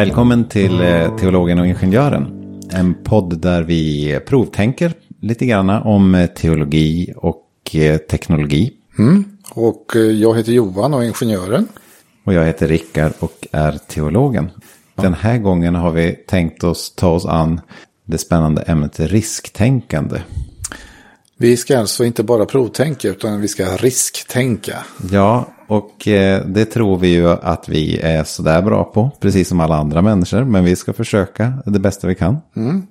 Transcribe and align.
Välkommen 0.00 0.48
till 0.48 0.80
eh, 0.80 1.16
Teologen 1.16 1.58
och 1.58 1.66
Ingenjören. 1.66 2.60
En 2.70 2.94
podd 2.94 3.40
där 3.40 3.62
vi 3.62 4.18
provtänker 4.26 4.92
lite 5.20 5.46
grann 5.46 5.70
om 5.70 6.14
eh, 6.14 6.26
teologi 6.26 7.12
och 7.16 7.46
eh, 7.72 7.96
teknologi. 7.96 8.72
Mm. 8.98 9.24
Och 9.50 9.92
jag 10.20 10.36
heter 10.36 10.52
Johan 10.52 10.94
och 10.94 11.02
är 11.02 11.06
ingenjören. 11.06 11.68
Och 12.24 12.34
jag 12.34 12.46
heter 12.46 12.68
Rickard 12.68 13.12
och 13.18 13.46
är 13.52 13.72
teologen. 13.72 14.50
Den 14.94 15.14
här 15.14 15.38
gången 15.38 15.74
har 15.74 15.90
vi 15.90 16.12
tänkt 16.12 16.64
oss 16.64 16.94
ta 16.94 17.08
oss 17.08 17.26
an 17.26 17.60
det 18.04 18.18
spännande 18.18 18.62
ämnet 18.62 19.00
risktänkande. 19.00 20.20
Vi 21.36 21.56
ska 21.56 21.78
alltså 21.78 22.04
inte 22.04 22.22
bara 22.22 22.46
provtänka 22.46 23.08
utan 23.08 23.40
vi 23.40 23.48
ska 23.48 23.76
risktänka. 23.76 24.78
Ja, 25.10 25.48
och 25.70 26.08
eh, 26.08 26.46
det 26.46 26.64
tror 26.64 26.98
vi 26.98 27.08
ju 27.08 27.28
att 27.28 27.68
vi 27.68 27.98
är 27.98 28.24
sådär 28.24 28.62
bra 28.62 28.84
på, 28.84 29.10
precis 29.20 29.48
som 29.48 29.60
alla 29.60 29.76
andra 29.76 30.02
människor. 30.02 30.44
Men 30.44 30.64
vi 30.64 30.76
ska 30.76 30.92
försöka 30.92 31.52
det 31.66 31.78
bästa 31.78 32.06
vi 32.06 32.14
kan. 32.14 32.36
Mm. 32.56 32.86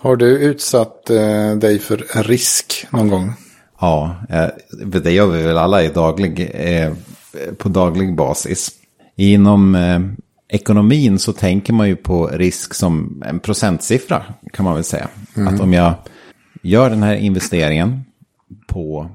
Har 0.00 0.16
du 0.16 0.38
utsatt 0.38 1.10
eh, 1.10 1.56
dig 1.56 1.78
för 1.78 2.22
risk 2.22 2.86
någon 2.90 3.08
gång? 3.08 3.32
Ja, 3.80 4.16
eh, 4.28 4.46
det 5.02 5.12
gör 5.12 5.26
vi 5.26 5.42
väl 5.42 5.58
alla 5.58 5.82
i 5.82 5.88
daglig, 5.88 6.50
på 7.58 7.68
daglig 7.68 8.16
basis. 8.16 8.70
Inom 9.16 9.76
ekonomin 10.48 11.18
så 11.18 11.32
tänker 11.32 11.72
man 11.72 11.88
ju 11.88 11.96
på 11.96 12.26
risk 12.26 12.74
som 12.74 13.22
en 13.26 13.40
procentsiffra 13.40 14.22
kan 14.52 14.64
man 14.64 14.74
väl 14.74 14.84
säga. 14.84 15.08
Mm. 15.36 15.54
Att 15.54 15.60
om 15.60 15.72
jag 15.72 15.94
gör 16.62 16.90
den 16.90 17.02
här 17.02 17.14
investeringen 17.14 18.04
på 18.66 19.10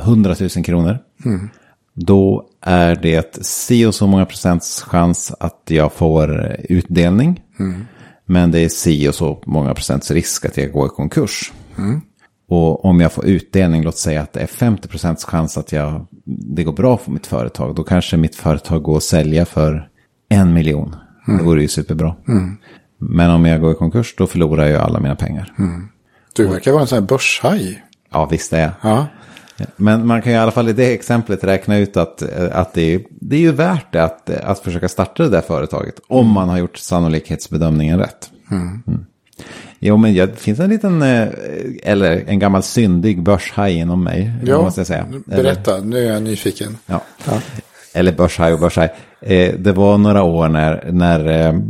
100 0.00 0.34
000 0.40 0.64
kronor. 0.64 0.98
Mm. 1.24 1.50
Då 2.00 2.44
är 2.60 2.96
det 2.96 3.46
si 3.46 3.86
och 3.86 3.94
så 3.94 4.06
många 4.06 4.26
procents 4.26 4.82
chans 4.82 5.32
att 5.40 5.62
jag 5.68 5.92
får 5.92 6.56
utdelning. 6.68 7.42
Mm. 7.58 7.86
Men 8.26 8.50
det 8.50 8.60
är 8.60 8.68
si 8.68 9.08
och 9.08 9.14
så 9.14 9.42
många 9.46 9.74
procents 9.74 10.10
risk 10.10 10.44
att 10.44 10.56
jag 10.56 10.72
går 10.72 10.86
i 10.86 10.88
konkurs. 10.88 11.52
Mm. 11.78 12.00
Och 12.48 12.84
om 12.84 13.00
jag 13.00 13.12
får 13.12 13.24
utdelning, 13.26 13.82
låt 13.82 13.96
säga 13.96 14.22
att 14.22 14.32
det 14.32 14.40
är 14.40 14.46
50 14.46 14.88
procents 14.88 15.24
chans 15.24 15.58
att 15.58 15.72
jag, 15.72 16.06
det 16.24 16.64
går 16.64 16.72
bra 16.72 16.96
för 16.96 17.10
mitt 17.10 17.26
företag. 17.26 17.74
Då 17.74 17.84
kanske 17.84 18.16
mitt 18.16 18.36
företag 18.36 18.82
går 18.82 18.96
att 18.96 19.02
sälja 19.02 19.46
för 19.46 19.88
en 20.28 20.52
miljon. 20.52 20.96
Mm. 21.28 21.38
Det 21.38 21.44
vore 21.44 21.62
ju 21.62 21.68
superbra. 21.68 22.16
Mm. 22.28 22.56
Men 22.98 23.30
om 23.30 23.44
jag 23.44 23.60
går 23.60 23.72
i 23.72 23.74
konkurs, 23.74 24.14
då 24.18 24.26
förlorar 24.26 24.66
jag 24.66 24.82
alla 24.82 25.00
mina 25.00 25.16
pengar. 25.16 25.54
Mm. 25.58 25.88
Du 26.34 26.46
verkar 26.46 26.72
vara 26.72 26.82
en 26.82 26.88
sån 26.88 26.98
här 26.98 27.06
börshaj. 27.06 27.82
Ja, 28.10 28.26
visst 28.26 28.52
är 28.52 28.60
jag. 28.60 28.72
Ja. 28.82 29.06
Men 29.76 30.06
man 30.06 30.22
kan 30.22 30.32
i 30.32 30.36
alla 30.36 30.50
fall 30.50 30.68
i 30.68 30.72
det 30.72 30.94
exemplet 30.94 31.44
räkna 31.44 31.78
ut 31.78 31.96
att, 31.96 32.22
att 32.52 32.74
det, 32.74 32.94
är, 32.94 33.00
det 33.10 33.36
är 33.36 33.40
ju 33.40 33.52
värt 33.52 33.92
det 33.92 34.04
att, 34.04 34.30
att 34.30 34.58
försöka 34.58 34.88
starta 34.88 35.22
det 35.22 35.28
där 35.28 35.40
företaget. 35.40 35.94
Om 36.08 36.20
mm. 36.20 36.34
man 36.34 36.48
har 36.48 36.58
gjort 36.58 36.76
sannolikhetsbedömningen 36.76 37.98
rätt. 37.98 38.30
Mm. 38.50 38.82
Mm. 38.86 39.06
Jo, 39.78 39.96
men 39.96 40.14
det 40.14 40.38
finns 40.38 40.60
en 40.60 40.70
liten, 40.70 41.02
eh, 41.02 41.28
eller 41.82 42.24
en 42.26 42.38
gammal 42.38 42.62
syndig 42.62 43.22
börshaj 43.22 43.74
inom 43.74 44.04
mig. 44.04 44.32
Ja, 44.44 44.62
måste 44.62 44.80
jag 44.80 44.86
säga. 44.86 45.06
berätta, 45.24 45.76
eller, 45.76 45.86
nu 45.86 46.06
är 46.06 46.12
jag 46.12 46.22
nyfiken. 46.22 46.76
Ja. 46.86 47.00
ja. 47.26 47.40
Eller 47.94 48.12
börshaj 48.12 48.52
och 48.52 48.60
börshaj. 48.60 48.94
Eh, 49.20 49.54
det 49.58 49.72
var 49.72 49.98
några 49.98 50.22
år 50.22 50.48
när, 50.48 50.92
när 50.92 51.46
eh, 51.46 51.60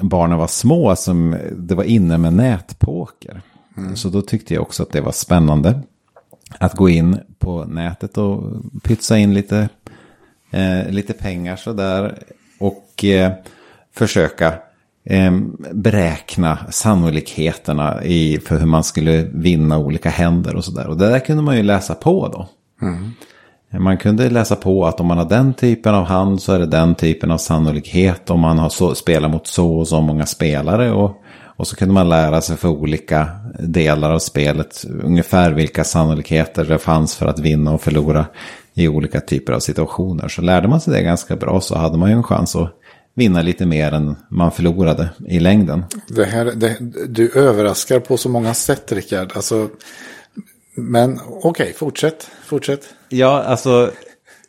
barnen 0.00 0.38
var 0.38 0.46
små 0.46 0.96
som 0.96 1.36
det 1.52 1.74
var 1.74 1.84
inne 1.84 2.18
med 2.18 2.32
nätpoker. 2.32 3.40
Mm. 3.76 3.96
Så 3.96 4.08
då 4.08 4.22
tyckte 4.22 4.54
jag 4.54 4.62
också 4.62 4.82
att 4.82 4.90
det 4.90 5.00
var 5.00 5.12
spännande 5.12 5.80
att 6.58 6.74
gå 6.74 6.88
in 6.88 7.18
på 7.38 7.64
nätet 7.64 8.18
och 8.18 8.42
pytsa 8.82 9.18
in 9.18 9.34
lite, 9.34 9.68
eh, 10.50 10.88
lite 10.90 11.12
pengar 11.12 11.56
sådär. 11.56 12.18
Och 12.58 13.04
eh, 13.04 13.32
försöka 13.94 14.54
eh, 15.04 15.38
beräkna 15.72 16.58
sannolikheterna 16.70 18.04
i, 18.04 18.38
för 18.38 18.58
hur 18.58 18.66
man 18.66 18.84
skulle 18.84 19.22
vinna 19.32 19.78
olika 19.78 20.10
händer 20.10 20.56
och 20.56 20.64
sådär. 20.64 20.86
Och 20.86 20.96
det 20.96 21.08
där 21.08 21.18
kunde 21.18 21.42
man 21.42 21.56
ju 21.56 21.62
läsa 21.62 21.94
på 21.94 22.28
då. 22.28 22.48
Mm. 22.86 23.12
Man 23.78 23.96
kunde 23.96 24.30
läsa 24.30 24.56
på 24.56 24.86
att 24.86 25.00
om 25.00 25.06
man 25.06 25.18
har 25.18 25.24
den 25.24 25.54
typen 25.54 25.94
av 25.94 26.04
hand 26.04 26.42
så 26.42 26.52
är 26.52 26.58
det 26.58 26.66
den 26.66 26.94
typen 26.94 27.30
av 27.30 27.38
sannolikhet. 27.38 28.30
Om 28.30 28.40
man 28.40 28.58
har 28.58 28.68
så, 28.68 28.94
spelar 28.94 29.28
mot 29.28 29.46
så 29.46 29.78
och 29.78 29.88
så 29.88 30.00
många 30.00 30.26
spelare. 30.26 30.92
Och 30.92 31.22
och 31.56 31.66
så 31.66 31.76
kunde 31.76 31.94
man 31.94 32.08
lära 32.08 32.40
sig 32.40 32.56
för 32.56 32.68
olika 32.68 33.28
delar 33.58 34.10
av 34.10 34.18
spelet 34.18 34.84
ungefär 35.02 35.52
vilka 35.52 35.84
sannolikheter 35.84 36.64
det 36.64 36.78
fanns 36.78 37.16
för 37.16 37.26
att 37.26 37.38
vinna 37.38 37.72
och 37.72 37.82
förlora 37.82 38.26
i 38.74 38.88
olika 38.88 39.20
typer 39.20 39.52
av 39.52 39.60
situationer. 39.60 40.28
Så 40.28 40.42
lärde 40.42 40.68
man 40.68 40.80
sig 40.80 40.92
det 40.92 41.02
ganska 41.02 41.36
bra 41.36 41.60
så 41.60 41.78
hade 41.78 41.98
man 41.98 42.10
ju 42.10 42.16
en 42.16 42.22
chans 42.22 42.56
att 42.56 42.72
vinna 43.14 43.42
lite 43.42 43.66
mer 43.66 43.92
än 43.92 44.16
man 44.30 44.52
förlorade 44.52 45.08
i 45.28 45.40
längden. 45.40 45.84
Det 46.08 46.24
här, 46.24 46.44
det, 46.44 46.76
du 47.08 47.30
överraskar 47.30 48.00
på 48.00 48.16
så 48.16 48.28
många 48.28 48.54
sätt 48.54 48.92
Rickard. 48.92 49.32
Alltså, 49.34 49.68
men 50.74 51.20
okej, 51.26 51.40
okay, 51.42 51.72
fortsätt, 51.72 52.30
fortsätt. 52.44 52.80
Ja, 53.08 53.42
alltså 53.42 53.90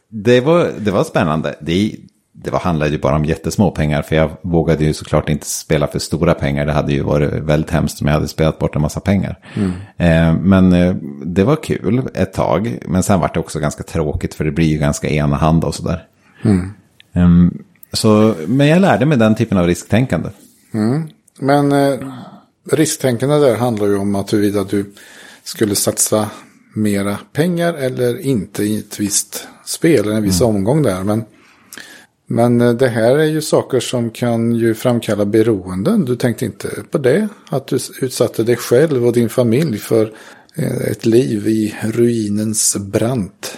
det 0.10 0.42
var, 0.42 0.72
det 0.80 0.92
var 0.92 1.04
spännande. 1.04 1.56
Det, 1.60 1.96
det 2.44 2.52
var, 2.52 2.60
handlade 2.60 2.92
ju 2.92 2.98
bara 2.98 3.16
om 3.16 3.26
jättesmå 3.26 3.72
pengar. 3.72 4.02
För 4.02 4.16
jag 4.16 4.32
vågade 4.42 4.86
ju 4.86 4.94
såklart 4.94 5.30
inte 5.30 5.46
spela 5.46 5.88
för 5.88 6.00
stora 6.00 6.34
pengar. 6.34 6.66
Det 6.66 6.72
hade 6.72 6.94
ju 6.94 7.04
varit 7.04 7.34
väldigt 7.34 7.72
hemskt 7.72 8.02
om 8.02 8.08
jag 8.08 8.14
hade 8.14 8.28
spelat 8.28 8.60
bort 8.60 8.76
en 8.76 8.82
massa 8.82 9.00
pengar. 9.00 9.40
Mm. 9.54 9.72
Eh, 9.98 10.42
men 10.42 10.74
eh, 10.74 10.96
det 11.26 11.44
var 11.44 11.64
kul 11.64 12.10
ett 12.14 12.34
tag. 12.34 12.80
Men 12.88 13.04
sen 13.04 13.20
var 13.20 13.32
det 13.34 13.40
också 13.40 13.60
ganska 13.60 13.84
tråkigt. 13.84 14.34
För 14.34 14.46
det 14.46 14.52
blir 14.52 14.68
ju 14.68 14.78
ganska 14.78 15.10
enahanda 15.10 15.68
och 15.68 15.76
sådär. 15.76 16.04
Mm. 16.44 16.74
Eh, 17.14 17.60
så, 17.94 18.36
men 18.48 18.68
jag 18.68 18.82
lärde 18.82 19.06
mig 19.06 19.18
den 19.18 19.36
typen 19.36 19.58
av 19.58 19.68
risktänkande. 19.68 20.30
Mm. 20.74 21.10
Men 21.40 21.72
eh, 21.72 22.00
risktänkande 22.72 23.36
där 23.36 23.56
handlar 23.56 23.88
ju 23.88 23.98
om 23.98 24.16
att 24.16 24.34
huruvida 24.34 24.64
du 24.64 24.94
skulle 25.44 25.76
satsa 25.76 26.30
mera 26.76 27.18
pengar 27.34 27.74
eller 27.74 28.20
inte 28.20 28.64
i 28.64 28.80
ett 28.80 29.00
visst 29.00 29.48
spel, 29.66 30.12
en 30.12 30.24
viss 30.24 30.42
mm. 30.42 30.56
omgång 30.56 30.82
där. 30.82 31.04
Men 31.04 31.24
men 32.28 32.62
eh, 32.62 32.74
det 32.74 32.88
här 32.88 33.18
är 33.18 33.26
ju 33.26 33.42
saker 33.42 33.80
som 33.80 34.10
kan 34.10 34.52
ju 34.52 34.74
framkalla 34.74 35.26
beroenden. 35.26 36.06
Du 36.06 36.16
tänkte 36.16 36.46
inte 36.46 36.70
på 36.92 36.98
det? 36.98 37.28
Att 37.50 37.68
du 37.68 37.80
utsatte 38.02 38.44
dig 38.44 38.56
själv 38.56 39.06
och 39.06 39.14
din 39.14 39.30
familj 39.30 39.78
för 39.78 40.12
eh, 40.56 40.92
ett 40.92 41.06
liv 41.06 41.48
i 41.48 41.76
ruinens 41.82 42.78
brant. 42.78 43.58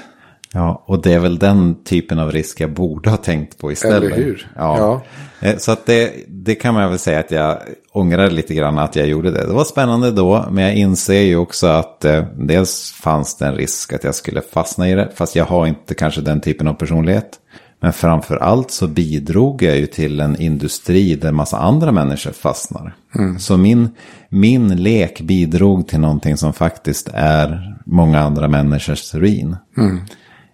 Ja, 0.53 0.83
och 0.87 1.01
det 1.01 1.13
är 1.13 1.19
väl 1.19 1.39
den 1.39 1.83
typen 1.83 2.19
av 2.19 2.31
risk 2.31 2.61
jag 2.61 2.73
borde 2.73 3.09
ha 3.09 3.17
tänkt 3.17 3.57
på 3.57 3.71
istället. 3.71 4.03
Eller 4.03 4.15
hur? 4.15 4.51
Ja. 4.55 4.77
ja. 4.77 5.47
Eh, 5.47 5.57
så 5.57 5.71
att 5.71 5.85
det, 5.85 6.13
det 6.27 6.55
kan 6.55 6.73
man 6.73 6.89
väl 6.89 6.99
säga 6.99 7.19
att 7.19 7.31
jag 7.31 7.57
ångrar 7.91 8.29
lite 8.29 8.53
grann 8.53 8.79
att 8.79 8.95
jag 8.95 9.07
gjorde 9.07 9.31
det. 9.31 9.47
Det 9.47 9.53
var 9.53 9.63
spännande 9.63 10.11
då, 10.11 10.45
men 10.51 10.63
jag 10.63 10.75
inser 10.75 11.21
ju 11.21 11.37
också 11.37 11.67
att 11.67 12.05
eh, 12.05 12.23
dels 12.35 12.91
fanns 12.91 13.37
det 13.37 13.45
en 13.45 13.55
risk 13.55 13.93
att 13.93 14.03
jag 14.03 14.15
skulle 14.15 14.41
fastna 14.41 14.89
i 14.89 14.93
det. 14.95 15.11
Fast 15.15 15.35
jag 15.35 15.45
har 15.45 15.67
inte 15.67 15.95
kanske 15.95 16.21
den 16.21 16.41
typen 16.41 16.67
av 16.67 16.73
personlighet. 16.73 17.39
Men 17.81 17.93
framför 17.93 18.37
allt 18.37 18.71
så 18.71 18.87
bidrog 18.87 19.63
jag 19.63 19.77
ju 19.77 19.87
till 19.87 20.19
en 20.19 20.41
industri 20.41 21.15
där 21.15 21.31
massa 21.31 21.57
andra 21.57 21.91
människor 21.91 22.31
fastnar. 22.31 22.95
Mm. 23.15 23.39
Så 23.39 23.57
min, 23.57 23.89
min 24.29 24.83
lek 24.83 25.21
bidrog 25.21 25.87
till 25.87 25.99
någonting 25.99 26.37
som 26.37 26.53
faktiskt 26.53 27.09
är 27.13 27.77
många 27.85 28.19
andra 28.19 28.47
människors 28.47 29.13
ruin. 29.13 29.55
Mm. 29.77 29.99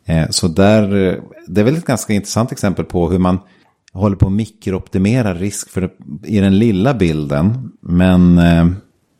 Eh, 0.06 0.30
så 0.30 0.48
där, 0.48 0.88
det 1.48 1.62
är 1.62 1.66
väl 1.66 1.78
ett 1.78 1.86
ganska 1.86 2.14
intressant 2.14 2.52
exempel 2.52 2.86
på 2.86 3.10
hur 3.10 3.20
man 3.20 3.40
håller 3.94 4.16
på 4.16 4.28
att 4.28 4.34
mikrooptimera 4.34 5.34
risk 5.34 5.70
för, 5.70 5.90
i 6.24 6.40
den 6.40 6.60
lilla 6.60 6.94
bilden. 6.94 7.72
Men 7.82 8.38
eh, 8.38 8.68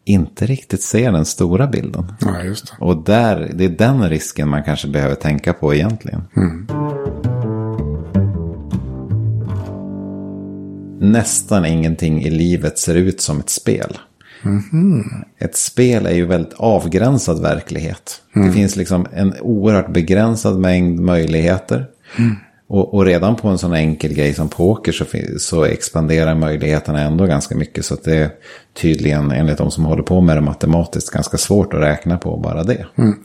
inte 0.06 0.46
riktigt 0.46 0.82
ser 0.82 1.12
den 1.12 1.26
stora 1.26 1.68
bilden. 1.68 2.14
Ja. 2.20 2.56
Och 2.80 3.04
där, 3.04 3.52
det 3.56 3.66
är 3.66 3.70
den 3.70 4.10
risken 4.10 4.50
man 4.50 4.64
kanske 4.64 4.88
behöver 4.88 5.16
tänka 5.16 5.54
på 5.54 5.74
egentligen. 5.74 6.22
Mm. 6.36 6.68
Nästan 11.12 11.66
ingenting 11.66 12.24
i 12.24 12.30
livet 12.30 12.80
ser 12.80 12.96
ut 12.96 13.22
som 13.22 13.40
ett 13.40 13.50
spel. 13.50 13.98
Mm. 14.46 15.04
Ett 15.38 15.56
spel 15.56 16.06
är 16.06 16.14
ju 16.14 16.26
väldigt 16.26 16.54
avgränsad 16.54 17.42
verklighet. 17.42 18.22
Mm. 18.36 18.48
Det 18.48 18.54
finns 18.54 18.76
liksom 18.76 19.08
en 19.14 19.34
oerhört 19.42 19.94
begränsad 19.94 20.60
mängd 20.60 21.00
möjligheter. 21.00 21.88
Mm. 22.18 22.36
Och, 22.68 22.94
och, 22.94 23.06
redan 23.06 23.36
på 23.36 23.48
en 23.48 23.58
sån 23.58 23.74
enkel 23.74 24.14
grej 24.14 24.34
som 24.34 24.50
poker 24.50 24.92
så, 24.92 25.06
så 25.40 25.64
expanderar 25.64 26.36
möjligheterna 26.36 27.02
ändå 27.02 27.26
ganska 27.26 27.56
mycket. 27.56 27.86
Så 27.86 27.94
att 27.94 28.04
det 28.04 28.16
är 28.16 28.30
tydligen, 28.74 29.32
enligt 29.32 29.58
de 29.58 29.72
som 29.72 29.86
håller 29.86 30.04
på 30.04 30.22
med 30.22 30.38
det 30.38 30.42
matematiskt, 30.42 31.10
ganska 31.10 31.38
svårt 31.38 31.74
att 31.74 31.82
räkna 31.82 32.18
på 32.18 32.38
bara 32.38 32.64
det. 32.64 32.86
Mm. 32.96 33.16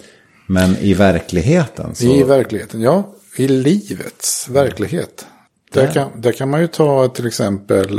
Men 0.47 0.77
i 0.77 0.95
verkligheten 0.95 1.95
så... 1.95 2.05
I 2.05 2.23
verkligheten, 2.23 2.81
ja. 2.81 3.15
I 3.37 3.49
livets 3.49 4.49
verklighet. 4.49 5.27
Där, 5.73 5.93
kan, 5.93 6.21
där 6.21 6.33
kan 6.33 6.51
man 6.51 6.61
ju 6.61 6.67
ta 6.67 7.09
till 7.09 7.27
exempel. 7.27 7.99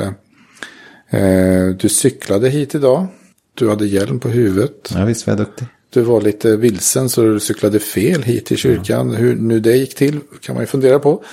Eh, 1.10 1.68
du 1.80 1.90
cyklade 1.90 2.50
hit 2.50 2.76
idag. 2.76 3.08
Du 3.54 3.70
hade 3.70 3.88
hjälm 3.88 4.20
på 4.20 4.30
huvudet. 4.30 4.92
Ja, 4.94 5.06
visst 5.06 5.28
var 5.28 5.32
jag 5.32 5.38
duktig. 5.38 5.68
Du 5.90 6.02
var 6.02 6.22
lite 6.22 6.56
vilsen 6.56 7.10
så 7.10 7.22
du 7.22 7.40
cyklade 7.40 7.80
fel 7.80 8.24
hit 8.24 8.46
till 8.46 8.58
kyrkan. 8.58 9.12
Ja. 9.12 9.18
Hur 9.18 9.36
nu 9.36 9.60
det 9.60 9.76
gick 9.76 9.96
till 9.96 10.20
kan 10.42 10.56
man 10.56 10.64
ju 10.64 10.68
fundera 10.68 11.00
på. 11.00 11.24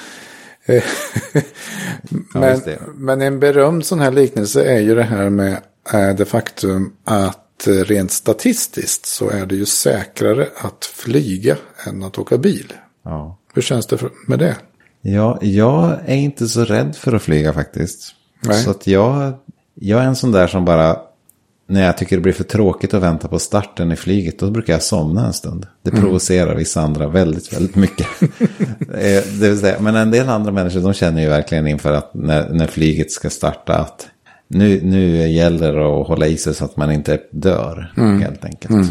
men, 2.35 2.52
visst 2.55 2.67
är 2.67 2.70
det. 2.70 2.81
men 2.94 3.23
en 3.23 3.40
berömd 3.40 3.87
sån 3.87 4.00
här 4.00 4.11
liknelse 4.11 4.64
är 4.64 4.81
ju 4.81 4.94
det 4.94 5.02
här 5.02 5.31
med 5.31 5.52
eh, 5.93 6.14
det 6.17 6.25
faktum 6.25 6.93
att 7.05 7.67
eh, 7.67 7.73
rent 7.73 8.11
statistiskt 8.11 9.06
så 9.06 9.31
är 9.31 9.46
det 9.46 9.56
ju 9.56 9.67
säkrare 9.67 10.49
att 10.56 10.85
flyga 10.85 11.56
än 11.87 12.02
att 12.02 12.19
åka 12.19 12.38
bil. 12.38 12.73
Ja. 13.05 13.38
Hur 13.55 13.62
känns 13.62 13.87
det 13.87 13.99
med 14.26 14.38
det? 14.38 14.56
Ja, 15.02 15.38
jag 15.42 15.92
är 16.06 16.16
inte 16.16 16.48
så 16.48 16.64
rädd 16.64 16.96
för 16.96 17.12
att 17.12 17.22
flyga 17.22 17.52
faktiskt. 17.52 18.14
Nej. 18.40 18.56
Så 18.62 18.70
att 18.70 18.86
jag, 18.86 19.32
jag 19.74 20.00
är 20.02 20.04
en 20.06 20.16
sån 20.16 20.32
där 20.32 20.46
som 20.46 20.64
bara, 20.64 20.96
när 21.68 21.86
jag 21.86 21.96
tycker 21.98 22.16
det 22.16 22.22
blir 22.22 22.32
för 22.32 22.44
tråkigt 22.44 22.94
att 22.94 23.02
vänta 23.02 23.28
på 23.28 23.38
starten 23.38 23.92
i 23.92 23.96
flyget, 23.96 24.38
då 24.38 24.50
brukar 24.50 24.72
jag 24.72 24.82
somna 24.82 25.26
en 25.26 25.32
stund. 25.32 25.66
Det 25.82 25.90
Mm. 25.90 26.02
provocerar 26.02 26.54
vissa 26.54 26.80
andra 26.80 27.08
väldigt, 27.08 27.52
väldigt 27.52 27.76
mycket. 27.76 28.06
Eh, 28.94 29.22
det 29.40 29.48
vill 29.48 29.58
säga, 29.58 29.76
men 29.80 29.96
en 29.96 30.10
del 30.10 30.28
andra 30.28 30.52
människor, 30.52 30.80
de 30.80 30.92
känner 30.92 31.22
ju 31.22 31.28
verkligen 31.28 31.66
inför 31.66 31.92
att 31.92 32.14
när, 32.14 32.48
när 32.48 32.66
flyget 32.66 33.10
ska 33.12 33.30
starta, 33.30 33.74
att 33.76 34.06
nu, 34.48 34.80
nu 34.84 35.28
gäller 35.28 35.72
det 35.72 36.00
att 36.00 36.06
hålla 36.06 36.26
i 36.26 36.36
sig 36.36 36.54
så 36.54 36.64
att 36.64 36.76
man 36.76 36.92
inte 36.92 37.20
dör, 37.30 37.92
Mm. 37.96 38.20
helt 38.22 38.44
enkelt. 38.44 38.90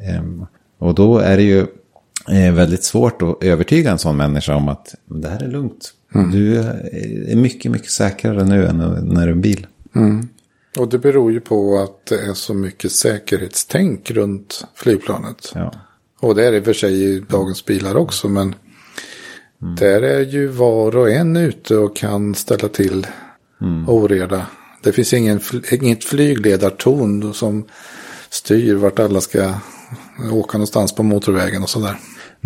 Ehm, 0.00 0.46
och 0.78 0.94
då 0.94 1.18
är 1.18 1.36
det 1.36 1.42
ju 1.42 1.66
eh, 2.28 2.54
väldigt 2.54 2.84
svårt 2.84 3.22
att 3.22 3.42
övertyga 3.42 3.90
en 3.90 3.98
sån 3.98 4.16
människa 4.16 4.54
om 4.54 4.68
att 4.68 4.94
det 5.04 5.28
här 5.28 5.42
är 5.42 5.48
lugnt. 5.48 5.92
Mm. 6.14 6.30
Du 6.30 6.58
är 6.58 7.36
mycket, 7.36 7.70
mycket 7.70 7.90
säkrare 7.90 8.44
nu 8.44 8.66
än 8.66 8.78
när 8.78 9.22
du 9.22 9.22
är 9.22 9.28
en 9.28 9.40
bil. 9.40 9.66
Och 10.78 10.88
det 10.88 10.98
beror 10.98 11.32
ju 11.32 11.40
på 11.40 11.78
att 11.78 12.06
det 12.06 12.18
är 12.18 12.34
så 12.34 12.54
mycket 12.54 12.92
säkerhetstänk 12.92 14.10
runt 14.10 14.64
flygplanet. 14.74 15.52
Ja. 15.54 15.74
Och 16.20 16.34
det 16.34 16.46
är 16.46 16.50
det 16.50 16.56
i 16.56 16.60
och 16.60 16.64
för 16.64 16.72
sig 16.72 17.02
i 17.02 17.20
dagens 17.20 17.64
bilar 17.64 17.96
också. 17.96 18.28
Men 18.28 18.54
där 19.58 20.02
är 20.02 20.20
ju 20.20 20.46
var 20.46 20.96
och 20.96 21.10
en 21.10 21.36
ute 21.36 21.76
och 21.76 21.96
kan 21.96 22.34
ställa 22.34 22.68
till 22.68 23.06
oreda. 23.86 24.46
Det 24.82 24.92
finns 24.92 25.12
ingen, 25.12 25.40
inget 25.70 26.04
flygledartorn 26.04 27.34
som 27.34 27.64
styr 28.30 28.74
vart 28.74 28.98
alla 28.98 29.20
ska 29.20 29.54
åka 30.32 30.58
någonstans 30.58 30.94
på 30.94 31.02
motorvägen 31.02 31.62
och 31.62 31.70
sådär. 31.70 31.96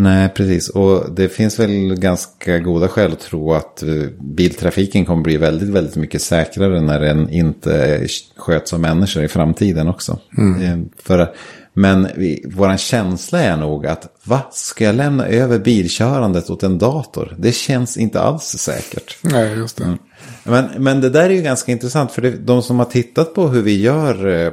Nej, 0.00 0.29
precis. 0.29 0.69
Och 0.69 1.11
det 1.11 1.29
finns 1.29 1.61
väl 1.61 1.95
ganska 1.95 2.59
goda 2.59 2.89
skäl 2.89 3.12
att 3.12 3.21
tro 3.21 3.53
att 3.53 3.83
eh, 3.83 3.89
biltrafiken 4.21 5.05
kommer 5.05 5.23
bli 5.23 5.37
väldigt, 5.37 5.69
väldigt 5.69 5.97
mycket 5.97 6.23
säkrare 6.23 6.81
när 6.81 7.00
den 7.00 7.31
inte 7.31 8.06
sköts 8.37 8.73
av 8.73 8.81
människor 8.81 9.25
i 9.25 9.29
framtiden 9.29 9.89
också. 9.89 10.19
Eh, 10.62 10.79
För, 11.03 11.35
men 11.73 12.09
vi, 12.17 12.45
våran 12.55 12.79
känsla 12.79 13.41
är 13.41 13.56
nog 13.56 13.87
att, 13.87 14.19
va, 14.25 14.43
ska 14.53 14.85
jag 14.85 14.95
lämna 14.95 15.27
över 15.27 15.59
bilkörandet 15.59 16.50
åt 16.50 16.62
en 16.62 16.79
dator? 16.79 17.37
Det 17.39 17.53
känns 17.53 17.97
inte 17.97 18.21
alls 18.21 18.45
säkert. 18.45 19.17
Nej, 19.23 19.56
just 19.56 19.77
det. 19.77 19.97
Men, 20.45 20.69
men 20.79 21.00
det 21.00 21.11
där 21.11 21.25
är 21.25 21.35
ju 21.35 21.43
ganska 21.43 21.73
intressant 21.73 22.12
för 22.12 22.23
det, 22.23 22.31
de 22.31 22.62
som 22.62 22.79
har 22.79 22.87
tittat 22.87 23.35
på 23.35 23.49
hur 23.49 23.62
vi 23.62 23.81
gör 23.81 24.27
eh, 24.27 24.53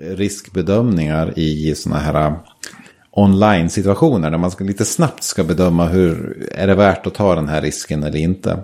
riskbedömningar 0.00 1.38
i 1.38 1.74
sådana 1.74 2.00
här 2.00 2.34
online-situationer 3.16 4.30
där 4.30 4.38
man 4.38 4.50
ska, 4.50 4.64
lite 4.64 4.84
snabbt 4.84 5.22
ska 5.22 5.44
bedöma 5.44 5.86
hur 5.86 6.46
är 6.54 6.66
det 6.66 6.74
värt 6.74 7.06
att 7.06 7.14
ta 7.14 7.34
den 7.34 7.48
här 7.48 7.62
risken 7.62 8.02
eller 8.02 8.18
inte. 8.18 8.58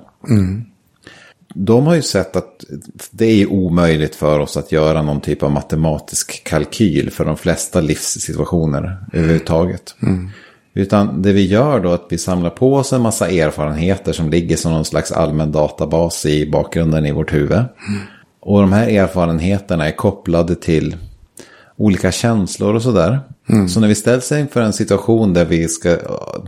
De 1.54 1.86
har 1.86 1.94
ju 1.94 2.02
sett 2.02 2.36
att 2.36 2.64
det 3.10 3.42
är 3.42 3.52
omöjligt 3.52 4.14
för 4.14 4.38
oss 4.38 4.56
att 4.56 4.72
göra 4.72 5.02
någon 5.02 5.20
typ 5.20 5.42
av 5.42 5.50
matematisk 5.50 6.44
kalkyl 6.44 7.10
för 7.10 7.24
de 7.24 7.36
flesta 7.36 7.80
livssituationer 7.80 8.96
överhuvudtaget. 9.12 9.94
Utan 10.74 11.22
det 11.22 11.32
vi 11.32 11.46
gör 11.46 11.80
då 11.80 11.90
är 11.90 11.94
att 11.94 12.06
vi 12.08 12.18
samlar 12.18 12.50
på 12.50 12.74
oss 12.74 12.92
en 12.92 13.02
massa 13.02 13.28
erfarenheter 13.28 14.12
som 14.12 14.30
ligger 14.30 14.56
som 14.56 14.72
någon 14.72 14.84
slags 14.84 15.12
allmän 15.12 15.52
databas 15.52 16.26
i 16.26 16.50
bakgrunden 16.50 17.06
i 17.06 17.12
vårt 17.12 17.32
huvud. 17.32 17.64
Och 18.40 18.60
de 18.60 18.72
här 18.72 18.88
erfarenheterna 18.88 19.86
är 19.86 19.96
kopplade 19.96 20.54
till 20.54 20.96
olika 21.76 22.12
känslor 22.12 22.74
och 22.74 22.82
sådär. 22.82 23.20
Så 23.68 23.80
när 23.80 23.88
vi 23.88 23.94
ställs 23.94 24.32
inför 24.32 24.60
en 24.60 24.72
situation 24.72 25.32
där 25.32 25.44
vi 25.44 25.68
ska 25.68 25.96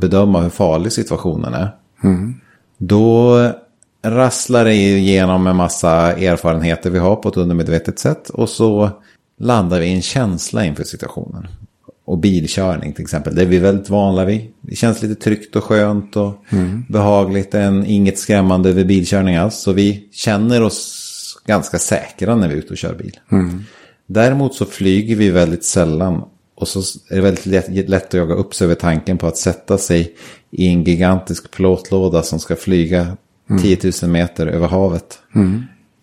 bedöma 0.00 0.40
hur 0.40 0.50
farlig 0.50 0.92
situationen 0.92 1.54
är. 1.54 1.68
Då 2.78 3.38
rasslar 4.02 4.64
det 4.64 4.74
igenom 4.74 5.46
en 5.46 5.56
massa 5.56 6.12
erfarenheter 6.12 6.90
vi 6.90 6.98
har 6.98 7.16
på 7.16 7.28
ett 7.28 7.36
undermedvetet 7.36 7.98
sätt. 7.98 8.30
Och 8.30 8.48
så 8.48 8.90
landar 9.40 9.80
vi 9.80 9.86
i 9.86 9.94
en 9.94 10.02
känsla 10.02 10.64
inför 10.64 10.84
situationen. 10.84 11.46
Och 12.06 12.18
bilkörning 12.18 12.92
till 12.92 13.02
exempel, 13.02 13.34
det 13.34 13.42
är 13.42 13.46
vi 13.46 13.58
väldigt 13.58 13.90
vana 13.90 14.24
vid. 14.24 14.40
Det 14.60 14.76
känns 14.76 15.02
lite 15.02 15.14
tryggt 15.14 15.56
och 15.56 15.64
skönt 15.64 16.16
och 16.16 16.44
behagligt. 16.88 17.54
En, 17.54 17.86
inget 17.86 18.18
skrämmande 18.18 18.68
över 18.70 18.84
bilkörning 18.84 19.36
alls. 19.36 19.54
Så 19.54 19.72
vi 19.72 20.08
känner 20.12 20.62
oss 20.62 21.00
ganska 21.46 21.78
säkra 21.78 22.36
när 22.36 22.48
vi 22.48 22.54
är 22.54 22.58
ute 22.58 22.70
och 22.70 22.76
kör 22.76 22.94
bil. 22.94 23.18
Däremot 24.06 24.54
så 24.54 24.64
flyger 24.64 25.16
vi 25.16 25.30
väldigt 25.30 25.64
sällan. 25.64 26.22
Och 26.54 26.68
så 26.68 26.78
är 27.10 27.16
det 27.16 27.20
väldigt 27.20 27.46
lätt, 27.46 27.88
lätt 27.88 28.06
att 28.06 28.14
jaga 28.14 28.34
upp 28.34 28.54
sig 28.54 28.64
över 28.64 28.74
tanken 28.74 29.18
på 29.18 29.26
att 29.26 29.36
sätta 29.36 29.78
sig 29.78 30.14
i 30.50 30.68
en 30.68 30.84
gigantisk 30.84 31.50
plåtlåda 31.50 32.22
som 32.22 32.38
ska 32.38 32.56
flyga 32.56 33.16
10 33.62 33.78
000 34.02 34.10
meter 34.10 34.46
över 34.46 34.68
havet. 34.68 35.18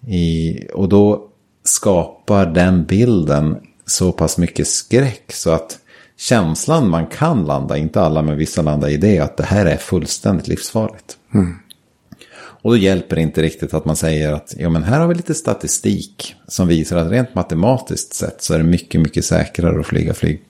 I, 0.07 0.59
och 0.73 0.89
då 0.89 1.27
skapar 1.63 2.45
den 2.45 2.85
bilden 2.85 3.57
så 3.85 4.11
pass 4.11 4.37
mycket 4.37 4.67
skräck 4.67 5.31
så 5.33 5.51
att 5.51 5.79
känslan 6.17 6.89
man 6.89 7.07
kan 7.07 7.45
landa, 7.45 7.77
inte 7.77 8.01
alla 8.01 8.21
men 8.21 8.37
vissa 8.37 8.61
landar 8.61 8.89
i 8.89 8.97
det, 8.97 9.19
att 9.19 9.37
det 9.37 9.43
här 9.43 9.65
är 9.65 9.77
fullständigt 9.77 10.47
livsfarligt. 10.47 11.17
Och 12.61 12.71
då 12.71 12.77
hjälper 12.77 13.15
det 13.15 13.21
inte 13.21 13.41
riktigt 13.41 13.73
att 13.73 13.85
man 13.85 13.95
säger 13.95 14.33
att 14.33 14.53
ja, 14.57 14.69
men 14.69 14.83
här 14.83 14.99
har 14.99 15.07
vi 15.07 15.15
lite 15.15 15.33
statistik 15.33 16.35
som 16.47 16.67
visar 16.67 16.97
att 16.97 17.11
rent 17.11 17.35
matematiskt 17.35 18.13
sett 18.13 18.43
så 18.43 18.53
är 18.53 18.57
det 18.57 18.63
mycket, 18.63 19.01
mycket 19.01 19.25
säkrare 19.25 19.79
att 19.79 19.87
flyga 19.87 20.13
flyg, 20.13 20.41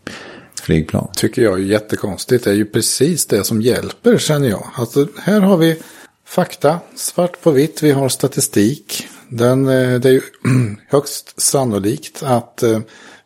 flygplan. 0.62 1.08
Tycker 1.16 1.42
jag 1.42 1.54
är 1.54 1.64
jättekonstigt. 1.64 2.44
Det 2.44 2.50
är 2.50 2.56
ju 2.56 2.66
precis 2.66 3.26
det 3.26 3.44
som 3.44 3.62
hjälper 3.62 4.18
känner 4.18 4.50
jag. 4.50 4.68
Alltså, 4.76 5.08
här 5.24 5.40
har 5.40 5.58
vi 5.58 5.78
fakta, 6.26 6.80
svart 6.96 7.42
på 7.42 7.52
vitt. 7.52 7.84
Vi 7.84 7.92
har 7.92 8.10
statistik. 8.10 9.08
Den, 9.30 9.68
eh, 9.68 10.00
det 10.00 10.10
är 10.10 10.14
ju 10.14 10.22
högst 10.88 11.42
sannolikt 11.42 12.24
att 12.24 12.64
eh, 12.64 12.80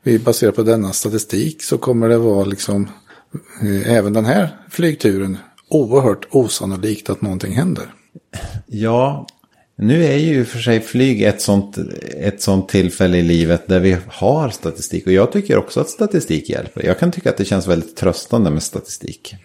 vi 0.04 0.20
baserat 0.20 0.56
på 0.56 0.64
denna 0.64 0.94
statistik 0.94 1.64
så 1.64 1.78
kommer 1.78 2.10
det 2.10 2.18
vara 2.18 2.46
liksom 2.46 2.90
eh, 3.62 3.94
även 3.94 4.14
den 4.14 4.26
här 4.26 4.60
flygturen 4.70 5.38
oerhört 5.70 6.28
osannolikt 6.32 7.10
att 7.10 7.22
någonting 7.22 7.54
händer. 7.54 7.94
Ja, 8.66 9.28
nu 9.78 10.06
är 10.06 10.18
ju 10.18 10.46
för 10.46 10.60
sig 10.60 10.82
flyg 10.82 11.22
ett 11.22 11.42
sånt, 11.42 11.78
ett 12.20 12.42
sånt 12.42 12.70
tillfälle 12.70 13.18
i 13.18 13.22
livet 13.22 13.68
där 13.68 13.80
vi 13.80 13.98
har 14.08 14.50
statistik. 14.50 15.08
Och 15.08 15.14
jag 15.14 15.32
tycker 15.32 15.58
också 15.58 15.82
att 15.82 15.90
statistik 15.90 16.50
hjälper. 16.50 16.86
Jag 16.86 17.00
kan 17.00 17.12
tycka 17.12 17.30
att 17.30 17.38
det 17.38 17.46
känns 17.46 17.68
väldigt 17.68 17.96
tröstande 17.96 18.50
med 18.50 18.64
statistik. 18.64 19.36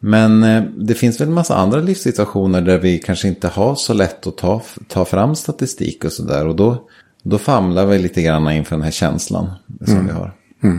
Men 0.00 0.42
eh, 0.42 0.62
det 0.62 0.94
finns 0.94 1.20
väl 1.20 1.28
en 1.28 1.34
massa 1.34 1.54
andra 1.56 1.80
livssituationer 1.80 2.60
där 2.60 2.78
vi 2.78 2.98
kanske 2.98 3.28
inte 3.28 3.48
har 3.48 3.74
så 3.74 3.94
lätt 3.94 4.26
att 4.26 4.36
ta, 4.36 4.62
ta 4.88 5.04
fram 5.04 5.34
statistik 5.34 6.04
och 6.04 6.12
sådär. 6.12 6.46
Och 6.46 6.56
då, 6.56 6.88
då 7.22 7.38
famlar 7.38 7.86
vi 7.86 7.98
lite 7.98 8.22
grann 8.22 8.50
inför 8.50 8.76
den 8.76 8.84
här 8.84 8.90
känslan 8.90 9.50
som 9.84 10.06
vi 10.06 10.12
har. 10.12 10.34
Eh, 10.62 10.70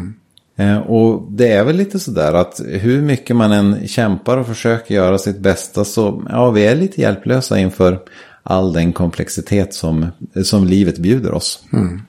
Eh, 0.61 0.77
och 0.77 1.31
det 1.31 1.51
är 1.51 1.63
väl 1.63 1.75
lite 1.75 1.99
sådär 1.99 2.33
att 2.33 2.61
hur 2.65 3.01
mycket 3.01 3.35
man 3.35 3.51
än 3.51 3.87
kämpar 3.87 4.37
och 4.37 4.47
försöker 4.47 4.95
göra 4.95 5.17
sitt 5.17 5.39
bästa 5.39 5.85
så 5.85 6.23
ja, 6.29 6.51
vi 6.51 6.65
är 6.65 6.75
lite 6.75 7.01
hjälplösa 7.01 7.59
inför 7.59 7.99
all 8.43 8.73
den 8.73 8.93
komplexitet 8.93 9.73
som, 9.73 10.07
som 10.43 10.67
livet 10.67 10.97
bjuder 10.97 11.33
oss. 11.33 11.63
Mm. 11.73 12.01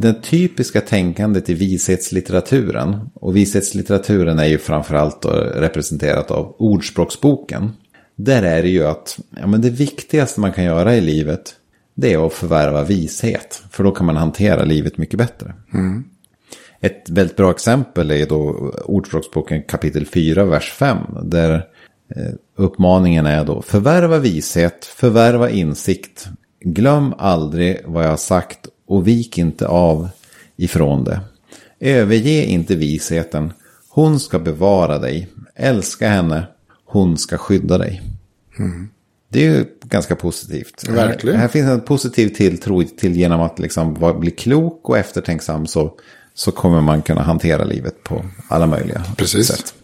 Det 0.00 0.22
typiska 0.22 0.80
tänkandet 0.80 1.50
i 1.50 1.54
vishetslitteraturen, 1.54 3.10
och 3.14 3.36
vishetslitteraturen 3.36 4.38
är 4.38 4.46
ju 4.46 4.58
framförallt 4.58 5.26
representerat 5.54 6.30
av 6.30 6.54
Ordspråksboken. 6.58 7.72
Där 8.16 8.42
är 8.42 8.62
det 8.62 8.68
ju 8.68 8.86
att 8.86 9.18
ja, 9.40 9.46
men 9.46 9.60
det 9.60 9.70
viktigaste 9.70 10.40
man 10.40 10.52
kan 10.52 10.64
göra 10.64 10.96
i 10.96 11.00
livet, 11.00 11.54
det 11.94 12.12
är 12.12 12.26
att 12.26 12.32
förvärva 12.32 12.84
vishet. 12.84 13.62
För 13.70 13.84
då 13.84 13.90
kan 13.90 14.06
man 14.06 14.16
hantera 14.16 14.64
livet 14.64 14.98
mycket 14.98 15.18
bättre. 15.18 15.54
Ett 16.80 17.10
väldigt 17.10 17.36
bra 17.36 17.50
exempel 17.50 18.10
är 18.10 18.26
då 18.26 18.72
Ordspråksboken 18.84 19.62
kapitel 19.62 20.06
4, 20.06 20.44
vers 20.44 20.72
5. 20.72 20.98
Där 21.22 21.54
eh, 22.16 22.32
uppmaningen 22.56 23.26
är 23.26 23.44
då 23.44 23.62
förvärva 23.62 24.18
vishet, 24.18 24.84
förvärva 24.84 25.50
insikt. 25.50 26.28
Glöm 26.60 27.14
aldrig 27.18 27.80
vad 27.86 28.04
jag 28.04 28.10
har 28.10 28.16
sagt 28.16 28.68
och 28.88 29.08
vik 29.08 29.38
inte 29.38 29.66
av 29.66 30.08
ifrån 30.56 31.04
det. 31.04 31.20
Överge 31.80 32.44
inte 32.44 32.74
visheten, 32.74 33.52
Hon 33.88 34.20
ska 34.20 34.38
bevara 34.38 34.98
dig, 34.98 35.28
älska 35.54 36.08
henne, 36.08 36.46
hon 36.84 37.18
ska 37.18 37.38
skydda 37.38 37.78
dig. 37.78 38.02
Det 39.28 39.46
är 39.46 39.50
ju 39.50 39.64
ganska 39.84 40.16
positivt. 40.16 40.88
Verkligen. 40.88 41.36
Här, 41.36 41.42
här 41.42 41.48
finns 41.48 41.68
en 41.68 41.80
positiv 41.80 42.28
tilltro 42.28 42.82
till 42.82 43.16
genom 43.16 43.40
att 43.40 43.58
liksom 43.58 44.14
bli 44.20 44.30
klok 44.30 44.88
och 44.88 44.98
eftertänksam 44.98 45.66
så, 45.66 45.94
så 46.34 46.52
kommer 46.52 46.80
man 46.80 47.02
kunna 47.02 47.22
hantera 47.22 47.64
livet 47.64 48.02
på 48.04 48.24
alla 48.48 48.66
möjliga 48.66 49.04
Precis. 49.16 49.46
sätt. 49.46 49.74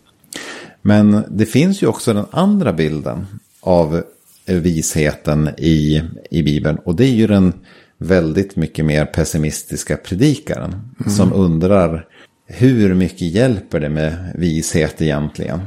Men 0.82 1.24
det 1.30 1.46
finns 1.46 1.82
ju 1.82 1.86
också 1.86 2.12
den 2.12 2.26
andra 2.30 2.72
bilden 2.72 3.26
av 3.60 4.02
visheten 4.46 5.50
i, 5.58 6.02
i 6.30 6.42
Bibeln. 6.42 6.78
Och 6.84 6.96
det 6.96 7.04
är 7.04 7.14
ju 7.14 7.26
den 7.26 7.52
väldigt 7.98 8.56
mycket 8.56 8.84
mer 8.84 9.04
pessimistiska 9.04 9.96
predikaren. 9.96 10.74
Som 11.16 11.32
undrar 11.32 12.06
hur 12.46 12.94
mycket 12.94 13.20
hjälper 13.20 13.80
det 13.80 13.88
med 13.88 14.32
vishet 14.34 15.02
egentligen? 15.02 15.60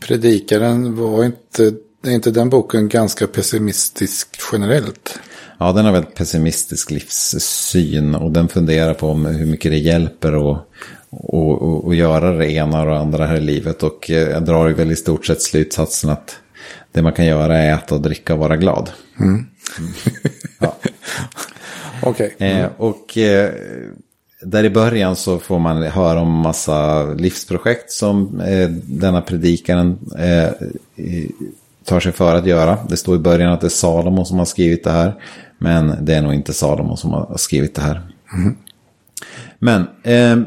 Predikaren 0.00 0.96
var 0.96 1.24
inte, 1.24 1.72
är 2.06 2.10
inte 2.10 2.30
den 2.30 2.50
boken 2.50 2.88
ganska 2.88 3.26
pessimistisk 3.26 4.28
generellt? 4.52 5.18
Ja, 5.58 5.72
den 5.72 5.84
har 5.84 5.92
väldigt 5.92 6.14
pessimistisk 6.14 6.90
livssyn 6.90 8.14
och 8.14 8.32
den 8.32 8.48
funderar 8.48 8.94
på 8.94 9.08
om 9.08 9.26
hur 9.26 9.46
mycket 9.46 9.70
det 9.70 9.78
hjälper 9.78 10.34
och, 10.34 10.58
och, 11.10 11.62
och, 11.62 11.84
och 11.84 11.94
göra 11.94 12.36
det 12.36 12.52
ena 12.52 12.80
och 12.80 12.86
det 12.86 12.98
andra 12.98 13.26
här 13.26 13.36
i 13.36 13.40
livet. 13.40 13.82
Och 13.82 14.10
eh, 14.10 14.30
jag 14.30 14.44
drar 14.44 14.68
väl 14.68 14.92
i 14.92 14.96
stort 14.96 15.26
sett 15.26 15.42
slutsatsen 15.42 16.10
att 16.10 16.36
det 16.92 17.02
man 17.02 17.12
kan 17.12 17.26
göra 17.26 17.58
är 17.58 17.74
äta 17.74 17.94
och 17.94 18.00
dricka 18.00 18.34
och 18.34 18.40
vara 18.40 18.56
glad. 18.56 18.90
Okej. 22.02 22.34
Eh, 22.38 22.68
och 22.76 23.18
eh, 23.18 23.50
där 24.42 24.64
i 24.64 24.70
början 24.70 25.16
så 25.16 25.38
får 25.38 25.58
man 25.58 25.82
höra 25.82 26.20
om 26.20 26.32
massa 26.32 27.04
livsprojekt 27.04 27.92
som 27.92 28.40
eh, 28.40 28.68
denna 28.70 29.20
predikaren 29.20 29.98
tar 31.84 32.00
sig 32.00 32.12
för 32.12 32.34
att 32.34 32.46
göra. 32.46 32.78
Det 32.88 32.96
står 32.96 33.16
i 33.16 33.18
början 33.18 33.52
att 33.52 33.60
det 33.60 33.66
är 33.66 33.68
Salomo 33.68 34.24
som 34.24 34.38
har 34.38 34.44
skrivit 34.44 34.84
det 34.84 34.90
här. 34.90 35.14
Men 35.58 36.04
det 36.04 36.14
är 36.14 36.22
nog 36.22 36.34
inte 36.34 36.52
Salomo 36.52 36.96
som 36.96 37.10
har 37.10 37.36
skrivit 37.36 37.74
det 37.74 37.82
här. 37.82 38.02
Men 39.58 39.86
eh, 40.02 40.46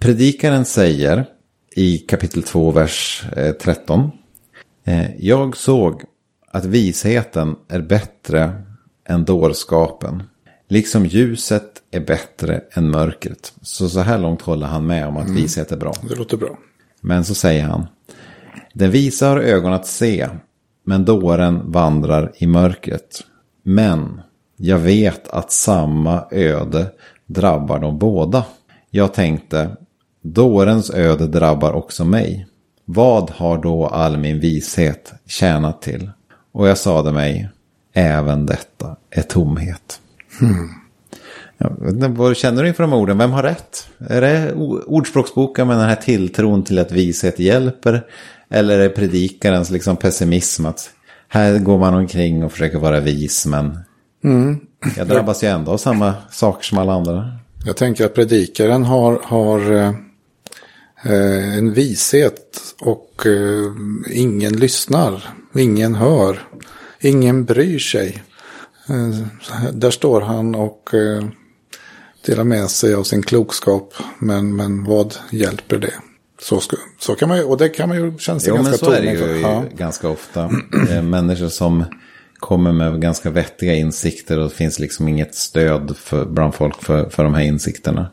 predikaren 0.00 0.64
säger 0.64 1.26
i 1.76 1.98
kapitel 1.98 2.42
2, 2.42 2.70
vers 2.70 3.24
eh, 3.36 3.52
13. 3.52 4.10
Eh, 4.84 5.16
jag 5.18 5.56
såg 5.56 6.02
att 6.50 6.64
visheten 6.64 7.56
är 7.68 7.80
bättre 7.80 8.62
än 9.04 9.24
dårskapen. 9.24 10.22
Liksom 10.68 11.06
ljuset 11.06 11.82
är 11.90 12.00
bättre 12.00 12.60
än 12.72 12.90
mörkret. 12.90 13.52
Så 13.62 13.88
så 13.88 14.00
här 14.00 14.18
långt 14.18 14.42
håller 14.42 14.66
han 14.66 14.86
med 14.86 15.06
om 15.06 15.16
att 15.16 15.30
vishet 15.30 15.72
är 15.72 15.76
bra. 15.76 15.92
Det 16.08 16.14
låter 16.14 16.36
bra. 16.36 16.58
Men 17.00 17.24
så 17.24 17.34
säger 17.34 17.64
han. 17.64 17.86
Den 18.72 18.90
visa 18.90 19.28
har 19.28 19.38
ögon 19.38 19.72
att 19.72 19.86
se, 19.86 20.28
men 20.84 21.04
dåren 21.04 21.72
vandrar 21.72 22.32
i 22.38 22.46
mörkret. 22.46 23.22
Men 23.62 24.20
jag 24.56 24.78
vet 24.78 25.28
att 25.28 25.52
samma 25.52 26.24
öde 26.30 26.86
drabbar 27.26 27.78
dem 27.78 27.98
båda. 27.98 28.44
Jag 28.90 29.14
tänkte, 29.14 29.76
dårens 30.22 30.90
öde 30.90 31.26
drabbar 31.26 31.72
också 31.72 32.04
mig. 32.04 32.46
Vad 32.84 33.30
har 33.30 33.58
då 33.58 33.86
all 33.86 34.16
min 34.16 34.40
vishet 34.40 35.12
tjänat 35.26 35.82
till? 35.82 36.10
Och 36.52 36.68
jag 36.68 36.78
sade 36.78 37.12
mig, 37.12 37.48
även 37.92 38.46
detta 38.46 38.96
är 39.10 39.22
tomhet. 39.22 40.00
Vet 41.58 41.94
inte, 41.94 42.08
vad 42.08 42.36
känner 42.36 42.62
du 42.62 42.68
inför 42.68 42.82
de 42.82 42.92
orden? 42.92 43.18
Vem 43.18 43.30
har 43.30 43.42
rätt? 43.42 43.88
Är 43.98 44.20
det 44.20 44.52
Ordspråksboken 44.86 45.66
med 45.66 45.76
den 45.76 45.88
här 45.88 45.96
tilltron 45.96 46.64
till 46.64 46.78
att 46.78 46.92
vishet 46.92 47.38
hjälper? 47.38 48.06
Eller 48.50 48.78
är 48.78 48.82
det 48.82 48.88
predikarens 48.88 49.70
liksom 49.70 49.96
pessimism 49.96 50.66
att 50.66 50.90
här 51.28 51.58
går 51.58 51.78
man 51.78 51.94
omkring 51.94 52.44
och 52.44 52.52
försöker 52.52 52.78
vara 52.78 53.00
vis 53.00 53.46
men 53.46 53.78
jag 54.96 55.08
drabbas 55.08 55.44
ju 55.44 55.48
ändå 55.48 55.72
av 55.72 55.78
samma 55.78 56.14
saker 56.30 56.64
som 56.64 56.78
alla 56.78 56.92
andra. 56.92 57.32
Jag 57.66 57.76
tänker 57.76 58.04
att 58.04 58.14
predikaren 58.14 58.84
har, 58.84 59.20
har 59.24 59.72
eh, 59.72 61.58
en 61.58 61.72
vishet 61.72 62.60
och 62.80 63.26
eh, 63.26 63.72
ingen 64.12 64.56
lyssnar, 64.56 65.22
ingen 65.54 65.94
hör, 65.94 66.38
ingen 67.00 67.44
bryr 67.44 67.78
sig. 67.78 68.22
Eh, 68.88 69.26
där 69.72 69.90
står 69.90 70.20
han 70.20 70.54
och 70.54 70.94
eh, 70.94 71.24
delar 72.26 72.44
med 72.44 72.70
sig 72.70 72.94
av 72.94 73.02
sin 73.02 73.22
klokskap, 73.22 73.94
men, 74.18 74.56
men 74.56 74.84
vad 74.84 75.14
hjälper 75.30 75.78
det? 75.78 75.92
Så, 76.42 76.60
ska, 76.60 76.76
så 76.98 77.14
kan 77.14 77.28
man 77.28 77.38
ju, 77.38 77.44
och 77.44 77.58
det 77.58 77.68
kan 77.68 77.88
man 77.88 77.98
ju 77.98 78.18
känna 78.18 78.40
sig 78.40 78.48
Jo 78.48 78.54
men 78.54 78.64
ganska 78.64 78.86
så 78.86 78.92
är 78.92 79.02
det 79.02 79.18
tom 79.18 79.28
ju 79.28 79.40
Ja. 79.40 79.64
ganska 79.76 80.08
ofta. 80.08 80.50
Eh, 80.90 81.02
Människor 81.02 81.48
som 81.48 81.84
kommer 82.38 82.72
med 82.72 83.00
ganska 83.00 83.30
vettiga 83.30 83.74
insikter 83.74 84.38
och 84.38 84.48
det 84.48 84.54
finns 84.54 84.78
liksom 84.78 85.08
inget 85.08 85.34
stöd 85.34 85.96
för, 85.96 86.24
bland 86.24 86.54
folk 86.54 86.82
för, 86.82 87.08
för 87.10 87.24
de 87.24 87.34
här 87.34 87.42
insikterna. 87.42 88.10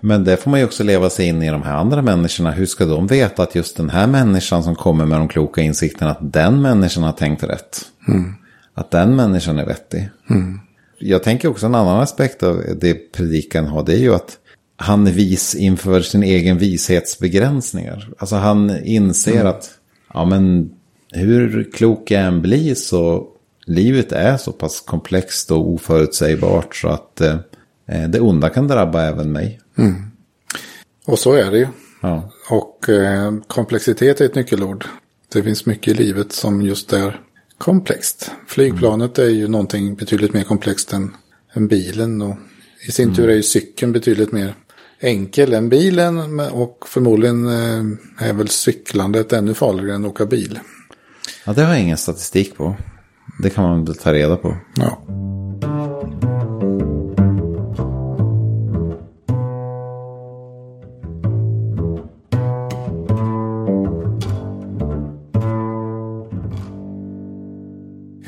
Men 0.00 0.24
det 0.24 0.36
får 0.36 0.50
man 0.50 0.60
ju 0.60 0.66
också 0.66 0.84
leva 0.84 1.10
sig 1.10 1.26
in 1.26 1.42
i 1.42 1.50
de 1.50 1.62
här 1.62 1.74
andra 1.76 2.02
människorna. 2.02 2.50
Hur 2.50 2.66
ska 2.66 2.84
de 2.86 3.06
veta 3.06 3.42
att 3.42 3.54
just 3.54 3.76
den 3.76 3.90
här 3.90 4.06
människan 4.06 4.62
som 4.62 4.74
kommer 4.74 5.06
med 5.06 5.18
de 5.20 5.28
kloka 5.28 5.60
insikterna, 5.60 6.10
att 6.10 6.32
den 6.32 6.62
människan 6.62 7.02
har 7.02 7.12
tänkt 7.12 7.42
rätt? 7.42 7.80
Att 8.74 8.90
den 8.90 9.16
människan 9.16 9.58
är 9.58 9.66
vettig. 9.66 10.10
Jag 10.98 11.22
tänker 11.22 11.48
också 11.48 11.66
en 11.66 11.74
annan 11.74 12.00
aspekt 12.00 12.42
av 12.42 12.64
det 12.80 13.12
predikan 13.12 13.66
har, 13.66 13.82
det 13.82 13.92
är 13.92 13.98
ju 13.98 14.14
att 14.14 14.38
han 14.76 15.06
är 15.06 15.12
vis 15.12 15.54
inför 15.54 16.00
sin 16.00 16.22
egen 16.22 16.58
vishetsbegränsningar. 16.58 18.10
Alltså 18.18 18.36
han 18.36 18.84
inser 18.84 19.44
att, 19.44 19.70
ja 20.14 20.24
men 20.24 20.70
hur 21.10 21.70
klok 21.72 22.10
jag 22.10 22.22
än 22.22 22.42
blir 22.42 22.74
så 22.74 23.28
livet 23.66 24.12
är 24.12 24.36
så 24.36 24.52
pass 24.52 24.80
komplext 24.80 25.50
och 25.50 25.68
oförutsägbart 25.68 26.76
så 26.76 26.88
att 26.88 27.20
eh, 27.20 27.38
det 28.08 28.20
onda 28.20 28.48
kan 28.48 28.68
drabba 28.68 29.02
även 29.02 29.32
mig. 29.32 29.60
Och 31.06 31.18
så 31.18 31.32
är 31.32 31.50
det 31.50 31.58
ju. 31.58 31.66
Ja. 32.00 32.30
Och 32.50 32.88
eh, 32.88 33.32
komplexitet 33.46 34.20
är 34.20 34.24
ett 34.24 34.34
nyckelord. 34.34 34.84
Det 35.32 35.42
finns 35.42 35.66
mycket 35.66 36.00
i 36.00 36.04
livet 36.04 36.32
som 36.32 36.62
just 36.62 36.92
är 36.92 37.20
komplext. 37.62 38.30
Flygplanet 38.46 39.18
är 39.18 39.28
ju 39.28 39.48
någonting 39.48 39.94
betydligt 39.94 40.32
mer 40.32 40.42
komplext 40.42 40.92
än, 40.92 41.16
än 41.52 41.68
bilen. 41.68 42.22
Och 42.22 42.36
I 42.88 42.92
sin 42.92 43.14
tur 43.14 43.28
är 43.28 43.34
ju 43.34 43.42
cykeln 43.42 43.92
betydligt 43.92 44.32
mer 44.32 44.54
enkel 45.00 45.52
än 45.52 45.68
bilen. 45.68 46.40
Och 46.40 46.84
förmodligen 46.86 47.46
eh, 47.46 48.28
är 48.28 48.32
väl 48.32 48.48
cyklandet 48.48 49.32
ännu 49.32 49.54
farligare 49.54 49.94
än 49.94 50.04
att 50.04 50.10
åka 50.10 50.26
bil. 50.26 50.58
ja, 51.46 51.52
det 51.52 51.62
har 51.62 51.72
jag 51.72 51.82
ingen 51.82 51.96
statistik 51.96 52.56
på. 52.56 52.76
Det 53.42 53.50
kan 53.50 53.64
man 53.64 53.84
väl 53.84 53.94
ta 53.94 54.12
reda 54.12 54.36
på. 54.36 54.56
Ja. 54.76 55.02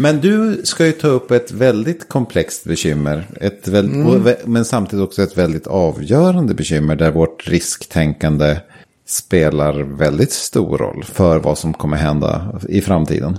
Men 0.04 0.20
du 0.20 0.60
ska 0.64 0.86
ju 0.86 0.92
ta 0.92 1.08
upp 1.08 1.30
ett 1.30 1.52
väldigt 1.52 2.08
komplext 2.08 2.64
bekymmer. 2.64 3.28
Ett 3.40 3.68
väl, 3.68 3.84
och 4.06 4.14
vä- 4.14 4.46
men 4.46 4.64
samtidigt 4.64 5.04
också 5.04 5.22
ett 5.22 5.38
väldigt 5.38 5.66
avgörande 5.66 6.54
bekymmer 6.54 6.96
där 6.96 7.10
vårt 7.10 7.48
risktänkande 7.48 8.60
spelar 9.06 9.82
väldigt 9.82 10.32
stor 10.32 10.78
roll 10.78 11.04
för 11.04 11.38
vad 11.38 11.58
som 11.58 11.74
kommer 11.74 11.96
hända 11.96 12.60
i 12.68 12.80
framtiden. 12.80 13.38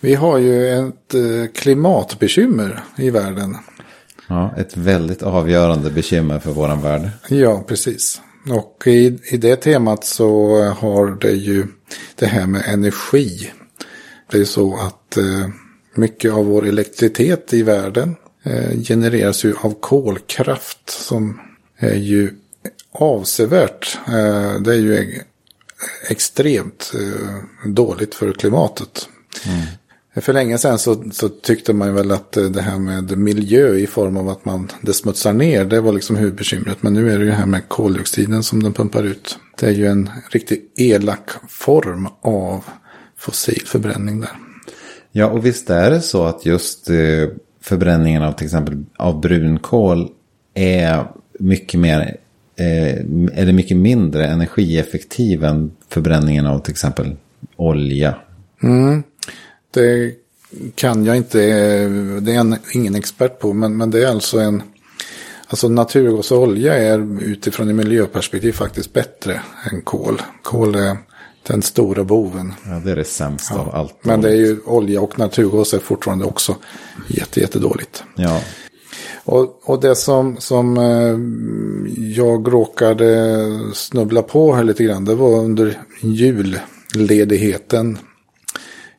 Vi 0.00 0.14
har 0.14 0.38
ju 0.38 0.68
ett 0.68 1.14
eh, 1.14 1.52
klimatbekymmer 1.54 2.84
i 2.96 3.10
världen. 3.10 3.56
Ja, 4.28 4.54
ett 4.56 4.76
väldigt 4.76 5.22
avgörande 5.22 5.90
bekymmer 5.90 6.38
för 6.38 6.50
våran 6.50 6.82
värld. 6.82 7.10
Ja, 7.28 7.64
precis. 7.68 8.20
Och 8.50 8.86
i, 8.86 9.18
i 9.32 9.36
det 9.36 9.56
temat 9.56 10.04
så 10.04 10.62
har 10.62 11.20
det 11.20 11.32
ju 11.32 11.66
det 12.14 12.26
här 12.26 12.46
med 12.46 12.62
energi. 12.66 13.50
Det 14.30 14.36
är 14.36 14.40
ju 14.40 14.46
så 14.46 14.76
att 14.76 15.16
eh, 15.16 15.48
mycket 15.96 16.32
av 16.32 16.46
vår 16.46 16.66
elektricitet 16.66 17.54
i 17.54 17.62
världen 17.62 18.16
eh, 18.42 18.82
genereras 18.82 19.44
ju 19.44 19.54
av 19.60 19.74
kolkraft 19.80 20.90
som 20.90 21.40
är 21.76 21.94
ju 21.94 22.30
avsevärt. 22.92 23.98
Eh, 24.06 24.60
det 24.60 24.70
är 24.70 24.78
ju 24.78 24.94
e- 24.94 25.22
extremt 26.08 26.92
eh, 26.94 27.68
dåligt 27.70 28.14
för 28.14 28.32
klimatet. 28.32 29.08
För 30.20 30.32
länge 30.32 30.58
sedan 30.58 30.78
så, 30.78 31.10
så 31.12 31.28
tyckte 31.28 31.72
man 31.72 31.94
väl 31.94 32.10
att 32.10 32.32
det 32.32 32.62
här 32.62 32.78
med 32.78 33.18
miljö 33.18 33.74
i 33.74 33.86
form 33.86 34.16
av 34.16 34.28
att 34.28 34.44
man 34.44 34.70
det 34.80 34.94
smutsar 34.94 35.32
ner, 35.32 35.64
det 35.64 35.80
var 35.80 35.92
liksom 35.92 36.16
huvudbekymret. 36.16 36.82
Men 36.82 36.94
nu 36.94 37.12
är 37.12 37.18
det 37.18 37.24
ju 37.24 37.30
det 37.30 37.36
här 37.36 37.46
med 37.46 37.68
koldioxiden 37.68 38.42
som 38.42 38.62
den 38.62 38.72
pumpar 38.72 39.02
ut. 39.02 39.38
Det 39.60 39.66
är 39.66 39.70
ju 39.70 39.86
en 39.86 40.10
riktigt 40.30 40.72
elak 40.76 41.30
form 41.48 42.08
av 42.20 42.64
fossil 43.18 43.62
förbränning 43.66 44.20
där. 44.20 44.32
Ja, 45.16 45.26
och 45.26 45.46
visst 45.46 45.70
är 45.70 45.90
det 45.90 46.00
så 46.00 46.24
att 46.24 46.46
just 46.46 46.90
eh, 46.90 47.28
förbränningen 47.60 48.22
av 48.22 48.32
till 48.32 48.44
exempel 48.44 48.84
av 48.96 49.20
brunkol 49.20 50.08
är 50.54 51.04
mycket 51.38 51.80
mer 51.80 52.16
eh, 52.56 52.94
är 53.38 53.46
det 53.46 53.52
mycket 53.52 53.76
mindre 53.76 54.26
energieffektiv 54.26 55.44
än 55.44 55.72
förbränningen 55.88 56.46
av 56.46 56.58
till 56.58 56.72
exempel 56.72 57.16
olja. 57.56 58.14
Mm. 58.62 59.02
Det 59.70 60.14
kan 60.74 61.04
jag 61.04 61.16
inte, 61.16 61.38
det 62.20 62.32
är 62.32 62.38
en, 62.38 62.56
ingen 62.72 62.94
expert 62.94 63.38
på, 63.38 63.52
men, 63.52 63.76
men 63.76 63.90
det 63.90 64.04
är 64.04 64.08
alltså 64.08 64.38
en, 64.38 64.62
alltså 65.46 65.68
naturgas 65.68 66.32
och 66.32 66.42
olja 66.42 66.74
är 66.74 67.22
utifrån 67.22 67.68
ett 67.68 67.74
miljöperspektiv 67.74 68.52
faktiskt 68.52 68.92
bättre 68.92 69.40
än 69.72 69.82
kol. 69.82 70.22
Kol 70.42 70.74
är 70.74 70.96
den 71.46 71.62
stora 71.62 72.04
boven. 72.04 72.52
Ja, 72.66 72.80
det 72.84 72.90
är 72.90 72.96
det 72.96 73.04
sämsta 73.04 73.54
av 73.54 73.74
allt. 73.74 73.94
Men 74.02 74.20
det 74.20 74.28
är 74.28 74.36
ju 74.36 74.60
olja 74.64 75.00
och 75.00 75.18
naturgas 75.18 75.74
är 75.74 75.78
fortfarande 75.78 76.24
också 76.24 76.56
jätte, 77.08 77.40
jättedåligt. 77.40 78.04
Ja, 78.14 78.40
Och, 79.24 79.70
och 79.70 79.80
det 79.80 79.96
som, 79.96 80.36
som 80.38 80.76
eh, 80.78 81.16
jag 82.16 82.52
råkade 82.52 83.50
snubbla 83.74 84.22
på 84.22 84.54
här 84.54 84.64
lite 84.64 84.84
grann, 84.84 85.04
det 85.04 85.14
var 85.14 85.38
under 85.38 85.78
julledigheten. 86.94 87.98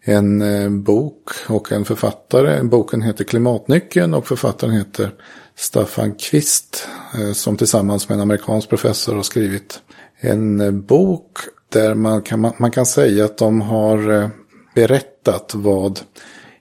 En 0.02 0.42
eh, 0.42 0.70
bok 0.70 1.30
och 1.48 1.72
en 1.72 1.86
författare. 1.86 2.64
Boken 2.64 3.02
heter 3.02 3.24
Klimatnyckeln 3.24 4.14
och 4.14 4.28
författaren 4.28 4.74
heter 4.74 5.14
Staffan 5.56 6.16
Kvist. 6.16 6.88
Eh, 7.14 7.32
som 7.32 7.58
tillsammans 7.58 8.10
med 8.10 8.16
en 8.16 8.22
amerikansk 8.22 8.70
professor 8.70 9.16
har 9.16 9.24
skrivit 9.24 9.80
en 10.20 10.82
bok 10.82 11.38
där 11.76 11.96
man 11.96 12.22
kan, 12.22 12.40
man, 12.40 12.54
man 12.58 12.72
kan 12.72 12.86
säga 12.86 13.26
att 13.26 13.38
de 13.38 13.62
har 13.62 14.22
eh, 14.22 14.30
berättat 14.76 15.52
vad 15.56 16.00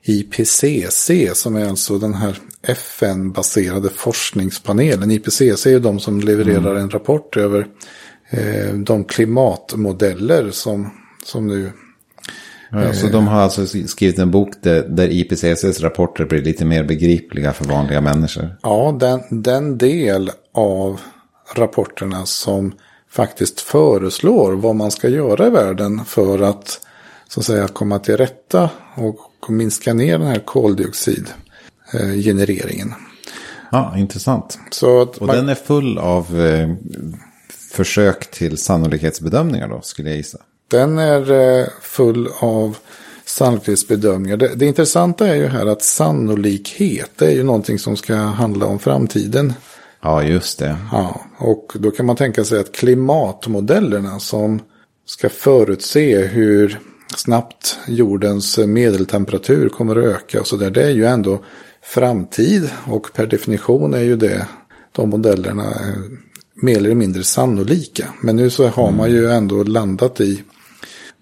IPCC, 0.03 1.11
som 1.33 1.55
är 1.55 1.65
alltså 1.69 1.97
den 1.97 2.13
här 2.13 2.37
FN-baserade 2.67 3.89
forskningspanelen. 3.89 5.11
IPCC 5.11 5.41
är 5.41 5.69
ju 5.69 5.79
de 5.79 5.99
som 5.99 6.19
levererar 6.19 6.75
en 6.75 6.89
rapport 6.89 7.37
över 7.37 7.67
eh, 8.29 8.73
de 8.73 9.03
klimatmodeller 9.03 10.51
som, 10.51 10.89
som 11.25 11.47
nu... 11.47 11.71
Ja, 12.71 12.93
så 12.93 13.07
de 13.07 13.27
har 13.27 13.41
alltså 13.41 13.65
skrivit 13.67 14.19
en 14.19 14.31
bok 14.31 14.49
där, 14.61 14.83
där 14.83 15.09
IPCCs 15.09 15.81
rapporter 15.81 16.25
blir 16.25 16.41
lite 16.41 16.65
mer 16.65 16.83
begripliga 16.83 17.53
för 17.53 17.65
vanliga 17.65 18.01
människor. 18.01 18.55
Ja, 18.61 18.97
den, 18.99 19.43
den 19.43 19.77
del 19.77 20.31
av 20.53 21.01
rapporterna 21.55 22.25
som 22.25 22.73
faktiskt 23.15 23.61
föreslår 23.61 24.51
vad 24.51 24.75
man 24.75 24.91
ska 24.91 25.09
göra 25.09 25.47
i 25.47 25.49
världen 25.49 26.05
för 26.05 26.41
att 26.41 26.79
så 27.27 27.39
att 27.39 27.45
säga 27.45 27.67
komma 27.67 27.99
till 27.99 28.17
rätta 28.17 28.69
och 28.95 29.49
minska 29.49 29.93
ner 29.93 30.17
den 30.17 30.27
här 30.27 30.39
koldioxidgenereringen. 30.39 32.93
Ja, 33.71 33.97
intressant. 33.97 34.59
Så 34.71 35.01
att 35.01 35.17
Och 35.17 35.27
man, 35.27 35.35
den 35.35 35.49
är 35.49 35.55
full 35.55 35.97
av 35.97 36.41
eh, 36.41 36.69
försök 37.71 38.31
till 38.31 38.57
sannolikhetsbedömningar 38.57 39.67
då, 39.67 39.81
skulle 39.81 40.09
jag 40.09 40.17
gissa. 40.17 40.37
Den 40.67 40.97
är 40.97 41.31
eh, 41.31 41.65
full 41.81 42.29
av 42.39 42.77
sannolikhetsbedömningar. 43.25 44.37
Det, 44.37 44.55
det 44.55 44.65
intressanta 44.65 45.27
är 45.27 45.35
ju 45.35 45.47
här 45.47 45.65
att 45.65 45.81
sannolikhet 45.81 47.11
det 47.15 47.25
är 47.25 47.35
ju 47.35 47.43
någonting 47.43 47.79
som 47.79 47.97
ska 47.97 48.15
handla 48.15 48.65
om 48.65 48.79
framtiden. 48.79 49.53
Ja, 50.05 50.23
just 50.23 50.59
det. 50.59 50.77
Ja, 50.91 51.21
och 51.37 51.73
då 51.79 51.91
kan 51.91 52.05
man 52.05 52.15
tänka 52.15 52.43
sig 52.43 52.59
att 52.59 52.71
klimatmodellerna 52.71 54.19
som 54.19 54.59
ska 55.05 55.29
förutse 55.29 56.25
hur 56.25 56.79
snabbt 57.15 57.77
jordens 57.87 58.57
medeltemperatur 58.57 59.69
kommer 59.69 59.95
att 59.95 60.05
öka 60.05 60.39
och 60.39 60.47
så 60.47 60.57
där. 60.57 60.69
Det 60.71 60.83
är 60.83 60.89
ju 60.89 61.05
ändå 61.05 61.39
framtid 61.81 62.69
och 62.87 63.13
per 63.13 63.27
definition 63.27 63.93
är 63.93 64.01
ju 64.01 64.15
det 64.15 64.47
de 64.91 65.09
modellerna 65.09 65.63
eh, 65.63 66.01
mer 66.53 66.77
eller 66.77 66.95
mindre 66.95 67.23
sannolika. 67.23 68.05
Men 68.21 68.35
nu 68.35 68.49
så 68.49 68.67
har 68.67 68.91
man 68.91 69.11
ju 69.11 69.31
ändå 69.31 69.63
landat 69.63 70.21
i 70.21 70.43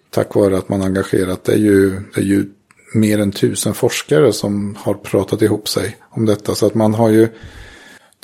tack 0.10 0.36
vare 0.36 0.58
att 0.58 0.70
man 0.70 0.82
engagerat. 0.82 1.44
Det 1.44 1.54
är 1.54 1.58
ju, 1.58 1.90
det 2.16 2.22
är 2.22 2.26
ju 2.26 2.46
mer 2.94 3.20
än 3.20 3.32
tusen 3.32 3.74
forskare 3.74 4.34
som 4.34 4.78
har 4.80 4.94
pratat 4.94 5.42
ihop 5.42 5.70
sig 5.70 5.98
om 6.10 6.26
detta. 6.26 6.56
Så 6.56 6.66
att 6.66 6.76
man 6.76 6.94
har 6.94 7.10
ju, 7.10 7.28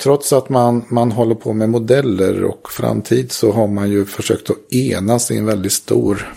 trots 0.02 0.32
att 0.32 0.48
man, 0.48 0.84
man 0.88 1.12
håller 1.12 1.34
på 1.34 1.52
med 1.52 1.68
modeller 1.68 2.44
och 2.44 2.70
framtid 2.70 3.32
så 3.32 3.52
har 3.52 3.66
man 3.66 3.90
ju 3.90 4.04
försökt 4.04 4.50
att 4.50 4.72
enas 4.72 5.30
i 5.30 5.36
en 5.36 5.46
väldigt 5.46 5.72
stor 5.72 6.34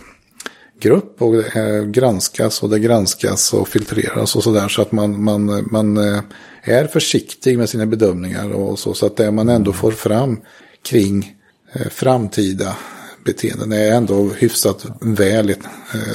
grupp. 0.80 1.21
Och 1.21 1.34
det 1.34 1.86
granskas 1.91 2.63
och 2.63 2.69
det 2.69 2.80
granskas 2.80 3.54
och 3.54 3.67
filtreras 3.67 4.36
och 4.36 4.43
sådär. 4.43 4.67
Så 4.67 4.82
att 4.82 4.91
man, 4.91 5.23
man, 5.23 5.67
man 5.71 5.97
eh, 5.97 6.19
är 6.63 6.88
försiktig 6.88 7.58
med 7.58 7.69
sina 7.69 7.86
bedömningar 7.86 8.54
och 8.54 8.80
så. 8.80 8.93
Så 8.93 9.06
att 9.06 9.17
det 9.17 9.32
man 9.32 9.49
ändå 9.49 9.73
får 9.73 9.91
fram 9.91 10.41
kring 10.82 11.36
eh, 11.73 11.88
framtida 11.89 12.76
beteenden 13.25 13.71
är 13.71 13.91
ändå 13.91 14.29
hyfsat 14.38 14.86
väl. 15.01 15.49
eh, 15.49 15.55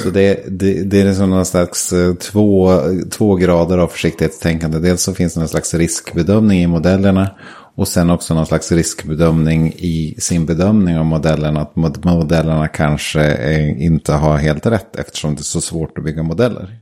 Så 0.03 0.11
det, 0.11 0.45
det, 0.49 0.83
det 0.83 1.01
är 1.01 1.05
liksom 1.05 1.31
någon 1.31 1.47
slags 1.47 1.93
eh, 1.93 2.15
två, 2.15 2.81
två 3.11 3.35
grader 3.35 3.79
av 3.79 3.89
försiktighetstänkande. 3.89 4.79
Dels 4.79 5.03
så 5.03 5.15
finns 5.15 5.35
det 5.35 5.41
någon 5.41 5.49
slags 5.49 5.75
riskbedömning 5.75 6.63
i 6.63 6.67
modellerna. 6.67 7.31
Och 7.77 7.89
sen 7.89 8.11
också 8.11 8.35
någon 8.35 8.47
slags 8.47 8.73
riskbedömning 8.73 9.73
i 9.77 10.15
sin 10.19 10.47
bedömning 10.47 10.99
av 10.99 11.05
modellerna. 11.05 11.61
Att 11.61 11.77
mod- 11.77 12.05
modellerna 12.05 12.69
kanske 12.69 13.37
inte 13.79 14.13
har 14.13 14.37
helt 14.37 14.67
rätt 14.67 14.97
eftersom 14.97 15.35
det 15.35 15.41
är 15.41 15.43
så 15.45 15.61
svårt 15.61 15.99
att 15.99 16.05
bygga 16.05 16.23
modeller. 16.23 16.79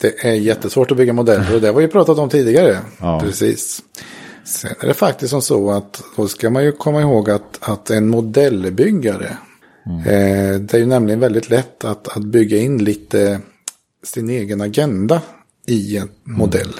Det 0.00 0.24
är 0.28 0.32
jättesvårt 0.32 0.90
att 0.90 0.96
bygga 0.96 1.12
modeller 1.12 1.54
och 1.54 1.60
det 1.60 1.66
har 1.66 1.74
vi 1.74 1.88
pratat 1.88 2.18
om 2.18 2.28
tidigare. 2.28 2.78
Ja. 3.00 3.20
Precis. 3.20 3.82
Sen 4.44 4.70
är 4.80 4.86
det 4.86 4.94
faktiskt 4.94 5.30
som 5.30 5.42
så 5.42 5.70
att 5.70 6.02
då 6.16 6.28
ska 6.28 6.50
man 6.50 6.64
ju 6.64 6.72
komma 6.72 7.00
ihåg 7.00 7.30
att, 7.30 7.58
att 7.60 7.90
en 7.90 8.08
modellbyggare. 8.08 9.36
Eh, 9.86 10.60
det 10.60 10.74
är 10.74 10.78
ju 10.78 10.86
nämligen 10.86 11.20
väldigt 11.20 11.50
lätt 11.50 11.84
att, 11.84 12.16
att 12.16 12.24
bygga 12.24 12.58
in 12.58 12.84
lite 12.84 13.40
sin 14.04 14.30
egen 14.30 14.60
agenda 14.60 15.22
i 15.66 15.96
en 15.96 16.08
modell. 16.24 16.72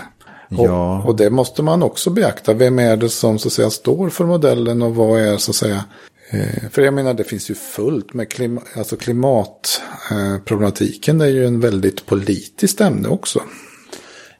Ja. 0.48 0.98
Och, 0.98 1.06
och 1.08 1.16
det 1.16 1.30
måste 1.30 1.62
man 1.62 1.82
också 1.82 2.10
beakta. 2.10 2.54
Vem 2.54 2.78
är 2.78 2.96
det 2.96 3.08
som 3.08 3.38
så 3.38 3.48
att 3.48 3.52
säga 3.52 3.70
står 3.70 4.10
för 4.10 4.26
modellen 4.26 4.82
och 4.82 4.94
vad 4.94 5.20
är 5.20 5.36
så 5.36 5.50
att 5.50 5.56
säga. 5.56 5.84
Eh, 6.30 6.68
för 6.70 6.82
jag 6.82 6.94
menar 6.94 7.14
det 7.14 7.24
finns 7.24 7.50
ju 7.50 7.54
fullt 7.54 8.14
med 8.14 8.28
klima, 8.28 8.60
alltså 8.76 8.96
klimatproblematiken. 8.96 11.20
Eh, 11.20 11.24
det 11.24 11.30
är 11.30 11.34
ju 11.34 11.46
en 11.46 11.60
väldigt 11.60 12.06
politiskt 12.06 12.80
ämne 12.80 13.08
också. 13.08 13.42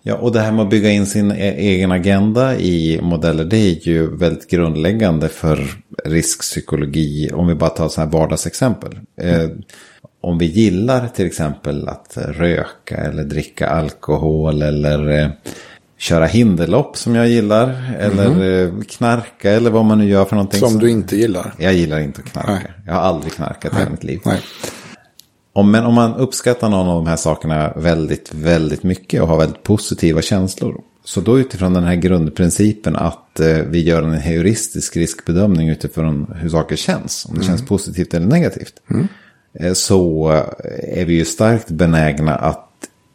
Ja, 0.03 0.17
och 0.17 0.33
det 0.33 0.41
här 0.41 0.53
med 0.53 0.63
att 0.63 0.71
bygga 0.71 0.91
in 0.91 1.07
sin 1.07 1.31
e- 1.31 1.55
egen 1.59 1.93
agenda 1.93 2.59
i 2.59 3.01
modeller, 3.03 3.45
det 3.45 3.57
är 3.57 3.89
ju 3.89 4.17
väldigt 4.17 4.51
grundläggande 4.51 5.29
för 5.29 5.83
riskpsykologi. 6.05 7.31
Om 7.35 7.47
vi 7.47 7.55
bara 7.55 7.71
tar 7.71 7.89
så 7.89 8.01
här 8.01 8.09
vardagsexempel. 8.09 8.99
Eh, 9.21 9.49
om 10.21 10.39
vi 10.39 10.47
gillar 10.47 11.09
till 11.09 11.27
exempel 11.27 11.89
att 11.89 12.17
röka 12.17 12.97
eller 12.97 13.25
dricka 13.25 13.69
alkohol 13.69 14.63
eller 14.63 15.09
eh, 15.09 15.29
köra 15.99 16.27
hinderlopp 16.27 16.97
som 16.97 17.15
jag 17.15 17.29
gillar. 17.29 17.97
Eller 17.99 18.63
eh, 18.65 18.81
knarka 18.89 19.51
eller 19.51 19.71
vad 19.71 19.85
man 19.85 19.99
nu 19.99 20.09
gör 20.09 20.25
för 20.25 20.37
någonting. 20.37 20.61
Som 20.61 20.79
du 20.79 20.91
inte 20.91 21.17
gillar. 21.17 21.55
Jag 21.59 21.75
gillar 21.75 22.01
inte 22.01 22.21
att 22.25 22.33
knarka. 22.33 22.51
Nej. 22.51 22.73
Jag 22.87 22.93
har 22.93 23.01
aldrig 23.01 23.33
knarkat 23.33 23.73
i 23.73 23.77
hela 23.77 23.91
mitt 23.91 24.05
liv. 24.05 24.21
Nej. 24.25 24.41
Om, 25.53 25.71
men 25.71 25.85
om 25.85 25.95
man 25.95 26.15
uppskattar 26.15 26.69
någon 26.69 26.89
av 26.89 26.97
de 26.97 27.07
här 27.07 27.17
sakerna 27.17 27.73
väldigt, 27.77 28.35
väldigt 28.35 28.83
mycket 28.83 29.23
och 29.23 29.29
har 29.29 29.39
väldigt 29.39 29.63
positiva 29.63 30.23
känslor. 30.23 30.81
Så 31.07 31.21
då 31.21 31.38
utifrån 31.38 31.73
den 31.73 31.85
här 31.85 31.95
grundprincipen 31.95 32.97
att 32.97 33.40
eh, 33.40 33.57
vi 33.59 33.83
gör 33.83 34.03
en 34.03 34.12
heuristisk 34.14 34.97
riskbedömning 34.97 35.69
utifrån 35.69 36.35
hur 36.37 36.49
saker 36.49 36.77
känns. 36.77 37.25
Om 37.29 37.38
det 37.38 37.45
känns 37.45 37.66
positivt 37.66 38.14
eller 38.14 38.27
negativt. 38.27 38.75
Eh, 39.61 39.73
så 39.73 40.31
eh, 40.33 41.01
är 41.01 41.05
vi 41.05 41.14
ju 41.14 41.25
starkt 41.25 41.71
benägna 41.71 42.35
att 42.35 42.69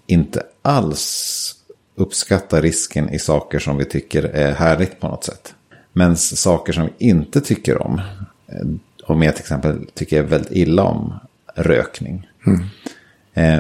inte 0.08 0.44
alls 0.62 1.54
uppskatta 1.96 2.62
risken 2.62 3.10
i 3.10 3.20
saker 3.20 3.60
som 3.60 3.78
vi 3.78 3.86
tycker 3.86 4.24
är 4.24 4.54
härligt 4.54 5.00
på 5.00 5.08
något 5.08 5.24
sätt. 5.24 5.54
Men 5.94 6.18
saker 6.18 6.74
som 6.74 6.84
vi 6.98 7.08
inte 7.08 7.42
tycker 7.42 7.82
om. 7.82 8.02
eh, 8.48 8.68
Om 9.04 9.22
jag 9.22 9.36
till 9.36 9.44
exempel 9.44 9.86
tycker 9.94 10.24
väldigt 10.24 10.52
illa 10.52 10.84
om 10.84 11.14
rökning. 11.56 12.28
Eh, 12.48 12.54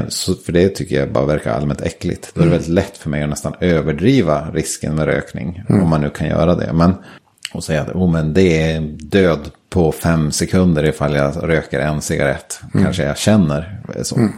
Så 0.08 0.36
för 0.36 0.52
det 0.52 0.70
tycker 0.70 1.00
jag 1.00 1.12
bara 1.12 1.26
verkar 1.26 1.52
allmänt 1.52 1.82
äckligt. 1.82 2.32
Då 2.34 2.42
är 2.42 2.46
det 2.46 2.52
väldigt 2.52 2.70
lätt 2.70 2.98
för 2.98 3.10
mig 3.10 3.24
att 3.24 3.30
nästan 3.30 3.54
överdriva 3.60 4.52
risken 4.54 4.96
med 4.96 5.06
rökning. 5.06 5.64
Om 5.70 5.90
man 5.90 6.02
nu 6.02 6.10
kan 6.10 6.28
göra 6.28 6.56
det. 6.56 6.74
Men, 6.74 6.94
och 7.54 7.64
säga 7.64 7.82
att 7.82 7.96
oh, 7.96 8.12
men 8.12 8.34
det 8.34 8.72
är 8.72 8.82
död 8.82 9.52
på 9.70 9.92
fem 9.92 10.32
sekunder 10.32 10.86
ifall 10.86 11.16
jag 11.16 11.50
röker 11.50 11.80
en 11.80 12.02
cigarett. 12.02 12.62
Kanske 12.74 13.04
jag 13.04 13.18
känner 13.18 13.82
så. 14.04 14.30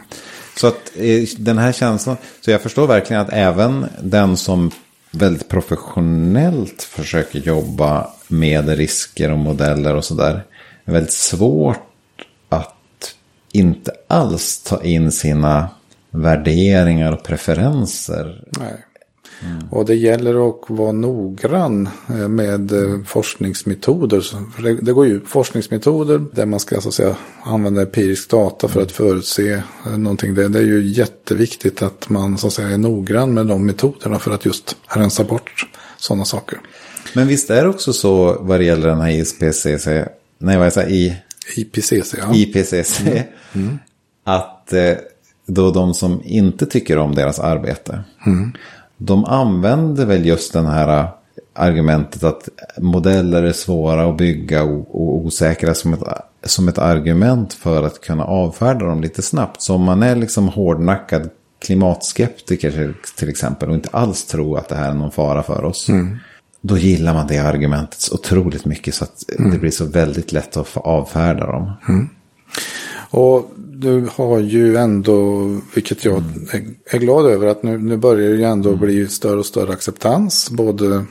Så 0.56 0.66
att 0.66 0.92
eh, 0.96 1.22
den 1.38 1.58
här 1.58 1.72
känslan. 1.72 2.16
Så 2.40 2.50
jag 2.50 2.60
förstår 2.60 2.86
verkligen 2.86 3.22
att 3.22 3.32
även 3.32 3.86
den 4.00 4.36
som 4.36 4.70
väldigt 5.10 5.48
professionellt 5.48 6.82
försöker 6.82 7.38
jobba 7.38 8.10
med 8.28 8.68
risker 8.68 9.32
och 9.32 9.38
modeller 9.38 9.94
och 9.94 10.04
sådär. 10.04 10.44
är 10.84 10.92
väldigt 10.92 11.12
svårt 11.12 11.93
inte 13.54 13.92
alls 14.08 14.62
ta 14.62 14.82
in 14.82 15.12
sina 15.12 15.68
värderingar 16.10 17.12
och 17.12 17.22
preferenser 17.22 18.44
Nej. 18.60 18.84
Mm. 19.42 19.68
Och 19.70 19.84
det 19.84 19.94
gäller 19.94 20.48
att 20.48 20.60
vara 20.68 20.92
noggrann 20.92 21.88
eh, 22.08 22.28
med 22.28 22.72
eh, 22.72 23.02
forskningsmetoder. 23.06 24.24
Det, 24.82 24.92
går 24.92 25.06
ju 25.06 25.20
forskningsmetoder 25.20 26.24
där 26.32 26.46
man 26.46 26.60
ska 26.60 26.80
så 26.80 26.88
att 26.88 26.94
säga, 26.94 27.16
använda 27.42 27.82
empirisk 27.82 28.30
data 28.30 28.68
för 28.68 28.82
att 28.82 28.92
förutse 28.92 29.52
eh, 29.86 29.98
någonting. 29.98 30.34
Det, 30.34 30.48
det, 30.48 30.58
är 30.58 30.62
ju 30.62 30.82
jätteviktigt 30.86 31.82
att 31.82 32.08
man 32.08 32.38
så 32.38 32.46
att 32.46 32.52
säga, 32.52 32.68
är 32.68 32.78
noggrann 32.78 33.34
med 33.34 33.46
de 33.46 33.66
metoderna 33.66 34.18
för 34.18 34.30
att 34.30 34.44
just 34.44 34.76
rensa 34.88 35.24
bort 35.24 35.66
sådana 35.98 36.24
saker. 36.24 36.58
Men 37.14 37.26
visst 37.26 37.50
är 37.50 37.62
det 37.62 37.68
också 37.68 37.92
så 37.92 38.36
vad 38.40 38.60
det 38.60 38.64
gäller 38.64 38.88
den 38.88 39.00
här 39.00 39.10
IPCC, 39.10 39.86
nej 40.38 40.56
vad 40.56 40.66
jag 40.66 40.72
säger, 40.72 40.90
I, 40.90 41.16
IPCC, 41.56 42.14
ja. 42.18 42.34
IPCC, 42.34 43.00
mm. 43.00 43.22
Mm. 43.54 43.78
att 44.24 44.72
då 45.46 45.70
de 45.70 45.94
som 45.94 46.22
inte 46.24 46.66
tycker 46.66 46.98
om 46.98 47.14
deras 47.14 47.38
arbete, 47.38 48.04
mm. 48.26 48.52
de 48.96 49.24
använder 49.24 50.06
väl 50.06 50.26
just 50.26 50.52
den 50.52 50.66
här 50.66 51.08
argumentet 51.54 52.24
att 52.24 52.48
modeller 52.78 53.42
är 53.42 53.52
svåra 53.52 54.10
att 54.10 54.16
bygga 54.16 54.62
och 54.62 55.16
osäkra 55.16 55.74
som 55.74 55.92
ett, 55.94 56.02
som 56.42 56.68
ett 56.68 56.78
argument 56.78 57.52
för 57.52 57.82
att 57.82 58.00
kunna 58.00 58.24
avfärda 58.24 58.86
dem 58.86 59.00
lite 59.00 59.22
snabbt. 59.22 59.62
Så 59.62 59.74
om 59.74 59.82
man 59.82 60.02
är 60.02 60.16
liksom 60.16 60.48
hårdnackad 60.48 61.30
klimatskeptiker 61.58 62.94
till 63.16 63.28
exempel 63.28 63.68
och 63.68 63.74
inte 63.74 63.88
alls 63.92 64.24
tror 64.24 64.58
att 64.58 64.68
det 64.68 64.76
här 64.76 64.90
är 64.90 64.94
någon 64.94 65.10
fara 65.10 65.42
för 65.42 65.64
oss. 65.64 65.88
Mm. 65.88 66.18
Då 66.66 66.78
gillar 66.78 67.14
man 67.14 67.26
det 67.26 67.38
argumentet 67.38 68.00
så 68.00 68.14
otroligt 68.14 68.64
mycket 68.64 68.94
så 68.94 69.04
att 69.04 69.30
mm. 69.38 69.50
det 69.50 69.58
blir 69.58 69.70
så 69.70 69.84
väldigt 69.84 70.32
lätt 70.32 70.56
att 70.56 70.76
avfärda 70.76 71.46
dem. 71.46 71.72
Mm. 71.88 72.08
Och 73.10 73.50
du 73.56 74.08
har 74.14 74.38
ju 74.38 74.76
ändå, 74.76 75.48
vilket 75.74 76.04
jag 76.04 76.22
är 76.90 76.98
glad 76.98 77.26
över, 77.26 77.46
att 77.46 77.62
nu, 77.62 77.78
nu 77.78 77.96
börjar 77.96 78.30
det 78.30 78.36
ju 78.36 78.44
ändå 78.44 78.68
mm. 78.68 78.80
bli 78.80 79.08
större 79.08 79.38
och 79.38 79.46
större 79.46 79.72
acceptans. 79.72 80.50
Både 80.50 81.04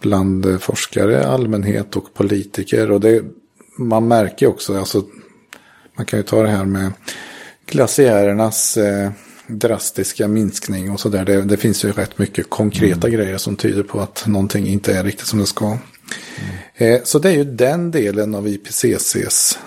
bland 0.00 0.62
forskare, 0.62 1.26
allmänhet 1.26 1.96
och 1.96 2.14
politiker. 2.14 2.90
Och 2.90 3.00
det, 3.00 3.22
man 3.78 4.08
märker 4.08 4.46
också, 4.46 4.78
alltså, 4.78 5.04
man 5.96 6.06
kan 6.06 6.18
ju 6.18 6.22
ta 6.22 6.42
det 6.42 6.48
här 6.48 6.64
med 6.64 6.92
glaciärernas 7.66 8.76
eh, 8.76 9.10
drastiska 9.58 10.28
minskning 10.28 10.90
och 10.90 11.00
sådär. 11.00 11.24
Det, 11.24 11.42
det 11.42 11.56
finns 11.56 11.84
ju 11.84 11.92
rätt 11.92 12.18
mycket 12.18 12.50
konkreta 12.50 13.08
mm. 13.08 13.20
grejer 13.20 13.38
som 13.38 13.56
tyder 13.56 13.82
på 13.82 14.00
att 14.00 14.26
någonting 14.26 14.66
inte 14.66 14.94
är 14.94 15.04
riktigt 15.04 15.26
som 15.26 15.38
det 15.38 15.46
ska. 15.46 15.66
Mm. 15.66 15.80
Eh, 16.74 17.00
så 17.04 17.18
det 17.18 17.28
är 17.28 17.34
ju 17.34 17.44
den 17.44 17.90
delen 17.90 18.34
av 18.34 18.48
IPCCs 18.48 19.58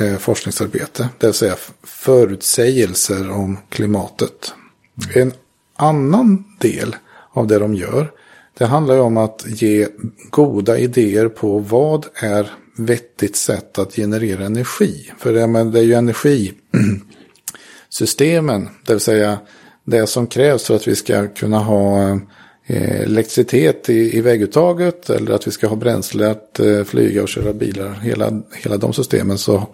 eh, 0.00 0.16
forskningsarbete. 0.16 1.08
Det 1.18 1.26
vill 1.26 1.34
säga 1.34 1.56
förutsägelser 1.82 3.30
om 3.30 3.58
klimatet. 3.68 4.54
Mm. 5.14 5.28
En 5.28 5.34
annan 5.76 6.44
del 6.58 6.96
av 7.32 7.46
det 7.46 7.58
de 7.58 7.74
gör. 7.74 8.10
Det 8.58 8.66
handlar 8.66 8.94
ju 8.94 9.00
om 9.00 9.16
att 9.16 9.44
ge 9.46 9.88
goda 10.30 10.78
idéer 10.78 11.28
på 11.28 11.58
vad 11.58 12.06
är 12.14 12.50
vettigt 12.76 13.36
sätt 13.36 13.78
att 13.78 13.94
generera 13.94 14.44
energi. 14.44 15.12
För 15.18 15.32
det, 15.32 15.46
men 15.46 15.70
det 15.70 15.78
är 15.78 15.82
ju 15.82 15.94
energisystemen, 17.92 18.68
det 18.86 18.92
vill 18.92 19.00
säga 19.00 19.38
det 19.84 20.06
som 20.06 20.26
krävs 20.26 20.64
för 20.64 20.76
att 20.76 20.88
vi 20.88 20.96
ska 20.96 21.28
kunna 21.28 21.58
ha 21.58 22.10
eh, 22.66 23.00
elektricitet 23.00 23.88
i, 23.88 24.18
i 24.18 24.20
vägguttaget 24.20 25.10
eller 25.10 25.32
att 25.32 25.46
vi 25.46 25.50
ska 25.50 25.66
ha 25.66 25.76
bränsle 25.76 26.30
att 26.30 26.60
eh, 26.60 26.84
flyga 26.84 27.22
och 27.22 27.28
köra 27.28 27.52
bilar. 27.52 28.00
Hela, 28.02 28.42
hela 28.62 28.76
de 28.76 28.92
systemen 28.92 29.38
så, 29.38 29.66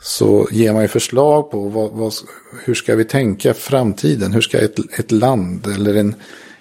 så 0.00 0.48
ger 0.50 0.72
man 0.72 0.82
ju 0.82 0.88
förslag 0.88 1.50
på 1.50 1.68
vad, 1.68 1.90
vad, 1.92 2.12
hur 2.64 2.74
ska 2.74 2.96
vi 2.96 3.04
tänka 3.04 3.54
framtiden? 3.54 4.32
Hur 4.32 4.40
ska 4.40 4.58
ett, 4.58 4.78
ett 4.98 5.12
land 5.12 5.66
eller 5.66 5.94
en, 5.94 6.14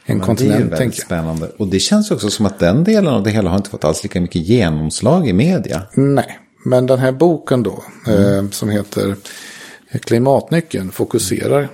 en 0.06 0.18
Men 0.18 0.20
kontinent 0.20 0.60
tänka? 0.60 0.70
Det 0.70 0.76
är 0.76 0.80
väldigt 0.80 1.02
spännande. 1.02 1.52
Och 1.58 1.68
det 1.68 1.80
känns 1.80 2.12
också 2.12 2.30
som 2.30 2.46
att 2.46 2.60
den 2.60 2.84
delen 2.84 3.14
av 3.14 3.24
det 3.24 3.32
hela 3.32 3.50
har 3.50 3.58
inte 3.58 3.70
fått 3.70 3.84
alls 3.84 4.04
lika 4.04 4.22
mycket 4.22 4.42
genomslag 4.48 5.28
i 5.28 5.34
media. 5.34 5.82
Nej, 5.94 6.40
men 6.66 6.86
den 6.86 7.00
här 7.00 7.12
boken 7.12 7.64
då 7.64 7.84
mm. 8.08 8.46
eh, 8.46 8.52
som 8.52 8.70
heter 8.70 9.16
Klimatnyckeln 9.94 10.92
fokuserar 10.92 11.70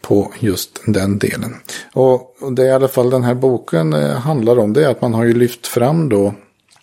på 0.00 0.32
just 0.38 0.80
den 0.86 1.18
delen. 1.18 1.54
Och 1.92 2.36
det 2.56 2.64
i 2.64 2.70
alla 2.70 2.88
fall 2.88 3.10
den 3.10 3.24
här 3.24 3.34
boken 3.34 3.92
eh, 3.92 4.10
handlar 4.10 4.58
om 4.58 4.72
det 4.72 4.84
är 4.84 4.88
att 4.88 5.02
man 5.02 5.14
har 5.14 5.24
ju 5.24 5.34
lyft 5.34 5.66
fram 5.66 6.08
då 6.08 6.34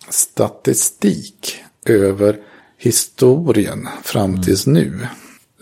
statistik 0.08 1.56
över 1.86 2.36
historien 2.78 3.88
fram 4.02 4.30
mm. 4.30 4.42
tills 4.42 4.66
nu. 4.66 5.06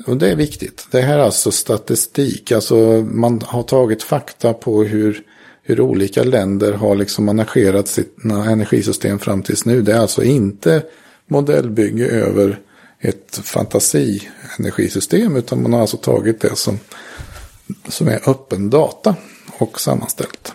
Och 0.06 0.16
det 0.16 0.30
är 0.30 0.36
viktigt. 0.36 0.86
Det 0.90 1.00
här 1.00 1.18
är 1.18 1.22
alltså 1.22 1.50
statistik. 1.50 2.52
Alltså 2.52 2.76
man 3.12 3.40
har 3.44 3.62
tagit 3.62 4.02
fakta 4.02 4.52
på 4.52 4.82
hur, 4.84 5.22
hur 5.62 5.80
olika 5.80 6.22
länder 6.22 6.72
har 6.72 6.94
liksom 6.94 7.24
managerat 7.24 7.88
sina 7.88 8.50
energisystem 8.50 9.18
fram 9.18 9.42
tills 9.42 9.64
nu. 9.64 9.82
Det 9.82 9.92
är 9.92 9.98
alltså 9.98 10.24
inte 10.24 10.82
modellbygge 11.26 12.06
över 12.06 12.58
ett 13.00 13.36
fantasienergisystem. 13.36 15.36
Utan 15.36 15.62
man 15.62 15.72
har 15.72 15.80
alltså 15.80 15.96
tagit 15.96 16.40
det 16.40 16.56
som 16.56 16.78
som 17.88 18.08
är 18.08 18.28
öppen 18.28 18.70
data 18.70 19.16
och 19.58 19.80
sammanställt. 19.80 20.52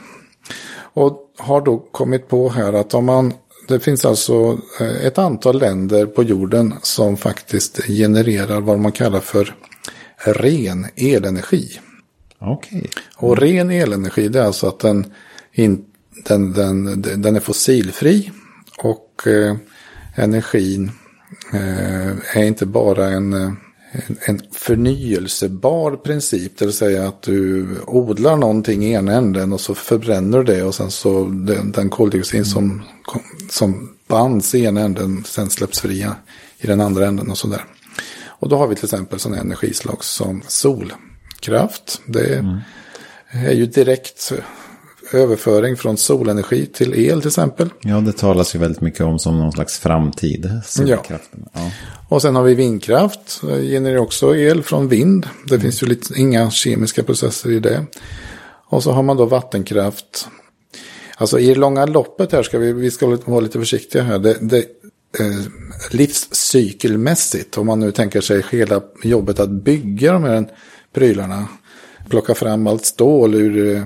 Och 0.94 1.34
har 1.38 1.62
då 1.62 1.78
kommit 1.78 2.28
på 2.28 2.50
här 2.50 2.74
att 2.74 2.94
om 2.94 3.06
man, 3.06 3.34
det 3.68 3.80
finns 3.80 4.06
alltså 4.06 4.60
eh, 4.80 5.06
ett 5.06 5.18
antal 5.18 5.60
länder 5.60 6.06
på 6.06 6.24
jorden 6.24 6.74
som 6.82 7.18
faktiskt 7.18 7.86
genererar 7.88 8.62
vad 8.62 8.80
man 8.80 8.92
kallar 8.92 9.20
för 9.20 9.56
ren 10.26 10.88
elenergi. 10.96 11.80
Okay. 12.40 12.84
Och 13.16 13.38
ren 13.38 13.72
elenergi 13.72 14.28
det 14.28 14.40
är 14.40 14.46
alltså 14.46 14.68
att 14.68 14.80
den, 14.80 15.14
in, 15.52 15.86
den, 16.26 16.54
den, 16.54 17.02
den 17.02 17.36
är 17.36 17.40
fossilfri 17.40 18.32
och 18.78 19.28
eh, 19.28 19.56
energin 20.16 20.92
är 22.34 22.44
inte 22.44 22.66
bara 22.66 23.08
en 23.08 23.34
eh, 23.34 23.52
en 24.20 24.42
förnyelsebar 24.52 25.96
princip. 25.96 26.58
Det 26.58 26.66
vill 26.66 26.74
säga 26.74 27.08
att 27.08 27.22
du 27.22 27.68
odlar 27.88 28.38
någonting 28.38 28.86
i 28.86 28.92
ena 28.92 29.14
änden 29.14 29.54
och 29.54 29.62
så 29.62 29.76
förbränner 29.76 30.38
du 30.38 30.44
det 30.44 30.64
och 30.64 30.76
sen 30.76 30.92
så 30.92 31.26
den, 31.26 31.72
den 31.72 31.90
koldioxid 31.90 32.48
som, 32.48 32.82
som 33.50 33.94
bands 34.08 34.56
i 34.56 34.64
ena 34.64 34.82
änden 34.82 35.24
sen 35.24 35.50
släpps 35.50 35.80
fria 35.80 36.16
i 36.60 36.68
den 36.68 36.82
andra 36.82 37.08
änden 37.08 37.32
och 37.32 37.38
sådär. 37.38 37.66
Och 38.26 38.50
då 38.50 38.58
har 38.58 38.68
vi 38.68 38.76
till 38.76 38.86
exempel 38.86 39.20
sådana 39.20 39.42
energislag 39.42 40.04
som 40.04 40.42
solkraft. 40.48 42.02
Det 42.06 42.36
mm. 42.36 42.58
är 43.32 43.54
ju 43.54 43.66
direkt 43.66 44.32
överföring 45.18 45.78
från 45.78 45.98
solenergi 45.98 46.66
till 46.66 46.94
el 46.94 47.22
till 47.22 47.28
exempel. 47.28 47.70
Ja, 47.82 47.96
det 47.96 48.12
talas 48.12 48.56
ju 48.56 48.60
väldigt 48.60 48.82
mycket 48.82 49.02
om 49.02 49.20
som 49.20 49.38
någon 49.38 49.52
slags 49.52 49.80
framtid. 49.80 50.52
Ja. 50.86 51.04
ja. 51.54 51.72
Och 52.10 52.22
sen 52.22 52.36
har 52.36 52.44
vi 52.44 52.56
vindkraft. 52.56 53.42
Det 53.42 53.62
genererar 53.62 53.98
också 53.98 54.36
el 54.36 54.64
från 54.64 54.88
vind. 54.88 55.30
Det 55.46 55.56
mm. 55.56 55.62
finns 55.62 55.84
ju 55.84 55.88
lite, 55.88 56.20
inga 56.20 56.52
kemiska 56.52 57.04
processer 57.04 57.52
i 57.52 57.60
det. 57.60 57.86
Och 58.68 58.84
så 58.84 58.92
har 58.92 59.04
man 59.04 59.18
då 59.18 59.26
vattenkraft. 59.26 60.28
Alltså 61.18 61.40
i 61.40 61.48
det 61.48 61.56
långa 61.56 61.86
loppet 61.86 62.32
här 62.32 62.44
ska 62.44 62.60
vi, 62.60 62.74
vi 62.74 62.92
ska 62.92 63.18
vara 63.26 63.40
lite 63.40 63.60
försiktiga 63.60 64.04
här. 64.04 64.20
Det, 64.20 64.38
det, 64.42 64.58
eh, 65.20 65.42
livscykelmässigt, 65.92 67.58
om 67.58 67.68
man 67.68 67.80
nu 67.80 67.92
tänker 67.92 68.22
sig 68.22 68.44
hela 68.52 68.82
jobbet 69.04 69.40
att 69.40 69.50
bygga 69.50 70.14
de 70.14 70.24
här 70.24 70.48
prylarna. 70.94 71.48
Plocka 72.10 72.36
fram 72.36 72.68
allt 72.68 72.86
stål 72.86 73.36
ur 73.36 73.76
eh, 73.76 73.84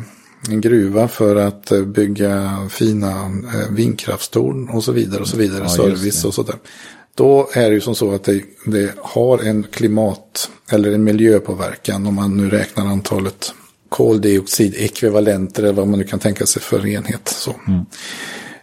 en 0.50 0.62
gruva 0.62 1.08
för 1.08 1.36
att 1.36 1.72
eh, 1.72 1.82
bygga 1.82 2.58
fina 2.70 3.10
eh, 3.10 3.72
vindkraftstorn 3.72 4.70
och 4.70 4.84
så 4.84 4.92
vidare 4.92 5.22
och 5.22 5.28
så 5.28 5.38
vidare, 5.38 5.64
ja, 5.64 5.70
service 5.70 6.26
och 6.26 6.34
sådär. 6.34 6.56
Då 7.16 7.50
är 7.54 7.70
det 7.70 7.74
ju 7.74 7.82
som 7.82 7.96
så 7.96 8.14
att 8.14 8.24
det, 8.24 8.42
det, 8.66 8.92
har 8.98 9.40
en 9.40 9.64
klimat 9.64 10.50
eller 10.70 10.92
en 10.92 11.04
miljöpåverkan 11.04 12.08
om 12.08 12.16
man 12.16 12.38
nu 12.38 12.50
räknar 12.50 12.86
antalet 12.86 13.54
koldioxidekvivalenter 13.90 15.64
eller 15.64 15.74
vad 15.74 15.88
man 15.88 16.00
nu 16.00 16.06
kan 16.06 16.20
tänka 16.20 16.46
sig 16.46 16.62
för 16.62 16.88
enhet. 16.88 17.28
Så. 17.28 17.56
Mm. 17.68 17.86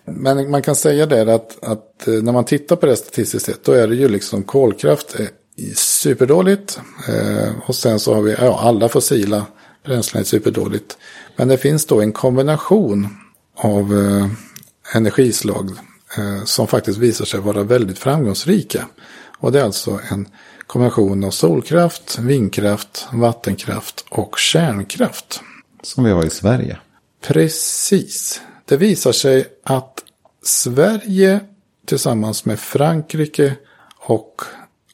Men 0.05 0.51
man 0.51 0.63
kan 0.63 0.77
säga 0.77 1.07
där 1.07 1.27
att, 1.27 1.65
att 1.65 2.09
eh, 2.09 2.15
när 2.15 2.33
man 2.33 2.45
tittar 2.45 2.77
på 2.77 2.87
det 2.87 2.97
statistiskt 2.97 3.47
sett 3.47 3.65
då 3.65 3.73
är 3.73 3.89
det 3.89 3.95
ju 3.95 4.09
liksom 4.09 4.43
kolkraft 4.43 5.15
är 5.15 5.29
superdåligt. 5.75 6.81
Eh, 7.09 7.53
och 7.67 7.75
sen 7.75 8.01
så 8.01 8.15
har 8.15 8.23
vi 8.23 8.33
ja, 8.33 8.61
alla 8.61 8.89
fossila 8.89 9.47
bränslen 9.85 10.21
är 10.21 10.25
superdåligt. 10.25 10.97
Men 11.37 11.49
det 11.49 11.59
finns 11.59 11.87
då 11.87 12.01
en 12.01 12.13
kombination 12.13 13.09
av 13.57 13.99
eh, 13.99 14.29
energislag 14.97 15.71
eh, 16.19 16.45
som 16.45 16.67
faktiskt 16.67 16.99
visar 16.99 17.25
sig 17.25 17.41
vara 17.41 17.63
väldigt 17.63 17.99
framgångsrika. 17.99 18.87
Och 19.39 19.53
det 19.53 19.61
är 19.61 19.65
alltså 19.65 20.01
en 20.11 20.29
kombination 20.67 21.25
av 21.25 21.31
solkraft, 21.31 22.19
vindkraft, 22.19 23.09
vattenkraft 23.13 24.05
och 24.09 24.39
kärnkraft. 24.39 25.41
Som 25.83 26.05
vi 26.05 26.11
har 26.11 26.25
i 26.25 26.31
Sverige. 26.31 26.79
Precis. 27.23 28.41
Det 28.65 28.77
visar 28.77 29.13
sig 29.13 29.47
att 29.65 29.99
Sverige 30.43 31.41
tillsammans 31.87 32.45
med 32.45 32.61
Frankrike 32.61 33.55
och 33.99 34.43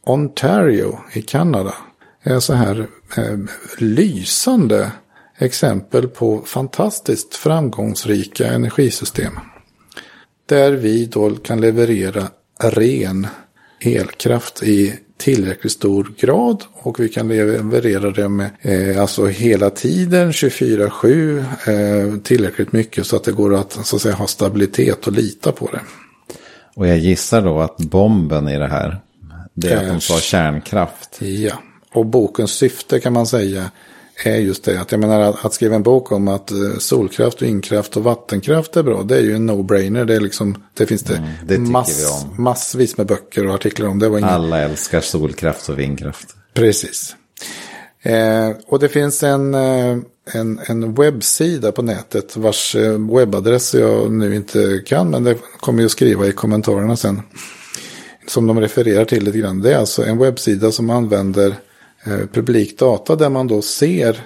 Ontario 0.02 0.98
i 1.12 1.22
Kanada 1.22 1.74
är 2.22 2.40
så 2.40 2.52
här 2.52 2.86
eh, 3.16 3.38
lysande 3.78 4.92
exempel 5.38 6.08
på 6.08 6.42
fantastiskt 6.46 7.34
framgångsrika 7.34 8.46
energisystem. 8.46 9.32
Där 10.46 10.72
vi 10.72 11.06
då 11.06 11.30
kan 11.30 11.60
leverera 11.60 12.28
ren 12.60 13.26
elkraft 13.80 14.62
i 14.62 14.98
tillräckligt 15.16 15.72
stor 15.72 16.12
grad 16.18 16.64
och 16.72 17.00
vi 17.00 17.08
kan 17.08 17.28
leverera 17.28 18.10
det 18.10 18.28
med 18.28 18.50
eh, 18.60 19.00
alltså 19.00 19.26
hela 19.26 19.70
tiden 19.70 20.32
24-7 20.32 21.38
eh, 21.38 22.20
tillräckligt 22.20 22.72
mycket 22.72 23.06
så 23.06 23.16
att 23.16 23.24
det 23.24 23.32
går 23.32 23.54
att, 23.54 23.72
så 23.72 23.96
att 23.96 24.02
säga, 24.02 24.14
ha 24.14 24.26
stabilitet 24.26 25.06
och 25.06 25.12
lita 25.12 25.52
på 25.52 25.70
det. 25.72 25.80
Och 26.74 26.86
jag 26.86 26.98
gissar 26.98 27.42
då 27.42 27.60
att 27.60 27.76
bomben 27.78 28.48
i 28.48 28.58
det 28.58 28.68
här, 28.68 29.00
det 29.54 29.68
är 29.68 29.76
att 29.76 29.88
de 29.88 30.00
sa 30.00 30.18
kärnkraft. 30.18 31.22
Ja, 31.22 31.62
och 31.92 32.06
bokens 32.06 32.50
syfte 32.50 33.00
kan 33.00 33.12
man 33.12 33.26
säga 33.26 33.70
är 34.24 34.36
just 34.36 34.64
det. 34.64 34.80
Att 34.80 34.92
jag 34.92 35.00
menar 35.00 35.20
att, 35.20 35.44
att 35.44 35.54
skriva 35.54 35.76
en 35.76 35.82
bok 35.82 36.12
om 36.12 36.28
att 36.28 36.50
eh, 36.50 36.78
solkraft, 36.78 37.42
vindkraft 37.42 37.96
och 37.96 38.04
vattenkraft 38.04 38.76
är 38.76 38.82
bra. 38.82 39.02
Det 39.02 39.16
är 39.16 39.22
ju 39.22 39.34
en 39.34 39.50
no-brainer. 39.50 40.04
Det, 40.04 40.14
är 40.14 40.20
liksom, 40.20 40.62
det 40.74 40.86
finns 40.86 41.02
det, 41.02 41.16
Mm, 41.16 41.30
det 41.46 41.58
mass, 41.58 42.26
massvis 42.38 42.96
med 42.96 43.06
böcker 43.06 43.46
och 43.46 43.54
artiklar 43.54 43.88
om. 43.88 43.98
Det 43.98 44.08
var 44.08 44.18
inget, 44.18 44.30
Alla 44.30 44.60
älskar 44.60 45.00
solkraft 45.00 45.68
och 45.68 45.78
vindkraft. 45.78 46.36
Precis. 46.54 47.16
Eh, 48.02 48.50
och 48.66 48.78
det 48.78 48.88
finns 48.88 49.22
en, 49.22 49.54
eh, 49.54 49.96
en, 50.32 50.60
en 50.66 50.94
webbsida 50.94 51.72
på 51.72 51.82
nätet 51.82 52.36
vars 52.36 52.76
eh, 52.76 53.16
webbadress 53.16 53.74
jag 53.74 54.12
nu 54.12 54.34
inte 54.34 54.82
kan. 54.86 55.10
Men 55.10 55.24
det 55.24 55.36
kommer 55.60 55.82
jag 55.82 55.90
skriva 55.90 56.26
i 56.26 56.32
kommentarerna 56.32 56.96
sen. 56.96 57.22
Som 58.26 58.46
de 58.46 58.60
refererar 58.60 59.04
till 59.04 59.24
lite 59.24 59.38
grann. 59.38 59.60
Det 59.62 59.74
är 59.74 59.78
alltså 59.78 60.04
en 60.04 60.18
webbsida 60.18 60.72
som 60.72 60.90
använder 60.90 61.54
Eh, 62.04 62.26
publik 62.32 62.78
data. 62.78 63.16
Där 63.16 63.30
man 63.30 63.46
då 63.46 63.62
ser 63.62 64.20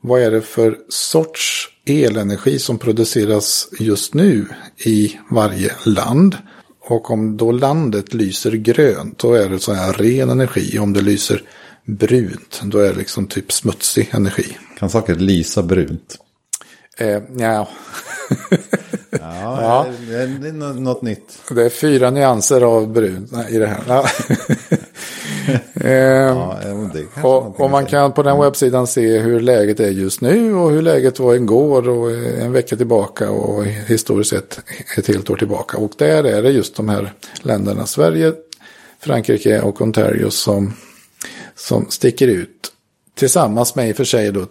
vad 0.00 0.20
är 0.20 0.30
det 0.30 0.42
för 0.42 0.78
sorts 0.88 1.68
elenergi 1.86 2.58
som 2.58 2.78
produceras 2.78 3.68
just 3.78 4.14
nu 4.14 4.46
i 4.84 5.18
varje 5.30 5.72
land. 5.84 6.36
Och 6.80 7.10
om 7.10 7.36
då 7.36 7.52
landet 7.52 8.14
lyser 8.14 8.52
grönt 8.52 9.18
då 9.18 9.34
är 9.34 9.48
det 9.48 9.58
så 9.58 9.72
här 9.72 9.92
ren 9.92 10.30
energi. 10.30 10.78
Om 10.78 10.92
det 10.92 11.00
lyser 11.00 11.42
brunt 11.86 12.60
då 12.64 12.78
är 12.78 12.92
det 12.92 12.98
liksom 12.98 13.26
typ 13.26 13.52
smutsig 13.52 14.08
energi. 14.12 14.56
Kan 14.78 14.90
saker 14.90 15.14
lysa 15.14 15.62
brunt? 15.62 16.16
Eh, 16.96 17.22
ja. 17.36 17.68
Ja, 19.10 19.86
Det, 20.08 20.16
är, 20.16 20.80
något 20.80 21.02
nytt. 21.02 21.38
Det 21.50 21.64
är 21.64 21.68
fyra 21.68 22.10
nyanser 22.10 22.60
av 22.60 22.92
brunt 22.92 23.32
i 23.48 23.58
det 23.58 23.66
här. 23.66 23.82
Ja. 23.88 24.06
eh, 25.74 25.90
Ja, 25.90 26.58
det 26.92 27.22
och, 27.22 27.60
och 27.60 27.70
man 27.70 27.86
kan 27.86 28.12
på 28.12 28.22
den 28.22 28.40
webbsidan 28.40 28.86
se 28.86 29.18
hur 29.18 29.40
läget 29.40 29.80
är 29.80 29.90
just 29.90 30.20
nu 30.20 30.54
och 30.54 30.70
hur 30.70 30.82
läget 30.82 31.18
var 31.18 31.34
igår 31.34 31.88
och 31.88 32.12
en 32.12 32.52
vecka 32.52 32.76
tillbaka 32.76 33.30
och 33.30 33.64
historiskt 33.64 34.30
sett 34.30 34.60
ett 34.96 35.06
helt 35.06 35.30
år 35.30 35.36
tillbaka. 35.36 35.76
Och 35.78 35.92
där 35.96 36.24
är 36.24 36.42
det 36.42 36.50
just 36.50 36.76
de 36.76 36.88
här 36.88 37.12
länderna, 37.42 37.86
Sverige, 37.86 38.32
Frankrike 39.00 39.60
och 39.60 39.82
Ontario 39.82 40.30
som, 40.30 40.74
som 41.56 41.86
sticker 41.90 42.28
ut. 42.28 42.72
Tillsammans 43.14 43.74
med 43.74 43.88
i 43.88 43.92
och 43.92 43.96
för 43.96 44.04
sig 44.04 44.32
då 44.32 44.46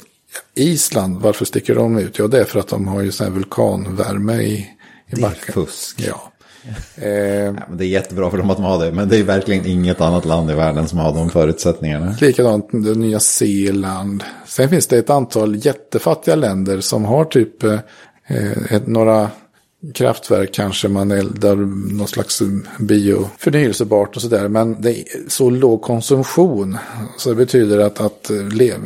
Island, 0.56 1.22
varför 1.22 1.46
sticker 1.46 1.76
de 1.76 1.98
ut? 1.98 2.20
Ja, 2.20 2.28
det 2.28 2.40
är 2.40 2.44
för 2.46 2.60
att 2.60 2.68
de 2.68 2.88
har 2.88 3.02
ju 3.02 3.12
sån 3.12 3.28
här 3.28 3.34
vulkanvärme 3.34 4.34
i, 4.42 4.54
i 4.54 4.68
Det 5.10 5.18
är 5.18 5.22
backen. 5.22 5.54
fusk. 5.54 6.04
Ja. 6.08 6.30
Eh, 6.96 7.10
Ja, 7.10 7.54
det 7.72 7.84
är 7.86 7.88
jättebra 7.88 8.30
för 8.30 8.38
dem 8.38 8.50
att 8.50 8.58
de 8.58 8.64
har 8.64 8.86
det. 8.86 8.92
Men 8.92 9.10
det 9.10 9.18
är 9.18 9.24
verkligen 9.24 9.66
inget 9.66 10.02
annat 10.02 10.26
land 10.26 10.52
i 10.52 10.54
världen 10.54 10.88
som 10.88 11.00
har 11.00 11.14
de 11.14 11.30
förutsättningarna. 11.30 12.16
Likadant 12.22 12.74
med 12.74 12.98
Nya 12.98 13.20
Zeeland. 13.20 14.24
Sen 14.46 14.70
finns 14.70 14.88
det 14.88 14.98
ett 14.98 15.10
antal 15.10 15.66
jättefattiga 15.66 16.36
länder 16.36 16.82
som 16.82 17.06
har 17.06 17.26
typ 17.26 17.64
eh, 17.64 17.80
ett, 18.70 18.88
några 18.88 19.30
kraftverk 19.94 20.54
kanske 20.54 20.88
man 20.88 21.12
eldar 21.12 21.56
någon 21.96 22.08
slags 22.08 22.42
bio 22.80 23.30
förnyelsebart 23.38 24.16
och 24.16 24.22
sådär. 24.22 24.48
Men 24.48 24.82
det 24.82 25.00
är 25.00 25.06
så 25.28 25.50
låg 25.50 25.82
konsumtion. 25.82 26.78
Så 27.18 27.30
det 27.30 27.36
betyder 27.36 27.80
att, 27.80 28.02
att 28.02 28.32
lev, 28.54 28.80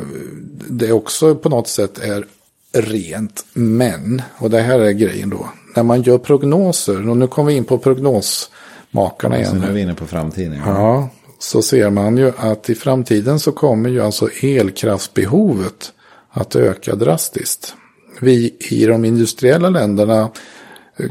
det 0.68 0.92
också 0.92 1.34
på 1.34 1.48
något 1.48 1.68
sätt 1.68 1.98
är 1.98 2.26
rent. 2.72 3.44
Men, 3.52 4.22
och 4.38 4.50
det 4.50 4.60
här 4.60 4.78
är 4.78 4.92
grejen 4.92 5.30
då. 5.30 5.48
När 5.76 5.82
man 5.82 6.02
gör 6.02 6.18
prognoser, 6.18 7.08
och 7.08 7.16
nu 7.16 7.26
kommer 7.26 7.50
vi 7.50 7.56
in 7.56 7.64
på 7.64 7.78
prognosmakarna 7.78 9.38
igen. 9.38 9.50
Så 9.50 9.56
nu 9.56 9.66
är 9.66 9.72
vi 9.72 9.80
inne 9.80 9.94
på 9.94 10.06
framtiden. 10.06 10.58
Ja, 10.66 11.08
så 11.38 11.62
ser 11.62 11.90
man 11.90 12.16
ju 12.16 12.32
att 12.36 12.70
i 12.70 12.74
framtiden 12.74 13.40
så 13.40 13.52
kommer 13.52 13.90
ju 13.90 14.02
alltså 14.02 14.28
elkraftsbehovet 14.42 15.92
att 16.30 16.56
öka 16.56 16.94
drastiskt. 16.94 17.74
Vi 18.20 18.56
i 18.58 18.84
de 18.86 19.04
industriella 19.04 19.70
länderna 19.70 20.30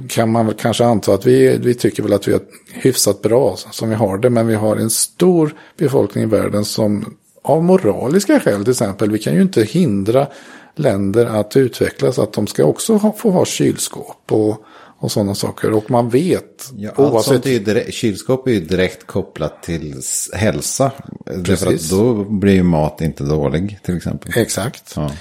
kan 0.10 0.32
man 0.32 0.45
väl 0.45 0.56
kanske 0.56 0.86
anta 0.86 1.13
att 1.13 1.26
vi, 1.26 1.58
vi 1.58 1.73
tycker 1.73 2.04
väl 2.04 2.13
att 2.13 2.28
vi 2.28 2.34
är 2.34 2.39
hyfsat 2.73 3.21
bra 3.21 3.56
som 3.71 3.89
vi 3.89 3.95
har 3.95 4.17
det. 4.17 4.30
Men 4.30 4.47
vi 4.47 4.56
har 4.56 4.76
en 4.76 4.89
stor 4.89 5.54
befolkning 5.78 6.23
i 6.23 6.28
världen 6.28 6.65
som 6.65 7.17
av 7.41 7.63
moraliska 7.63 8.39
skäl 8.39 8.63
till 8.63 8.71
exempel. 8.71 9.12
Vi 9.12 9.19
kan 9.19 9.36
ju 9.36 9.41
inte 9.41 9.63
hindra 9.63 10.28
länder 10.76 11.26
att 11.26 11.58
utvecklas. 11.58 12.19
Att 12.19 12.34
de 12.34 12.47
ska 12.47 12.63
också 12.65 12.95
ha, 12.95 13.13
få 13.13 13.32
ha 13.32 13.45
kylskåp 13.45 14.32
och, 14.32 14.63
och 15.00 15.12
sådana 15.12 15.36
saker. 15.36 15.73
Och 15.73 15.91
man 15.91 16.10
vet 16.10 16.71
Ja, 16.76 16.89
allt 16.89 17.00
oavsett. 17.00 17.34
sånt 17.34 17.45
är 17.45 17.50
ju 17.52 17.60
direkt, 17.60 17.93
kylskåp 17.93 18.47
är 18.47 18.52
ju 18.52 18.60
direkt 18.60 19.08
kopplat 19.08 19.63
till 19.63 19.95
hälsa. 20.34 20.91
Därför 21.26 21.65
att 21.65 21.71
Precis. 21.71 21.89
då 21.89 22.13
blir 22.23 22.54
ju 22.54 22.63
mat 22.63 23.02
inte 23.02 23.23
dålig 23.23 23.80
till 23.84 23.97
exempel. 23.97 24.32
Exakt. 24.36 24.93
Ja. 24.95 25.12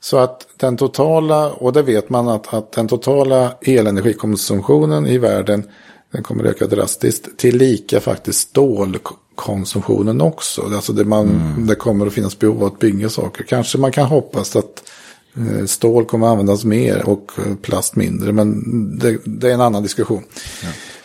Så 0.00 0.18
att 0.18 0.46
den 0.56 0.76
totala, 0.76 1.50
och 1.50 1.72
det 1.72 1.82
vet 1.82 2.10
man 2.10 2.28
att, 2.28 2.54
att 2.54 2.72
den 2.72 2.88
totala 2.88 3.52
elenergikonsumtionen 3.60 5.06
i 5.06 5.18
världen 5.18 5.64
den 6.12 6.22
kommer 6.22 6.44
öka 6.44 6.66
drastiskt. 6.66 7.38
Till 7.38 7.56
lika 7.56 8.00
faktiskt 8.00 8.38
stålkonsumtionen 8.38 10.20
också. 10.20 10.62
Alltså 10.62 10.92
det, 10.92 11.04
man, 11.04 11.54
det 11.68 11.74
kommer 11.74 12.06
att 12.06 12.12
finnas 12.12 12.38
behov 12.38 12.62
av 12.62 12.72
att 12.72 12.78
bygga 12.78 13.08
saker. 13.08 13.44
Kanske 13.44 13.78
man 13.78 13.92
kan 13.92 14.06
hoppas 14.06 14.56
att 14.56 14.82
eh, 15.36 15.66
stål 15.66 16.04
kommer 16.04 16.26
att 16.26 16.30
användas 16.30 16.64
mer 16.64 17.08
och 17.08 17.32
eh, 17.38 17.54
plast 17.62 17.96
mindre. 17.96 18.32
Men 18.32 18.98
det, 18.98 19.18
det 19.24 19.50
är 19.50 19.54
en 19.54 19.60
annan 19.60 19.82
diskussion. 19.82 20.22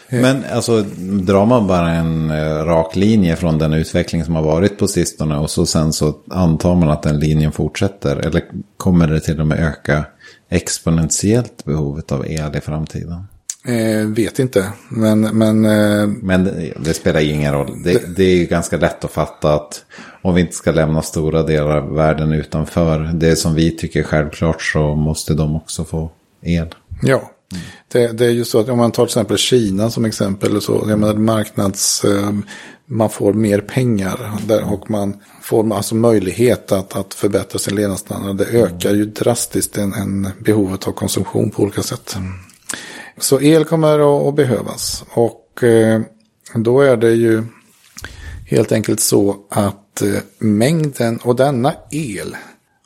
Men 0.10 0.44
alltså 0.52 0.82
drar 1.22 1.46
man 1.46 1.68
bara 1.68 1.92
en 1.92 2.30
eh, 2.30 2.66
rak 2.66 2.96
linje 2.96 3.36
från 3.36 3.58
den 3.58 3.74
utveckling 3.74 4.26
som 4.26 4.36
har 4.36 4.44
varit 4.44 4.78
på 4.78 4.88
sistone 4.88 5.38
och 5.38 5.50
så 5.50 5.66
sen 5.66 5.94
så 5.94 6.14
antar 6.32 6.76
man 6.76 6.90
att 6.90 7.04
den 7.04 7.20
linjen 7.20 7.52
fortsätter. 7.52 8.18
Eller 8.18 8.44
kommer 8.78 9.08
det 9.08 9.20
till 9.20 9.42
och 9.42 9.48
med 9.48 9.60
öka 9.60 10.06
exponentiellt 10.50 11.66
behovet 11.66 12.12
av 12.12 12.26
el 12.28 12.56
i 12.56 12.62
framtiden? 12.62 13.24
Eh, 13.68 14.08
vet 14.08 14.40
inte. 14.40 14.72
Men, 14.90 15.22
men 15.22 15.66
eh, 15.66 16.08
Men 16.08 16.44
det, 16.44 16.74
det 16.80 16.94
spelar 16.94 17.20
ingen 17.20 17.54
roll. 17.54 17.84
Det, 17.84 18.16
det 18.18 18.24
är 18.24 18.36
ju 18.36 18.46
ganska 18.46 18.78
lätt 18.78 19.06
att 19.06 19.12
fatta 19.12 19.54
att 19.54 19.86
om 20.22 20.36
vi 20.36 20.42
inte 20.42 20.54
ska 20.54 20.72
lämna 20.72 21.02
stora 21.02 21.44
delar 21.44 21.78
av 21.78 21.94
världen 21.94 22.32
utanför 22.32 23.00
det 23.14 23.36
som 23.36 23.56
vi 23.56 23.78
tycker 23.78 24.00
är 24.00 24.04
självklart 24.04 24.62
så 24.62 24.96
måste 24.96 25.34
de 25.34 25.56
också 25.56 25.84
få 25.84 26.12
el. 26.42 26.68
Ja, 27.02 27.32
det, 27.88 28.08
det 28.08 28.26
är 28.26 28.32
ju 28.32 28.46
så 28.46 28.60
att 28.60 28.70
om 28.70 28.78
man 28.78 28.92
tar 28.92 29.06
till 29.06 29.10
exempel 29.10 29.38
Kina 29.38 29.90
som 29.90 30.06
exempel. 30.06 30.62
Så, 30.62 30.86
jag 30.90 31.00
menar, 31.00 31.14
marknads, 31.14 32.04
eh, 32.06 32.32
man 32.86 33.10
får 33.10 33.34
mer 33.34 33.60
pengar 33.60 34.32
där, 34.48 34.74
och 34.74 34.90
man 34.90 35.14
får 35.42 35.76
alltså 35.76 35.96
möjlighet 35.96 36.72
att, 36.72 36.96
att 36.96 37.14
förbättra 37.14 37.60
sin 37.60 37.76
levnadsstandard. 37.76 38.36
Det 38.36 38.46
ökar 38.46 38.94
ju 38.94 39.06
drastiskt 39.06 39.78
en, 39.78 39.94
en 39.94 40.28
behovet 40.40 40.88
av 40.88 40.92
konsumtion 40.92 41.52
på 41.52 41.64
olika 41.64 41.82
sätt. 41.82 42.18
Så 43.18 43.42
el 43.42 43.66
kommer 43.66 44.00
att, 44.00 44.28
att 44.28 44.36
behövas. 44.36 45.04
Och 45.10 45.64
eh, 45.64 46.02
då 46.56 46.82
är 46.82 46.98
det 46.98 47.12
ju 47.12 47.44
helt 48.46 48.72
enkelt 48.72 49.00
så 49.00 49.36
att 49.50 50.02
eh, 50.02 50.22
mängden 50.40 51.18
och 51.18 51.36
denna 51.36 51.74
el, 51.92 52.36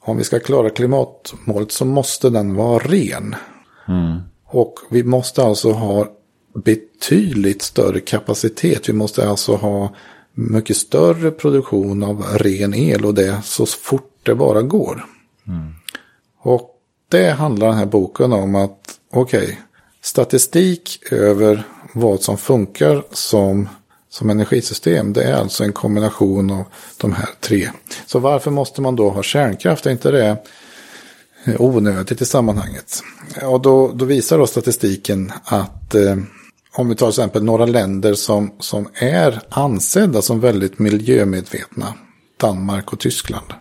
om 0.02 0.18
vi 0.18 0.24
ska 0.24 0.40
klara 0.40 0.70
klimatmålet 0.70 1.72
så 1.72 1.86
måste 1.86 2.30
den 2.30 2.56
vara 2.56 2.80
ren. 2.80 3.36
Mm. 3.88 4.20
Och 4.52 4.80
vi 4.90 5.04
måste 5.04 5.44
alltså 5.44 5.72
ha 5.72 6.08
betydligt 6.56 7.62
större 7.62 8.00
kapacitet. 8.00 8.90
Vi 8.90 8.94
måste 8.94 9.30
alltså 9.30 9.56
ha 9.56 9.96
mycket 10.34 10.78
större 10.78 11.32
produktion 11.32 12.04
av 12.04 12.24
ren 12.24 12.74
el 12.74 13.06
och 13.06 13.14
det 13.14 13.42
så 13.44 13.66
fort 13.66 14.20
det 14.24 14.36
bara 14.36 14.62
går. 14.62 15.06
Och 16.42 16.76
det 17.10 17.30
handlar 17.30 17.68
den 17.68 17.78
här 17.78 17.86
boken 17.86 18.34
om 18.34 18.56
att, 18.56 19.00
okej, 19.12 19.60
statistik 20.02 21.00
över 21.12 21.64
vad 21.94 22.22
som 22.22 22.38
funkar 22.38 23.04
som, 23.12 23.70
som 24.10 24.30
energisystem, 24.30 25.14
det 25.14 25.24
är 25.24 25.34
alltså 25.34 25.64
en 25.64 25.74
kombination 25.74 26.52
av 26.52 26.64
de 26.98 27.14
här 27.14 27.30
tre. 27.40 27.70
Så 28.06 28.20
varför 28.20 28.52
måste 28.52 28.82
man 28.82 28.96
då 28.96 29.10
ha 29.10 29.24
kärnkraft? 29.24 29.86
Är 29.86 29.92
inte 29.92 30.12
det 30.12 30.38
onödigt 31.60 32.22
i 32.22 32.26
sammanhanget? 32.26 33.04
Och 33.44 33.62
då, 33.62 33.92
då 33.96 34.06
visar 34.06 34.38
då 34.38 34.48
statistiken 34.48 35.32
att 35.44 35.96
eh, 35.96 36.16
om 36.74 36.90
vi 36.90 36.96
tar 36.96 37.12
till 37.12 37.22
exempel 37.22 37.44
några 37.44 37.66
länder 37.66 38.14
som, 38.14 38.52
som 38.60 38.88
är 38.94 39.42
ansedda 39.50 40.22
som 40.22 40.40
väldigt 40.40 40.80
miljömedvetna, 40.80 41.94
Danmark 42.38 42.94
och 42.94 43.00
Tyskland. 43.00 43.54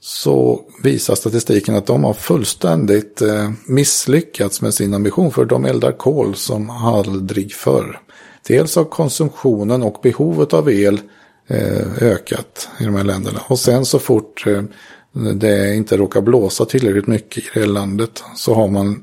så 0.00 0.60
visar 0.82 1.14
statistiken 1.14 1.74
att 1.74 1.86
de 1.86 2.04
har 2.04 2.12
fullständigt 2.12 3.22
eh, 3.22 3.50
misslyckats 3.66 4.62
med 4.62 4.74
sin 4.74 4.94
ambition 4.94 5.30
för 5.32 5.44
de 5.44 5.64
eldar 5.64 5.92
kol 5.92 6.34
som 6.34 6.70
aldrig 6.70 7.52
förr. 7.52 8.00
Dels 8.46 8.76
har 8.76 8.84
konsumtionen 8.84 9.82
och 9.82 10.00
behovet 10.02 10.52
av 10.52 10.70
el 10.70 11.00
eh, 11.46 12.02
ökat 12.02 12.68
i 12.78 12.84
de 12.84 12.94
här 12.94 13.04
länderna. 13.04 13.40
Och 13.48 13.58
sen 13.58 13.84
så 13.84 13.98
fort 13.98 14.46
eh, 14.46 14.62
det 15.12 15.74
inte 15.74 15.96
råkar 15.96 16.20
blåsa 16.20 16.64
tillräckligt 16.64 17.06
mycket 17.06 17.56
i 17.56 17.60
det 17.60 17.66
landet 17.66 18.22
så 18.36 18.54
har 18.54 18.68
man 18.68 19.02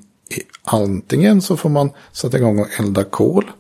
antingen 0.63 1.41
så 1.41 1.58
får 1.58 1.70
man 1.70 1.91
sätta 2.12 2.38
igång 2.38 2.60
och 2.60 2.67
elda 2.80 3.04
kol. 3.04 3.52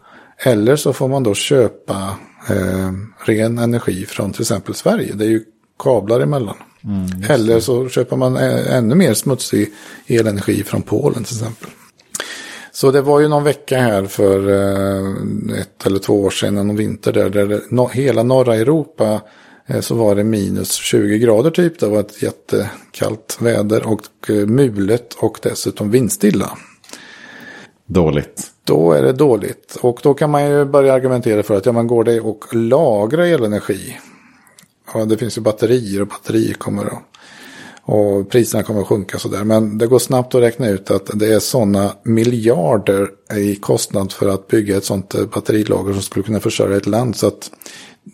Eller 0.43 0.75
så 0.75 0.93
får 0.93 1.07
man 1.07 1.23
då 1.23 1.33
köpa 1.33 2.15
eh, 2.49 2.91
ren 3.25 3.57
energi 3.57 4.05
från 4.05 4.31
till 4.31 4.41
exempel 4.41 4.73
Sverige. 4.73 5.13
Det 5.13 5.25
är 5.25 5.29
ju 5.29 5.43
kablar 5.79 6.19
emellan. 6.19 6.55
Mm, 6.83 7.31
Eller 7.31 7.59
så 7.59 7.89
köper 7.89 8.15
man 8.15 8.37
ännu 8.37 8.95
mer 8.95 9.13
smutsig 9.13 9.73
elenergi 10.07 10.63
från 10.63 10.81
Polen 10.81 11.23
till 11.23 11.35
exempel. 11.35 11.69
Så 12.71 12.91
det 12.91 13.01
var 13.01 13.19
ju 13.19 13.27
någon 13.27 13.43
vecka 13.43 13.79
här 13.79 14.05
för 14.05 14.49
eh, 14.49 15.59
ett 15.59 15.85
eller 15.85 15.99
två 15.99 16.21
år 16.21 16.29
sedan, 16.29 16.55
någon 16.55 16.75
vinter 16.75 17.13
där, 17.13 17.29
där 17.29 17.89
hela 17.93 18.23
norra 18.23 18.55
Europa 18.55 19.05
eh, 19.13 19.19
så 19.81 19.95
var 19.95 20.15
det 20.15 20.23
minus 20.23 20.71
20 20.71 21.17
grader 21.17 21.51
typ. 21.51 21.79
Det 21.79 21.87
var 21.87 21.99
ett 21.99 22.21
jättekallt 22.21 23.37
väder 23.39 23.87
och 23.87 24.29
eh, 24.29 24.35
mulet 24.35 25.13
och 25.13 25.39
dessutom 25.43 25.91
vindstilla. 25.91 26.57
Dåligt. 27.85 28.51
Då 28.63 28.91
är 28.91 29.01
det 29.01 29.13
dåligt. 29.13 29.77
Och 29.81 29.99
då 30.03 30.13
kan 30.13 30.29
man 30.29 30.49
ju 30.49 30.65
börja 30.65 30.93
argumentera 30.93 31.43
för 31.43 31.55
att 31.55 31.65
ja, 31.65 31.71
man 31.71 31.87
går 31.87 32.03
det 32.03 32.19
och 32.19 32.55
lagra 32.55 33.27
elenergi. 33.27 33.97
Ja, 34.93 35.05
det 35.05 35.17
finns 35.17 35.37
ju 35.37 35.41
batterier 35.41 36.01
och 36.01 36.07
batterier 36.07 36.53
kommer 36.53 36.85
att 36.85 37.03
och 37.89 38.29
priserna 38.29 38.63
kommer 38.63 38.81
att 38.81 38.87
sjunka 38.87 39.19
sådär. 39.19 39.43
Men 39.43 39.77
det 39.77 39.87
går 39.87 39.99
snabbt 39.99 40.35
att 40.35 40.41
räkna 40.41 40.69
ut 40.69 40.91
att 40.91 41.09
det 41.13 41.33
är 41.33 41.39
sådana 41.39 41.91
miljarder 42.03 43.09
i 43.37 43.55
kostnad 43.55 44.11
för 44.11 44.29
att 44.29 44.47
bygga 44.47 44.77
ett 44.77 44.85
sådant 44.85 45.15
eh, 45.15 45.25
batterilager 45.25 45.93
som 45.93 46.01
skulle 46.01 46.23
kunna 46.23 46.39
försörja 46.39 46.77
ett 46.77 46.87
land. 46.87 47.15
Så 47.15 47.27
att 47.27 47.51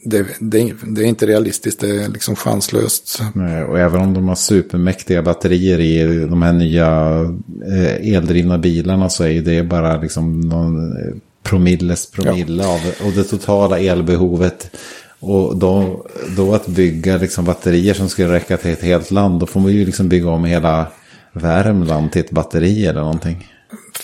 det, 0.05 0.25
det, 0.39 0.73
det 0.83 1.01
är 1.01 1.05
inte 1.05 1.25
realistiskt, 1.25 1.79
det 1.79 2.03
är 2.03 2.09
liksom 2.09 2.35
chanslöst. 2.35 3.21
Och 3.69 3.79
även 3.79 4.01
om 4.01 4.13
de 4.13 4.27
har 4.27 4.35
supermäktiga 4.35 5.21
batterier 5.21 5.79
i 5.79 6.25
de 6.25 6.41
här 6.41 6.53
nya 6.53 7.19
eh, 7.67 8.15
eldrivna 8.15 8.57
bilarna 8.57 9.09
så 9.09 9.23
är 9.23 9.41
det 9.41 9.63
bara 9.63 10.01
liksom 10.01 10.39
någon 10.39 10.91
eh, 10.91 11.13
promilles 11.43 12.11
promille 12.11 12.63
ja. 12.63 12.73
av 12.73 13.07
och 13.07 13.13
det 13.13 13.23
totala 13.23 13.79
elbehovet 13.79 14.71
och 15.19 15.57
då, 15.57 16.05
då 16.37 16.53
att 16.53 16.67
bygga 16.67 17.17
liksom 17.17 17.45
batterier 17.45 17.93
som 17.93 18.09
skulle 18.09 18.33
räcka 18.33 18.57
till 18.57 18.71
ett 18.71 18.83
helt 18.83 19.11
land, 19.11 19.39
då 19.39 19.45
får 19.45 19.59
man 19.59 19.71
ju 19.71 19.85
liksom 19.85 20.09
bygga 20.09 20.29
om 20.29 20.45
hela 20.45 20.87
Värmland 21.33 22.11
till 22.11 22.21
ett 22.21 22.31
batteri 22.31 22.85
eller 22.85 23.01
någonting. 23.01 23.47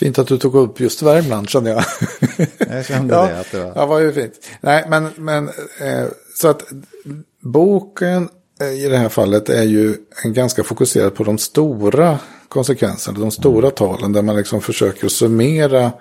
Fint 0.00 0.18
att 0.18 0.26
du 0.26 0.38
tog 0.38 0.54
upp 0.54 0.80
just 0.80 1.02
Värmland 1.02 1.50
kände 1.50 1.70
jag. 1.70 1.84
Jag 2.58 2.86
kände 2.86 3.14
ja, 3.14 3.26
det. 3.26 3.40
Att 3.40 3.52
det 3.52 3.58
var... 3.58 3.72
Ja, 3.74 3.86
var 3.86 4.00
ju 4.00 4.12
fint. 4.12 4.32
Nej, 4.60 4.84
men, 4.88 5.08
men 5.16 5.48
eh, 5.80 6.06
så 6.34 6.48
att 6.48 6.62
boken 7.40 8.28
eh, 8.60 8.84
i 8.84 8.88
det 8.88 8.96
här 8.96 9.08
fallet 9.08 9.48
är 9.48 9.62
ju 9.62 9.96
ganska 10.24 10.64
fokuserad 10.64 11.14
på 11.14 11.24
de 11.24 11.38
stora 11.38 12.18
konsekvenserna, 12.48 13.18
de 13.18 13.30
stora 13.30 13.66
mm. 13.66 13.74
talen, 13.74 14.12
där 14.12 14.22
man 14.22 14.36
liksom 14.36 14.60
försöker 14.60 15.08
summera 15.08 15.92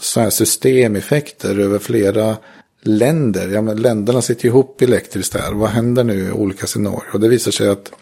så 0.00 0.20
här 0.20 0.30
systemeffekter 0.30 1.58
över 1.58 1.78
flera 1.78 2.36
länder. 2.82 3.48
Ja, 3.48 3.62
men 3.62 3.76
länderna 3.76 4.22
sitter 4.22 4.46
ihop 4.46 4.82
elektriskt 4.82 5.34
här. 5.34 5.52
Vad 5.52 5.70
händer 5.70 6.04
nu 6.04 6.28
i 6.28 6.32
olika 6.32 6.66
scenarier? 6.66 7.12
Och 7.12 7.20
det 7.20 7.28
visar 7.28 7.50
sig 7.50 7.68
att 7.68 7.92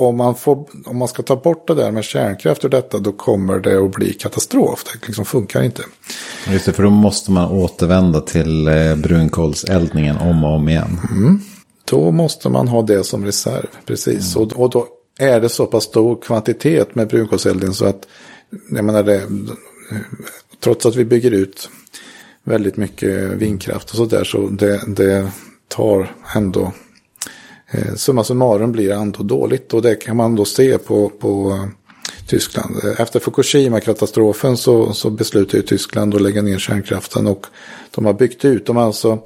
om 0.00 0.16
man, 0.16 0.34
får, 0.34 0.66
om 0.86 0.96
man 0.96 1.08
ska 1.08 1.22
ta 1.22 1.36
bort 1.36 1.68
det 1.68 1.74
där 1.74 1.90
med 1.90 2.04
kärnkraft 2.04 2.64
ur 2.64 2.68
detta 2.68 2.98
då 2.98 3.12
kommer 3.12 3.58
det 3.58 3.84
att 3.84 3.92
bli 3.92 4.12
katastrof. 4.12 4.84
Det 4.84 5.06
liksom 5.06 5.24
funkar 5.24 5.62
inte. 5.62 5.82
Just 6.52 6.66
det, 6.66 6.72
för 6.72 6.82
då 6.82 6.90
måste 6.90 7.30
man 7.30 7.50
återvända 7.50 8.20
till 8.20 8.68
eh, 8.68 8.96
brunkolseldningen 8.96 10.16
om 10.16 10.44
och 10.44 10.54
om 10.54 10.68
igen. 10.68 11.00
Mm. 11.10 11.40
Då 11.84 12.10
måste 12.10 12.48
man 12.48 12.68
ha 12.68 12.82
det 12.82 13.04
som 13.04 13.24
reserv, 13.24 13.66
precis. 13.86 14.36
Mm. 14.36 14.46
Och, 14.46 14.60
och 14.60 14.70
då 14.70 14.86
är 15.18 15.40
det 15.40 15.48
så 15.48 15.66
pass 15.66 15.84
stor 15.84 16.22
kvantitet 16.22 16.94
med 16.94 17.08
brunkolseldning 17.08 17.72
så 17.72 17.84
att, 17.84 18.06
jag 18.70 18.84
menar 18.84 19.02
det, 19.02 19.22
trots 20.60 20.86
att 20.86 20.96
vi 20.96 21.04
bygger 21.04 21.30
ut 21.30 21.70
väldigt 22.44 22.76
mycket 22.76 23.32
vindkraft 23.32 23.90
och 23.90 23.96
sådär. 23.96 24.24
Så 24.24 24.48
det, 24.48 24.80
det 24.86 25.30
tar 25.68 26.14
ändå, 26.36 26.72
eh, 27.70 27.94
summa 27.94 28.24
summarum 28.24 28.72
blir 28.72 28.92
ändå 28.92 29.22
dåligt. 29.22 29.74
Och 29.74 29.82
det 29.82 29.94
kan 29.94 30.16
man 30.16 30.36
då 30.36 30.44
se 30.44 30.78
på, 30.78 31.08
på 31.08 31.50
eh, 31.50 31.68
Tyskland. 32.26 32.76
Eh, 32.84 33.00
efter 33.00 33.20
Fukushima-katastrofen 33.20 34.56
så, 34.56 34.92
så 34.92 35.10
beslutade 35.10 35.56
ju 35.56 35.62
Tyskland 35.62 36.14
att 36.14 36.22
lägga 36.22 36.42
ner 36.42 36.58
kärnkraften 36.58 37.26
och 37.26 37.46
de 37.90 38.06
har 38.06 38.12
byggt 38.12 38.44
ut. 38.44 38.66
De 38.66 38.76
har 38.76 38.84
alltså 38.84 39.18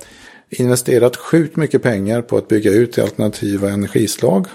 investerat 0.50 1.16
sjukt 1.16 1.56
mycket 1.56 1.82
pengar 1.82 2.22
på 2.22 2.36
att 2.36 2.48
bygga 2.48 2.70
ut 2.70 2.98
alternativa 2.98 3.70
energislag. 3.70 4.46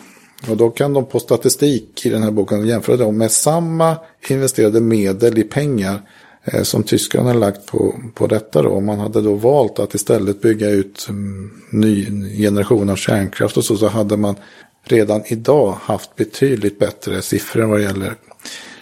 Och 0.50 0.58
då 0.58 0.70
kan 0.70 0.94
de 0.94 1.06
på 1.06 1.20
statistik 1.20 2.06
i 2.06 2.10
den 2.10 2.24
här 2.24 2.32
boken 2.32 2.68
jämföra 2.68 2.98
dem 2.98 3.18
med 3.18 3.32
samma 3.32 3.98
investerade 4.30 4.82
medel 4.82 5.38
i 5.38 5.44
pengar 5.44 6.02
Eh, 6.02 6.19
som 6.64 6.84
tyskarna 6.84 7.34
lagt 7.34 7.66
på, 7.66 7.96
på 8.14 8.28
detta 8.28 8.62
då. 8.62 8.80
Man 8.80 9.00
hade 9.00 9.22
då 9.22 9.34
valt 9.34 9.80
att 9.80 9.94
istället 9.94 10.42
bygga 10.42 10.70
ut 10.70 11.08
um, 11.10 11.62
ny 11.70 12.06
generation 12.38 12.90
av 12.90 12.96
kärnkraft 12.96 13.58
och 13.58 13.64
så, 13.66 13.78
så 13.78 13.88
hade 13.88 14.18
man 14.18 14.36
redan 14.84 15.22
idag 15.26 15.78
haft 15.82 16.16
betydligt 16.16 16.80
bättre 16.80 17.22
siffror 17.22 17.64
vad 17.64 17.82
gäller 17.82 18.14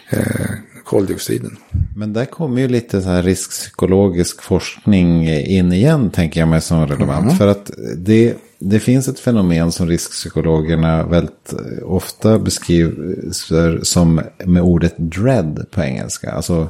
eh, 0.09 0.49
koldioxiden. 0.83 1.57
Men 1.95 2.13
där 2.13 2.25
kommer 2.25 2.61
ju 2.61 2.67
lite 2.67 3.01
så 3.01 3.09
här 3.09 3.23
riskpsykologisk 3.23 4.41
forskning 4.41 5.29
in 5.29 5.73
igen, 5.73 6.09
tänker 6.09 6.39
jag 6.39 6.49
mig 6.49 6.61
som 6.61 6.87
relevant. 6.87 7.25
Mm. 7.25 7.37
För 7.37 7.47
att 7.47 7.71
det, 7.97 8.35
det 8.59 8.79
finns 8.79 9.07
ett 9.07 9.19
fenomen 9.19 9.71
som 9.71 9.87
riskpsykologerna 9.87 11.03
väldigt 11.03 11.53
ofta 11.83 12.39
beskriver 12.39 13.83
som 13.83 14.21
med 14.45 14.63
ordet 14.63 14.95
dread 14.97 15.65
på 15.71 15.81
engelska. 15.81 16.31
Alltså 16.31 16.69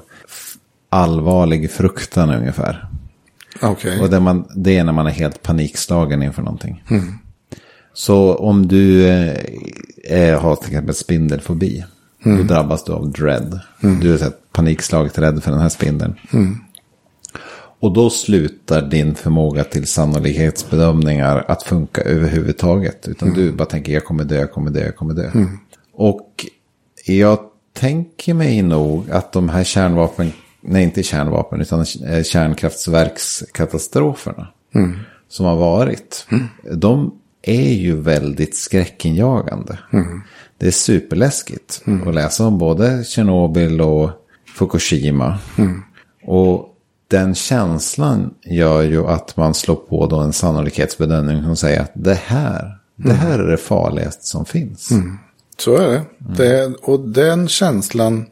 allvarlig 0.90 1.72
fruktan 1.72 2.30
ungefär. 2.30 2.88
Okay. 3.62 4.00
Och 4.00 4.10
det, 4.10 4.20
man, 4.20 4.48
det 4.56 4.78
är 4.78 4.84
när 4.84 4.94
man 4.94 5.08
är 5.08 5.12
helt 5.12 5.42
panikslagen 5.42 6.24
inför 6.24 6.42
någonting. 6.42 6.84
Mm. 6.90 7.14
Så 7.94 8.36
om 8.36 8.68
du 8.68 9.08
eh, 10.04 10.40
har 10.40 10.56
till 10.56 10.68
exempel 10.68 10.96
spindelfobi. 10.96 11.86
Mm. 12.26 12.38
Då 12.38 12.54
drabbas 12.54 12.84
du 12.84 12.92
av 12.92 13.12
dread. 13.12 13.60
Mm. 13.84 14.00
Du 14.00 14.14
är 14.14 14.18
så 14.18 14.32
panikslaget 14.52 15.18
rädd 15.18 15.44
för 15.44 15.52
den 15.52 15.60
här 15.60 15.70
spindeln. 15.70 16.16
Mm. 16.34 16.58
Och 17.80 17.94
då 17.94 18.10
slutar 18.10 18.82
din 18.82 19.16
förmåga 19.16 19.64
till 19.64 19.88
sannolikhetsbedömningar 19.88 21.46
att 21.48 21.64
funka 21.64 22.02
överhuvudtaget. 22.02 23.08
Utan 23.08 23.28
mm. 23.28 23.40
du 23.40 23.52
bara 23.52 23.66
tänker 23.66 23.94
jag 23.94 24.06
kommer 24.06 24.24
dö, 24.24 24.36
jag 24.36 24.52
kommer 24.52 24.72
dö, 24.72 24.86
jag 24.86 24.96
kommer 24.96 25.14
dö. 25.14 25.32
Mm. 25.34 25.60
Och 25.94 26.46
jag 27.06 27.40
tänker 27.74 28.34
mig 28.34 28.62
nog 28.62 29.12
att 29.12 29.32
de 29.32 29.50
här 29.50 29.64
kärnvapen 29.64 30.32
nej 30.68 30.84
inte 30.84 31.04
kärnvapen, 31.04 31.62
utan 31.62 31.80
eh, 31.80 32.24
kärnkraftverkskatastroferna 32.24 34.48
mm. 34.76 35.00
som 35.30 35.46
har 35.46 35.56
varit. 35.56 36.28
Mm. 36.32 36.44
De 36.80 37.14
är 37.42 37.72
ju 37.72 37.96
väldigt 37.96 38.56
skräckinjagande. 38.56 39.80
Mm. 39.94 40.22
Det 40.58 40.68
är 40.68 40.72
superläskigt 40.72 41.82
mm. 41.86 42.08
att 42.08 42.16
läsa 42.16 42.48
om 42.48 42.58
både 42.58 43.04
Tjernobyl 43.04 43.82
och 43.82 44.10
Fukushima. 44.58 45.40
Mm. 45.58 45.84
Och 46.24 46.74
den 47.08 47.36
känslan 47.36 48.34
gör 48.44 48.82
ju 48.82 49.08
att 49.08 49.38
man 49.38 49.54
slår 49.54 49.76
på 49.76 50.08
då 50.08 50.20
en 50.20 50.34
sannolikhetsbedömning 50.34 51.44
som 51.44 51.56
säger 51.56 51.82
att 51.82 51.92
det 51.94 52.20
här, 52.26 52.78
det 52.96 53.14
här 53.14 53.36
mm. 53.36 53.48
är 53.48 53.52
det 53.52 53.58
farligaste 53.58 54.26
som 54.26 54.46
finns. 54.46 54.90
Så 55.58 55.78
är 55.78 55.92
det. 55.92 56.06
det. 56.18 56.74
Och 56.82 57.00
den 57.00 57.48
känslan 57.48 58.26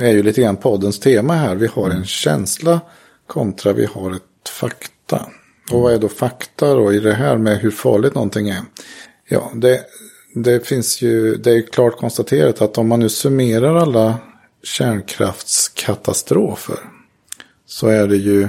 är 0.00 0.12
ju 0.12 0.22
lite 0.22 0.40
grann 0.40 0.56
poddens 0.56 1.00
tema 1.00 1.34
här. 1.34 1.56
Vi 1.56 1.66
har 1.66 1.90
en 1.90 2.04
känsla 2.04 2.80
kontra 3.26 3.72
vi 3.72 3.84
har 3.84 4.10
ett 4.10 4.48
fakta. 4.48 5.26
Och 5.72 5.80
vad 5.80 5.94
är 5.94 5.98
då 5.98 6.08
fakta 6.08 6.74
då 6.74 6.92
i 6.92 7.00
det 7.00 7.14
här 7.14 7.38
med 7.38 7.58
hur 7.58 7.70
farligt 7.70 8.14
någonting 8.14 8.48
är? 8.48 8.62
Ja, 9.28 9.50
det, 9.54 9.80
det 10.34 10.66
finns 10.66 11.02
ju, 11.02 11.36
det 11.36 11.52
är 11.52 11.62
klart 11.62 11.96
konstaterat 11.96 12.62
att 12.62 12.78
om 12.78 12.88
man 12.88 13.00
nu 13.00 13.08
summerar 13.08 13.74
alla 13.74 14.18
kärnkraftskatastrofer 14.62 16.78
så 17.66 17.88
är 17.88 18.08
det 18.08 18.16
ju 18.16 18.48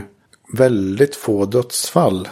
väldigt 0.54 1.16
få 1.16 1.46
dödsfall 1.46 2.28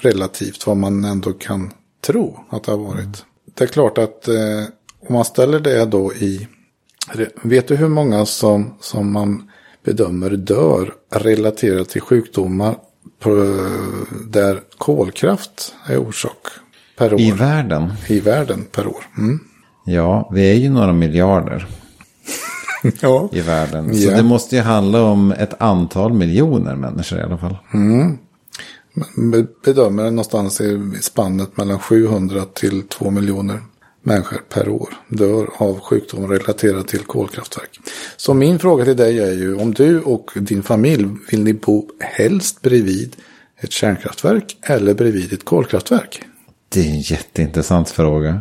relativt 0.00 0.66
vad 0.66 0.76
man 0.76 1.04
ändå 1.04 1.32
kan 1.32 1.72
tro 2.00 2.44
att 2.50 2.64
det 2.64 2.72
har 2.72 2.78
varit. 2.78 3.24
Det 3.54 3.64
är 3.64 3.68
klart 3.68 3.98
att 3.98 4.28
eh, 4.28 4.64
om 5.00 5.14
man 5.14 5.24
ställer 5.24 5.60
det 5.60 5.84
då 5.84 6.14
i 6.14 6.48
Vet 7.42 7.68
du 7.68 7.76
hur 7.76 7.88
många 7.88 8.26
som, 8.26 8.74
som 8.80 9.12
man 9.12 9.50
bedömer 9.84 10.30
dör 10.30 10.92
relaterat 11.10 11.88
till 11.88 12.00
sjukdomar 12.00 12.76
där 14.28 14.60
kolkraft 14.78 15.74
är 15.86 15.98
orsak 15.98 16.36
per 16.98 17.14
år? 17.14 17.20
I 17.20 17.30
världen? 17.30 17.92
I 18.08 18.20
världen 18.20 18.64
per 18.72 18.86
år. 18.86 19.04
Mm. 19.18 19.38
Ja, 19.86 20.30
vi 20.34 20.50
är 20.50 20.54
ju 20.54 20.68
några 20.70 20.92
miljarder 20.92 21.66
ja. 23.00 23.28
i 23.32 23.40
världen. 23.40 23.94
Så 23.94 24.10
Ja. 24.10 24.16
det 24.16 24.22
måste 24.22 24.56
ju 24.56 24.62
handla 24.62 25.02
om 25.02 25.32
ett 25.32 25.62
antal 25.62 26.12
miljoner 26.12 26.76
människor 26.76 27.18
i 27.18 27.22
alla 27.22 27.38
fall. 27.38 27.56
Be- 29.32 29.46
bedömer 29.64 30.02
någonstans 30.04 30.60
i 30.60 30.92
spannet 31.00 31.56
mellan 31.56 31.78
700 31.78 32.42
till 32.54 32.82
2 32.82 33.10
miljoner 33.10 33.60
människor 34.06 34.40
per 34.48 34.68
år 34.68 34.88
dör 35.08 35.48
av 35.56 35.80
sjukdomar 35.80 36.28
relaterade 36.28 36.84
till 36.84 37.00
kolkraftverk. 37.00 37.80
Så 38.16 38.34
min 38.34 38.58
fråga 38.58 38.84
till 38.84 38.96
dig 38.96 39.20
är 39.20 39.32
ju 39.32 39.56
om 39.56 39.74
du 39.74 40.00
och 40.00 40.30
din 40.34 40.62
familj 40.62 41.08
vill 41.30 41.44
ni 41.44 41.54
bo 41.54 41.88
helst 42.00 42.62
bredvid 42.62 43.16
ett 43.60 43.72
kärnkraftverk 43.72 44.56
eller 44.62 44.94
bredvid 44.94 45.32
ett 45.32 45.44
kolkraftverk? 45.44 46.22
Det 46.68 46.80
är 46.80 46.90
en 46.90 47.00
jätteintressant 47.00 47.90
fråga. 47.90 48.40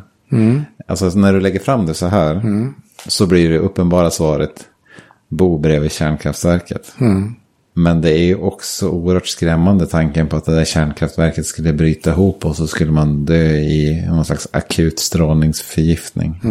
Alltså 0.87 1.05
när 1.05 1.33
du 1.33 1.39
lägger 1.39 1.59
fram 1.59 1.85
det 1.85 1.93
så 1.93 2.07
här. 2.07 2.41
Så 3.07 3.27
blir 3.27 3.49
det 3.49 3.57
uppenbara 3.57 4.11
svaret. 4.11 4.67
Bo 5.29 5.57
bredvid 5.57 5.91
kärnkraftverket. 5.91 6.95
Men 7.73 8.01
det 8.01 8.09
är 8.11 8.23
ju 8.23 8.35
också 8.35 8.89
oerhört 8.89 9.27
skrämmande 9.27 9.87
tanken 9.87 10.27
på 10.27 10.35
att 10.35 10.45
det 10.45 10.55
där 10.55 10.65
kärnkraftverket 10.65 11.45
skulle 11.45 11.73
bryta 11.73 12.09
ihop. 12.09 12.45
Och 12.45 12.55
så 12.55 12.67
skulle 12.67 12.91
man 12.91 13.25
dö 13.25 13.55
i 13.55 14.05
någon 14.07 14.25
slags 14.25 14.47
akut 14.51 14.99
strålningsförgiftning. 14.99 16.41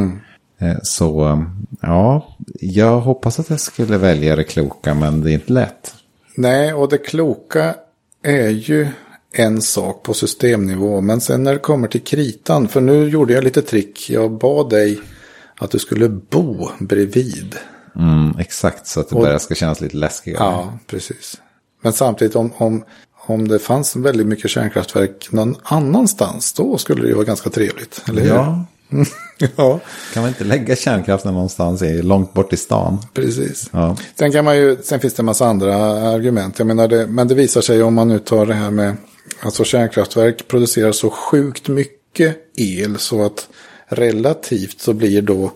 Eh, 0.58 0.76
Så 0.82 1.44
ja, 1.80 2.36
jag 2.60 3.00
hoppas 3.00 3.40
att 3.40 3.50
jag 3.50 3.60
skulle 3.60 3.98
välja 3.98 4.36
det 4.36 4.44
kloka. 4.44 4.94
Men 4.94 5.20
det 5.20 5.30
är 5.30 5.34
inte 5.34 5.52
lätt. 5.52 5.94
Nej, 6.36 6.72
och 6.72 6.88
det 6.88 6.98
kloka 6.98 7.74
är 8.22 8.48
ju 8.48 8.88
en 9.34 9.62
sak 9.62 10.02
på 10.02 10.14
systemnivå. 10.14 11.00
Men 11.00 11.20
sen 11.20 11.44
när 11.44 11.52
det 11.52 11.58
kommer 11.58 11.88
till 11.88 12.00
kritan, 12.02 12.68
för 12.68 12.80
nu 12.80 13.08
gjorde 13.08 13.32
jag 13.32 13.44
lite 13.44 13.62
trick. 13.62 14.10
Jag 14.10 14.30
bad 14.38 14.70
dig 14.70 15.00
att 15.58 15.70
du 15.70 15.78
skulle 15.78 16.08
bo 16.08 16.68
bredvid. 16.80 17.56
Mm, 17.97 18.38
exakt, 18.38 18.86
så 18.86 19.01
att 19.01 19.09
det 19.09 19.14
Och- 19.14 19.22
börjar 19.22 19.38
ska 19.38 19.55
kännas 19.55 19.80
lite 19.80 19.97
läskigare. 19.97 20.45
Ja, 20.45 20.78
precis. 20.86 21.40
Men 21.82 21.93
samtidigt 21.93 22.36
om, 22.36 22.53
om, 22.57 22.84
om 23.26 23.49
det 23.49 23.59
fanns 23.59 23.97
väldigt 23.97 24.26
mycket 24.26 24.51
kärnkraftverk 24.51 25.28
någon 25.30 25.57
annanstans, 25.62 26.53
då 26.53 26.78
skulle 26.78 27.03
det 27.03 27.09
ju 27.09 27.14
vara 27.14 27.24
ganska 27.24 27.51
trevligt. 27.51 28.03
Eller 28.09 28.22
hur? 28.22 28.28
ja, 28.28 28.64
ja, 29.57 29.80
kan 30.14 30.22
man 30.22 30.28
inte 30.28 30.45
lägga 30.45 30.76
kärnkraften 30.76 31.34
någonstans 31.34 31.82
i, 31.82 32.03
långt 32.03 32.32
bort 32.32 32.53
i 32.53 32.57
stan? 32.57 32.99
precis. 33.14 33.70
Ja. 33.72 33.97
Sen, 34.18 34.32
kan 34.32 34.45
man 34.45 34.57
ju, 34.57 34.76
sen 34.82 35.01
finns 35.01 35.14
det 35.14 35.20
en 35.20 35.26
massa 35.26 35.47
andra 35.47 35.74
argument. 36.09 36.59
Jag 36.59 36.66
menar 36.66 36.88
det, 36.88 37.07
men 37.07 37.28
det 37.28 37.34
visar 37.34 37.61
sig 37.61 37.82
om 37.82 37.95
man 37.95 38.09
nu 38.09 38.18
tar 38.18 38.47
det 38.47 38.55
här 38.55 38.70
med 38.70 38.97
alltså 39.43 39.64
kärnkraftverk 39.64 40.49
producerar 40.49 40.93
så 40.93 41.11
sjukt 41.11 41.68
mycket 41.68 42.36
el 42.57 42.99
så 42.99 43.24
att 43.24 43.49
relativt 43.88 44.80
så 44.80 44.93
blir 44.93 45.22
då 45.22 45.51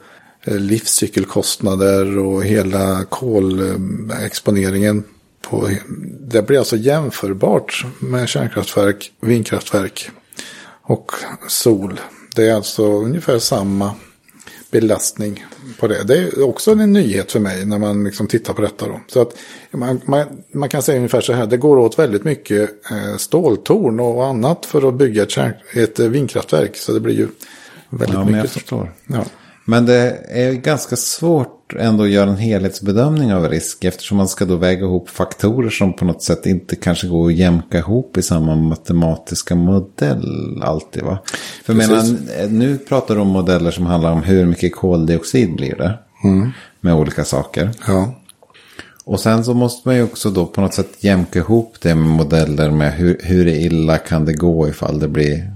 livscykelkostnader 0.47 2.19
och 2.19 2.45
hela 2.45 3.05
kolexponeringen 3.05 5.05
på, 5.43 5.69
det 6.21 6.43
blir 6.43 6.59
alltså 6.59 6.77
jämförbart 6.77 7.85
med 7.99 8.29
kärnkraftverk, 8.29 9.13
vindkraftverk 9.21 10.11
och 10.83 11.13
sol. 11.49 12.01
Det 12.35 12.49
är 12.49 12.55
alltså 12.55 12.85
ungefär 12.87 13.39
samma 13.39 13.93
belastning 14.71 15.45
på 15.81 15.89
det. 15.89 16.05
Det 16.05 16.19
är 16.19 16.43
också 16.43 16.73
en 16.73 16.93
nyhet 16.93 17.33
för 17.33 17.41
mig 17.41 17.65
när 17.67 17.79
man 17.79 18.05
liksom 18.05 18.27
tittar 18.27 18.53
på 18.55 18.63
detta. 18.63 18.87
Då. 18.87 19.01
Så 19.07 19.23
att 19.23 19.37
man, 19.71 20.01
man, 20.05 20.27
man 20.53 20.69
kan 20.69 20.83
säga 20.83 20.97
ungefär 20.97 21.21
så 21.21 21.33
här, 21.33 21.47
det 21.47 21.57
går 21.57 21.77
åt 21.77 21.99
väldigt 21.99 22.25
mycket 22.25 22.71
eh, 22.91 23.17
ståltorn 23.17 24.01
och 24.01 24.27
annat 24.27 24.67
för 24.67 24.89
att 24.89 24.95
bygga 24.95 25.23
ett, 25.23 25.39
ett 25.77 26.01
eh, 26.01 26.09
vindkraftverk. 26.09 26.77
Så 26.77 26.93
det 26.93 27.01
blir 27.01 27.15
ju 27.15 27.29
väldigt 27.91 28.15
Ja, 28.15 28.25
men 28.25 28.35
jag 28.35 28.43
mycket. 28.43 28.51
förstår. 28.51 28.93
Ja. 29.07 29.25
Men 29.69 29.87
det 29.87 30.19
är 30.29 30.53
ganska 30.53 30.97
svårt 30.97 31.75
ändå 31.79 32.05
att 32.05 32.11
göra 32.11 32.31
en 32.31 32.37
helhetsbedömning 32.37 33.35
av 33.35 33.49
risk. 33.49 33.85
Eftersom 33.85 34.17
man 34.17 34.29
ska 34.29 34.45
då 34.45 34.57
väga 34.57 34.81
ihop 34.81 35.09
faktorer 35.09 35.71
som 35.71 35.93
på 35.93 36.05
något 36.05 36.23
sätt 36.23 36.47
inte 36.47 36.77
kanske 36.77 37.07
går 37.07 37.27
att 37.27 37.37
jämka 37.37 37.79
ihop 37.79 38.17
i 38.17 38.23
samma 38.23 38.55
matematiska 38.55 39.55
modell 39.55 40.63
alltid. 40.63 41.03
Va? 41.03 41.19
För 41.65 41.75
Precis. 41.75 41.91
menar, 41.91 42.49
nu 42.49 42.79
pratar 42.79 43.15
du 43.15 43.21
om 43.21 43.29
modeller 43.29 43.71
som 43.71 43.87
handlar 43.87 44.13
om 44.13 44.23
hur 44.23 44.47
mycket 44.47 44.75
koldioxid 44.77 45.57
blir 45.57 45.77
det. 45.77 45.99
Med 46.81 46.95
olika 46.95 47.25
saker. 47.25 47.71
ja. 47.87 48.15
Och 49.05 49.21
sen 49.21 49.45
så 49.45 49.55
måste 49.55 49.89
man 49.89 49.97
ju 49.97 50.03
också 50.03 50.31
då 50.31 50.47
på 50.47 50.61
något 50.61 50.75
sätt 50.75 50.89
jämka 50.99 51.39
ihop 51.39 51.77
det 51.81 51.95
med 51.95 52.09
modeller 52.09 52.71
med 52.71 52.93
hur, 52.93 53.21
hur 53.23 53.47
illa 53.47 53.99
kan 53.99 54.25
det 54.25 54.33
gå 54.35 54.69
ifall 54.69 54.99
det 54.99 55.09
blir 55.09 55.51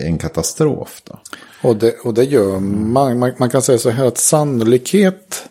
en 0.00 0.18
katastrof. 0.18 1.02
Då. 1.04 1.18
Och 1.66 1.76
det, 1.76 1.96
och 2.02 2.14
det 2.14 2.24
gör 2.24 2.60
man, 2.60 3.18
man. 3.18 3.32
Man 3.38 3.50
kan 3.50 3.62
säga 3.62 3.78
så 3.78 3.90
här 3.90 4.06
att 4.06 4.18
sannolikhet 4.18 5.48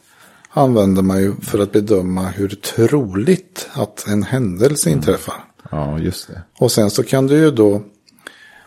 använder 0.50 1.02
man 1.02 1.22
ju 1.22 1.36
för 1.42 1.60
att 1.60 1.72
bedöma 1.72 2.28
hur 2.28 2.48
troligt 2.50 3.70
att 3.74 4.08
en 4.08 4.24
händelse 4.24 4.90
inträffar. 4.90 5.36
Ja, 5.72 6.00
just 6.00 6.28
det. 6.28 6.42
Och 6.60 6.72
sen 6.72 6.92
så 6.92 7.04
kan 7.04 7.28
du 7.28 7.38
ju 7.38 7.52
då 7.52 7.82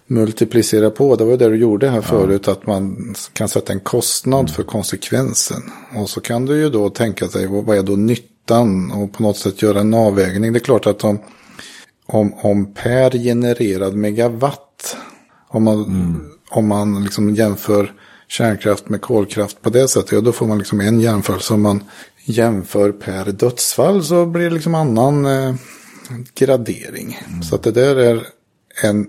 multiplicera 0.07 0.91
på. 0.91 1.17
Det 1.17 1.25
var 1.25 1.31
ju 1.31 1.37
det 1.37 1.49
du 1.49 1.57
gjorde 1.57 1.89
här 1.89 2.01
förut. 2.01 2.49
Att 2.49 2.67
man 2.67 3.15
kan 3.33 3.49
sätta 3.49 3.73
en 3.73 3.81
kostnad 3.81 4.51
för 4.51 4.63
konsekvensen. 4.63 5.63
Och 5.97 6.11
så 6.11 6.21
kan 6.21 6.47
du 6.47 6.61
ju 6.61 6.71
då 6.71 6.91
tänka 6.91 7.29
sig 7.29 7.47
vad 7.47 7.79
är 7.79 7.83
då 7.83 7.97
nyttan. 7.97 8.91
Och 8.91 9.13
på 9.13 9.23
något 9.23 9.37
sätt 9.37 9.63
göra 9.63 9.81
en 9.81 9.95
avvägning. 9.95 10.53
Det 10.53 10.59
är 10.59 10.61
klart 10.61 10.87
att 10.87 11.05
om, 11.05 11.19
om, 12.07 12.35
om 12.35 12.75
per 12.75 13.11
genererad 13.11 13.95
megawatt. 13.95 14.97
Om 15.51 15.65
man, 15.65 16.38
om 16.51 16.69
man 16.69 17.03
liksom 17.05 17.35
jämför 17.35 17.93
kärnkraft 18.29 18.89
med 18.89 19.01
kolkraft 19.01 19.63
på 19.63 19.71
det 19.71 19.89
sättet. 19.89 20.13
Ja, 20.13 20.21
då 20.21 20.33
får 20.33 20.47
man 20.47 20.59
liksom 20.59 20.81
en 20.81 21.01
jämförelse. 21.01 21.55
Om 21.55 21.63
man 21.63 21.85
jämför 22.25 22.93
per 22.93 23.25
dödsfall 23.33 24.05
så 24.05 24.27
blir 24.27 24.45
det 24.45 24.51
liksom 24.55 24.75
annan 24.75 25.27
eh, 25.27 25.55
gradering. 26.39 27.19
Så 27.43 27.55
att 27.55 27.63
det 27.63 27.71
där 27.73 27.97
är 27.97 28.23
en 28.83 29.07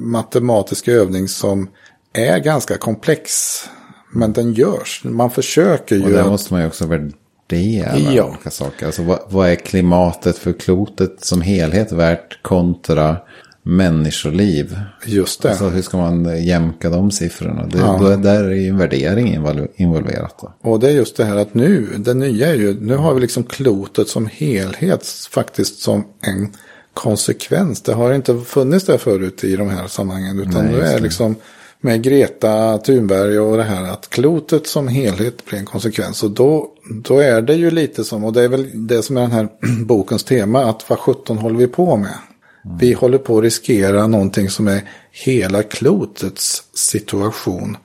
matematisk 0.00 0.88
övning 0.88 1.28
som 1.28 1.68
är 2.12 2.38
ganska 2.38 2.76
komplex. 2.76 3.32
Men 4.12 4.32
den 4.32 4.52
görs. 4.52 5.00
Man 5.04 5.30
försöker 5.30 6.02
Och 6.02 6.08
ju. 6.08 6.14
där 6.14 6.22
att- 6.22 6.28
måste 6.30 6.52
man 6.54 6.60
ju 6.62 6.66
också 6.68 6.86
värdera 6.86 7.98
Ja. 7.98 8.24
olika 8.24 8.50
saker. 8.50 8.86
Alltså 8.86 9.02
vad, 9.02 9.18
vad 9.28 9.48
är 9.48 9.54
klimatet 9.54 10.38
för 10.38 10.52
klotet 10.52 11.24
som 11.24 11.40
helhet 11.40 11.92
värt 11.92 12.42
kontra 12.42 13.16
människoliv? 13.62 14.76
Just 15.06 15.42
det. 15.42 15.50
Alltså 15.50 15.68
hur 15.68 15.82
ska 15.82 15.96
man 15.96 16.44
jämka 16.44 16.90
de 16.90 17.10
siffrorna? 17.10 17.66
Det, 17.66 17.78
Ja. 17.78 17.96
då 18.00 18.06
är, 18.06 18.16
där 18.16 18.44
är 18.44 18.50
ju 18.54 18.68
en 18.68 18.78
värdering 18.78 19.36
invol- 19.38 19.68
involverat. 19.76 20.34
Då. 20.40 20.70
Och 20.70 20.80
det 20.80 20.86
är 20.88 20.92
just 20.92 21.16
det 21.16 21.24
här 21.24 21.36
att 21.36 21.54
nu, 21.54 21.88
det 21.98 22.14
nya 22.14 22.48
är 22.48 22.54
ju, 22.54 22.80
nu 22.80 22.96
har 22.96 23.14
vi 23.14 23.20
liksom 23.20 23.42
klotet 23.44 24.08
som 24.08 24.26
helhet 24.32 25.06
faktiskt 25.30 25.78
som 25.78 26.04
en 26.20 26.48
konsekvens. 26.94 27.82
Det 27.82 27.92
har 27.92 28.12
inte 28.12 28.38
funnits 28.38 28.84
där 28.86 28.98
förut 28.98 29.44
i 29.44 29.56
de 29.56 29.70
här 29.70 29.86
sammanhangen. 29.86 30.40
Utan 30.40 30.64
Nej, 30.64 30.72
nu 30.74 30.80
är 30.80 30.94
det. 30.96 31.02
liksom 31.02 31.34
med 31.80 32.02
Greta 32.02 32.78
Thunberg 32.78 33.38
och 33.38 33.56
det 33.56 33.62
här 33.62 33.82
att 33.92 34.10
klotet 34.10 34.66
som 34.66 34.88
helhet 34.88 35.44
blir 35.46 35.58
en 35.58 35.64
konsekvens. 35.66 36.22
Och 36.22 36.30
då, 36.30 36.68
då 37.04 37.18
är 37.18 37.42
det 37.42 37.54
ju 37.54 37.70
lite 37.70 38.04
som, 38.04 38.24
och 38.24 38.32
det 38.32 38.42
är 38.42 38.48
väl 38.48 38.86
det 38.86 39.02
som 39.02 39.16
är 39.16 39.20
den 39.20 39.32
här 39.32 39.48
bokens 39.84 40.24
tema, 40.24 40.64
att 40.64 40.90
vad 40.90 40.98
sjutton 40.98 41.38
håller 41.38 41.56
vi 41.58 41.66
på 41.66 41.96
med? 41.96 42.14
Vi 42.78 42.92
håller 42.92 43.18
på 43.18 43.38
att 43.38 43.44
riskera 43.44 44.06
någonting 44.06 44.50
som 44.50 44.68
är 44.68 44.88
hela 45.10 45.62
klotets 45.62 46.62
situation. 46.74 47.76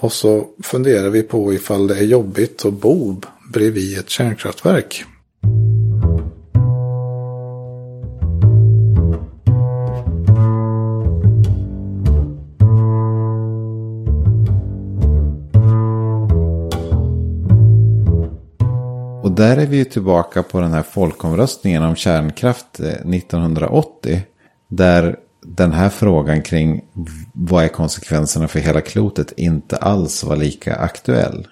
Och 0.00 0.12
så 0.12 0.46
funderar 0.62 1.10
vi 1.10 1.22
på 1.22 1.54
ifall 1.54 1.86
det 1.86 1.98
är 1.98 2.04
jobbigt 2.04 2.64
att 2.64 2.72
bo 2.72 3.20
bredvid 3.52 3.98
ett 3.98 4.10
kärnkraftverk. 4.10 5.04
Där 19.36 19.56
är 19.56 19.66
vi 19.66 19.76
ju 19.76 19.84
tillbaka 19.84 20.42
på 20.42 20.60
den 20.60 20.72
här 20.72 20.82
folkomröstningen 20.82 21.82
om 21.82 21.96
kärnkraft 21.96 22.80
eh, 22.80 22.86
1980. 22.86 24.22
Där 24.68 25.16
den 25.46 25.72
här 25.72 25.88
frågan 25.88 26.42
kring 26.42 26.84
vad 27.32 27.64
är 27.64 27.68
konsekvenserna 27.68 28.48
för 28.48 28.60
hela 28.60 28.80
klotet 28.80 29.32
inte 29.36 29.76
alls 29.76 30.24
var 30.24 30.36
lika 30.36 30.76
aktuell. 30.76 31.48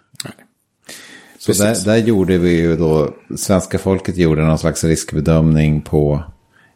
Så 1.38 1.52
där, 1.52 1.84
där 1.84 1.96
gjorde 1.96 2.38
vi 2.38 2.50
ju 2.50 2.76
då, 2.76 3.14
svenska 3.36 3.78
folket 3.78 4.16
gjorde 4.16 4.44
någon 4.44 4.58
slags 4.58 4.84
riskbedömning 4.84 5.82
på 5.82 6.22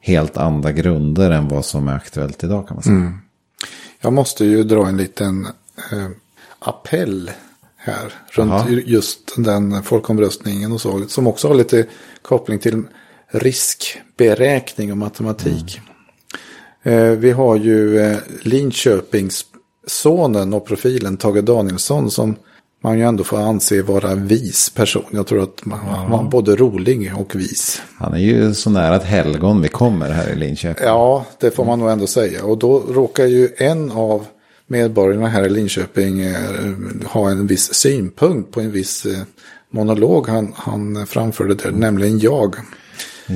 helt 0.00 0.36
andra 0.36 0.72
grunder 0.72 1.30
än 1.30 1.48
vad 1.48 1.64
som 1.64 1.88
är 1.88 1.94
aktuellt 1.94 2.44
idag 2.44 2.68
kan 2.68 2.74
man 2.74 2.82
säga. 2.82 3.18
Jag 4.00 4.12
måste 4.12 4.44
ju 4.44 4.64
dra 4.64 4.86
en 4.86 4.96
liten 4.96 5.46
eh, 5.92 6.08
appell 6.58 7.30
här. 7.90 8.12
Runt 8.30 8.50
Jaha. 8.50 8.82
just 8.86 9.34
den 9.36 9.82
folkomröstningen 9.82 10.72
och 10.72 10.80
så. 10.80 11.02
Som 11.08 11.26
också 11.26 11.48
har 11.48 11.54
lite 11.54 11.86
koppling 12.22 12.58
till 12.58 12.82
riskberäkning 13.30 14.90
och 14.92 14.98
matematik. 14.98 15.80
Eh, 16.82 17.10
vi 17.10 17.30
har 17.30 17.56
ju 17.56 18.00
eh, 18.00 18.18
Linköpings 18.42 19.44
sonen 19.86 20.54
och 20.54 20.66
profilen 20.66 21.16
Tage 21.16 21.44
Danielsson 21.44 22.10
som 22.10 22.36
man 22.82 22.98
ju 22.98 23.04
ändå 23.04 23.24
får 23.24 23.38
anse 23.38 23.82
vara 23.82 24.14
vis 24.14 24.70
person. 24.70 25.04
Jag 25.10 25.26
tror 25.26 25.42
att 25.42 25.64
man, 25.64 26.10
var 26.10 26.22
både 26.22 26.56
rolig 26.56 27.12
och 27.16 27.34
vis. 27.34 27.82
Han 27.98 28.14
är 28.14 28.18
ju 28.18 28.54
så 28.54 28.70
nära 28.70 28.96
ett 28.96 29.04
helgon 29.04 29.62
vi 29.62 29.68
kommer 29.68 30.10
här 30.10 30.30
i 30.30 30.36
Linköping. 30.36 30.86
Ja, 30.86 31.26
det 31.40 31.50
får 31.50 31.64
man 31.64 31.78
nog 31.78 31.90
ändå 31.90 32.06
säga. 32.06 32.44
Och 32.44 32.58
då 32.58 32.78
råkar 32.88 33.24
ju 33.24 33.48
en 33.56 33.90
av 33.90 34.26
medborgarna 34.68 35.28
här 35.28 35.44
i 35.44 35.48
Linköping 35.48 36.20
eh, 36.20 36.36
ha 37.06 37.30
en 37.30 37.46
viss 37.46 37.74
synpunkt 37.74 38.52
på 38.52 38.60
en 38.60 38.72
viss 38.72 39.06
eh, 39.06 39.22
monolog 39.70 40.28
han, 40.28 40.52
han 40.56 41.06
framförde 41.06 41.54
där, 41.54 41.70
nämligen 41.70 42.18
jag. 42.18 42.56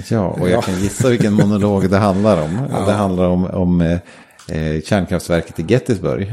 Ja, 0.08 0.26
och 0.26 0.48
jag 0.48 0.64
kan 0.64 0.80
gissa 0.80 1.08
vilken 1.08 1.32
monolog 1.32 1.90
det 1.90 1.98
handlar 1.98 2.42
om. 2.42 2.58
Ja. 2.70 2.86
Det 2.86 2.92
handlar 2.92 3.28
om, 3.28 3.44
om 3.44 3.98
eh, 4.52 4.82
kärnkraftverket 4.82 5.58
i 5.58 5.64
Gettysburg. 5.68 6.32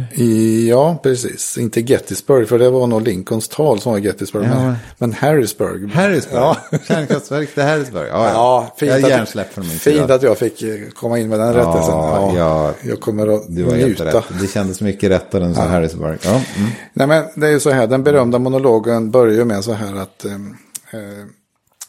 Ja, 0.69 0.99
precis. 1.03 1.57
Inte 1.57 1.81
Gettysburg, 1.81 2.49
för 2.49 2.59
det 2.59 2.69
var 2.69 2.87
nog 2.87 3.01
Lincolns 3.01 3.47
tal 3.47 3.79
som 3.79 3.91
var 3.91 3.99
Gettysburg. 3.99 4.45
Ja. 4.45 4.55
Men, 4.55 4.75
men 4.97 5.13
Harrisburg. 5.13 5.91
Harrisburg? 5.93 6.39
Ja. 6.39 6.57
Kärnkraftverket 6.87 7.57
i 7.57 7.61
Harrisburg. 7.61 8.07
Ja, 8.07 8.25
ja. 8.25 8.33
ja 8.33 8.75
fint, 8.77 8.91
jag 8.91 9.11
är 9.11 9.21
att, 9.21 9.29
för 9.29 9.61
min 9.61 9.69
fint 9.69 10.09
att 10.09 10.23
jag 10.23 10.37
fick 10.37 10.63
eh, 10.63 10.89
komma 10.93 11.19
in 11.19 11.29
med 11.29 11.39
den 11.39 11.53
rättelsen. 11.53 11.95
Ja, 11.95 12.33
ja, 12.37 12.73
jag 12.81 12.99
kommer 12.99 13.35
att 13.35 13.43
du 13.47 13.63
var 13.63 13.73
njuta. 13.73 14.05
Rätt. 14.05 14.23
Det 14.41 14.47
kändes 14.47 14.81
mycket 14.81 15.11
rättare 15.11 15.45
än 15.45 15.55
så 15.55 15.61
Harrisburg. 15.61 16.19
Ja. 16.23 16.29
Mm. 16.29 16.69
Nej, 16.93 17.07
men 17.07 17.25
det 17.35 17.47
är 17.47 17.51
ju 17.51 17.59
så 17.59 17.69
här, 17.69 17.87
den 17.87 18.03
berömda 18.03 18.39
monologen 18.39 19.11
börjar 19.11 19.35
ju 19.35 19.45
med 19.45 19.63
så 19.63 19.73
här 19.73 19.95
att 19.95 20.25
eh, 20.25 20.33
eh 20.33 21.25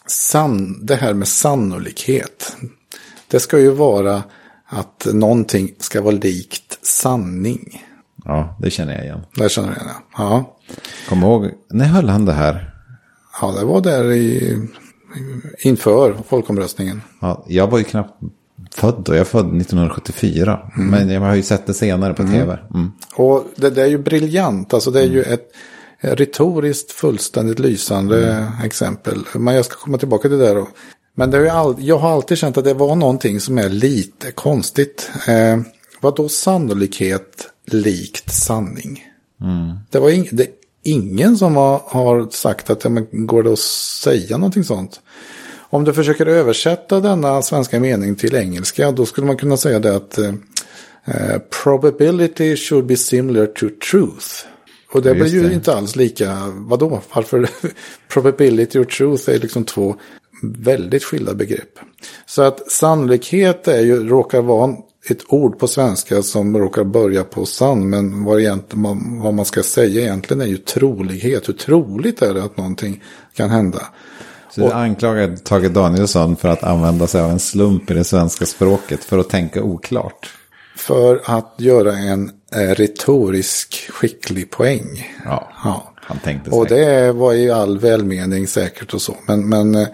san, 0.06 0.86
det 0.86 0.94
här 0.94 1.14
med 1.14 1.28
sannolikhet. 1.28 2.56
Det 3.28 3.40
ska 3.40 3.58
ju 3.58 3.70
vara 3.70 4.22
att 4.70 5.06
någonting 5.12 5.74
ska 5.78 6.02
vara 6.02 6.14
likt 6.14 6.78
sanning. 6.82 7.84
Ja, 8.24 8.56
det 8.60 8.70
känner 8.70 8.94
jag 8.94 9.04
igen. 9.04 9.20
Det 9.34 9.48
känner 9.48 9.68
jag 9.68 9.76
igen, 9.76 9.94
ja. 10.16 10.56
Kom 11.08 11.22
ihåg, 11.22 11.50
när 11.70 11.84
höll 11.84 12.08
han 12.08 12.24
det 12.24 12.32
här? 12.32 12.74
Ja, 13.40 13.52
det 13.58 13.64
var 13.64 13.80
där 13.80 14.12
i, 14.12 14.58
inför 15.58 16.16
folkomröstningen. 16.28 17.02
Ja, 17.20 17.44
jag 17.48 17.70
var 17.70 17.78
ju 17.78 17.84
knappt 17.84 18.22
född 18.74 19.02
då. 19.04 19.12
Jag 19.12 19.20
är 19.20 19.24
född 19.24 19.46
1974. 19.46 20.70
Mm. 20.76 20.90
Men 20.90 21.10
jag 21.10 21.20
har 21.20 21.34
ju 21.34 21.42
sett 21.42 21.66
det 21.66 21.74
senare 21.74 22.14
på 22.14 22.22
mm. 22.22 22.34
tv. 22.34 22.58
Mm. 22.74 22.92
Och 23.14 23.46
det, 23.56 23.70
det, 23.70 23.82
är 23.82 23.86
ju 23.86 23.98
briljant. 23.98 24.74
Alltså 24.74 24.90
det 24.90 25.00
är 25.00 25.06
ju 25.06 25.22
ett 25.22 25.48
retoriskt 26.00 26.92
fullständigt 26.92 27.58
lysande 27.58 28.32
mm. 28.32 28.52
exempel. 28.64 29.18
Men 29.34 29.54
jag 29.54 29.64
ska 29.64 29.76
komma 29.76 29.98
tillbaka 29.98 30.28
till 30.28 30.38
det 30.38 30.54
då. 30.54 30.68
Men 31.14 31.30
det 31.30 31.38
har 31.38 31.46
all, 31.46 31.74
jag 31.78 31.98
har 31.98 32.10
alltid 32.10 32.38
känt 32.38 32.56
att 32.56 32.64
det 32.64 32.74
var 32.74 32.96
någonting 32.96 33.40
som 33.40 33.58
är 33.58 33.68
lite 33.68 34.32
konstigt. 34.32 35.10
Eh, 35.28 35.60
vad 36.00 36.16
då 36.16 36.28
sannolikhet 36.28 37.48
likt 37.66 38.32
sanning? 38.32 39.04
Mm. 39.40 39.78
Det 39.90 39.98
var 39.98 40.10
ing, 40.10 40.28
det, 40.32 40.48
ingen 40.82 41.36
som 41.36 41.56
har, 41.56 41.82
har 41.84 42.28
sagt 42.30 42.70
att 42.70 42.84
ja, 42.84 42.90
men 42.90 43.26
går 43.26 43.42
det 43.42 43.52
att 43.52 43.58
säga 43.58 44.36
någonting 44.36 44.64
sånt. 44.64 45.00
Om 45.70 45.84
du 45.84 45.92
försöker 45.92 46.26
översätta 46.26 47.00
denna 47.00 47.42
svenska 47.42 47.80
mening 47.80 48.14
till 48.14 48.34
engelska 48.34 48.90
då 48.90 49.06
skulle 49.06 49.26
man 49.26 49.36
kunna 49.36 49.56
säga 49.56 49.78
det 49.78 49.96
att 49.96 50.18
eh, 50.18 50.34
eh 51.04 51.38
probability 51.64 52.56
should 52.56 52.86
be 52.86 52.96
similar 52.96 53.46
to 53.46 53.66
truth. 53.90 54.46
Och 54.92 55.02
det 55.02 55.14
blir 55.14 55.26
ju 55.26 55.48
det. 55.48 55.54
inte 55.54 55.74
alls 55.74 55.96
lika, 55.96 56.36
vadå, 56.54 57.00
varför? 57.14 57.48
probability 58.08 58.78
och 58.78 58.88
truth 58.88 59.30
är 59.30 59.38
liksom 59.38 59.64
två 59.64 59.96
väldigt 60.42 61.04
skilda 61.04 61.34
begrepp. 61.34 61.78
Så 62.26 62.42
att 62.42 62.70
sannolikhet 62.70 63.68
är 63.68 63.80
ju, 63.80 64.08
råkar 64.08 64.42
vara 64.42 64.76
ett 65.08 65.24
ord 65.28 65.58
på 65.58 65.68
svenska 65.68 66.22
som 66.22 66.58
råkar 66.58 66.84
börja 66.84 67.24
på 67.24 67.46
sann. 67.46 67.90
Men 67.90 68.24
vad, 68.24 68.40
egentligen, 68.40 69.20
vad 69.20 69.34
man 69.34 69.44
ska 69.44 69.62
säga 69.62 70.00
egentligen 70.00 70.40
är 70.40 70.46
ju 70.46 70.56
trolighet. 70.56 71.48
Hur 71.48 71.54
troligt 71.54 72.22
är 72.22 72.34
det 72.34 72.44
att 72.44 72.56
någonting 72.56 73.02
kan 73.34 73.50
hända? 73.50 73.82
Så 74.50 74.60
du 74.60 74.72
anklagar 74.72 75.36
Tage 75.36 75.70
Danielsson 75.70 76.36
för 76.36 76.48
att 76.48 76.64
använda 76.64 77.06
sig 77.06 77.20
av 77.20 77.30
en 77.30 77.38
slump 77.38 77.90
i 77.90 77.94
det 77.94 78.04
svenska 78.04 78.46
språket 78.46 79.04
för 79.04 79.18
att 79.18 79.28
tänka 79.28 79.62
oklart? 79.62 80.34
För 80.76 81.20
att 81.24 81.54
göra 81.56 81.92
en 81.92 82.30
eh, 82.54 82.74
retorisk 82.74 83.90
skicklig 83.90 84.50
poäng. 84.50 85.14
Ja, 85.24 85.52
ja. 85.64 85.92
han 85.96 86.18
tänkte 86.18 86.50
säkert. 86.50 86.60
Och 86.60 86.66
det 86.68 87.12
var 87.12 87.34
i 87.34 87.50
all 87.50 87.78
välmening 87.78 88.46
säkert 88.46 88.94
och 88.94 89.02
så. 89.02 89.16
Men, 89.26 89.48
men 89.48 89.74
eh, 89.74 89.88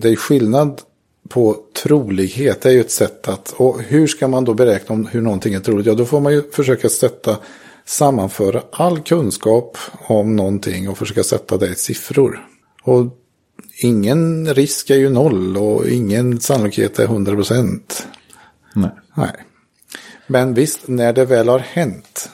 det 0.00 0.08
är 0.08 0.16
skillnad 0.16 0.80
på 1.28 1.56
trolighet. 1.82 2.62
Det 2.62 2.68
är 2.68 2.72
ju 2.72 2.80
ett 2.80 2.90
sätt 2.90 3.28
att, 3.28 3.52
och 3.56 3.82
hur 3.82 4.06
ska 4.06 4.28
man 4.28 4.44
då 4.44 4.54
beräkna 4.54 4.94
om 4.94 5.06
hur 5.06 5.20
någonting 5.20 5.54
är 5.54 5.60
troligt? 5.60 5.86
Ja, 5.86 5.94
då 5.94 6.04
får 6.04 6.20
man 6.20 6.32
ju 6.32 6.50
försöka 6.50 6.88
sätta, 6.88 7.36
sammanföra 7.84 8.62
all 8.72 9.00
kunskap 9.00 9.78
om 10.06 10.36
någonting 10.36 10.88
och 10.88 10.98
försöka 10.98 11.22
sätta 11.22 11.56
det 11.56 11.68
i 11.68 11.74
siffror. 11.74 12.46
Och 12.82 13.06
ingen 13.82 14.54
risk 14.54 14.90
är 14.90 14.96
ju 14.96 15.08
noll 15.08 15.56
och 15.56 15.88
ingen 15.88 16.40
sannolikhet 16.40 16.98
är 16.98 17.04
100 17.04 17.34
procent. 17.34 18.06
Nej. 18.74 18.90
Nej. 19.14 19.32
Men 20.26 20.54
visst, 20.54 20.88
när 20.88 21.12
det 21.12 21.24
väl 21.24 21.48
har 21.48 21.58
hänt 21.58 22.30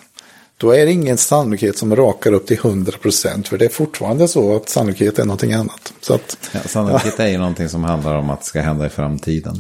då 0.59 0.70
är 0.70 0.86
det 0.86 0.92
ingen 0.92 1.18
sannolikhet 1.18 1.78
som 1.78 1.96
rakar 1.96 2.32
upp 2.32 2.46
till 2.46 2.59
100%. 2.59 3.48
För 3.48 3.59
det 3.59 3.64
är 3.64 3.68
fortfarande 3.68 4.28
så 4.28 4.57
att 4.57 4.68
sannolikhet 4.68 5.18
är 5.18 5.24
någonting 5.24 5.52
annat. 5.52 5.92
Så 6.00 6.14
att, 6.14 6.38
ja, 6.52 6.61
sannolikhet 6.61 7.14
ja. 7.18 7.24
är 7.24 7.28
ju 7.28 7.38
någonting 7.38 7.68
som 7.68 7.84
handlar 7.84 8.14
om 8.14 8.30
att 8.30 8.40
det 8.40 8.46
ska 8.46 8.61
hända 8.61 8.86
i 8.86 8.88
framtiden. 8.88 9.54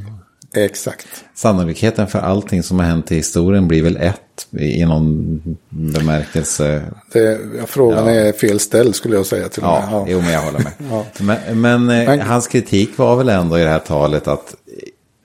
Exakt. 0.56 1.06
Sannolikheten 1.34 2.06
för 2.06 2.18
allting 2.18 2.62
som 2.62 2.78
har 2.78 2.86
hänt 2.86 3.12
i 3.12 3.14
historien 3.14 3.68
blir 3.68 3.82
väl 3.82 3.96
ett 3.96 4.48
i 4.58 4.84
någon 4.84 5.40
bemärkelse. 5.68 6.82
Det, 7.12 7.40
frågan 7.66 8.06
ja. 8.06 8.12
är 8.12 8.32
fel 8.32 8.60
ställd 8.60 8.94
skulle 8.94 9.16
jag 9.16 9.26
säga 9.26 9.48
till 9.48 9.62
ja, 9.62 9.76
och 9.76 9.90
med. 9.92 10.00
Ja, 10.00 10.06
jo 10.08 10.20
men 10.20 10.32
jag 10.32 10.42
håller 10.42 10.58
med. 10.58 10.72
ja. 10.90 11.06
Men, 11.18 11.60
men, 11.60 12.00
eh, 12.00 12.06
men, 12.06 12.20
hans 12.20 12.48
kritik 12.48 12.98
var 12.98 13.16
väl 13.16 13.28
ändå 13.28 13.58
i 13.58 13.62
det 13.62 13.70
här 13.70 13.78
talet 13.78 14.28
att, 14.28 14.54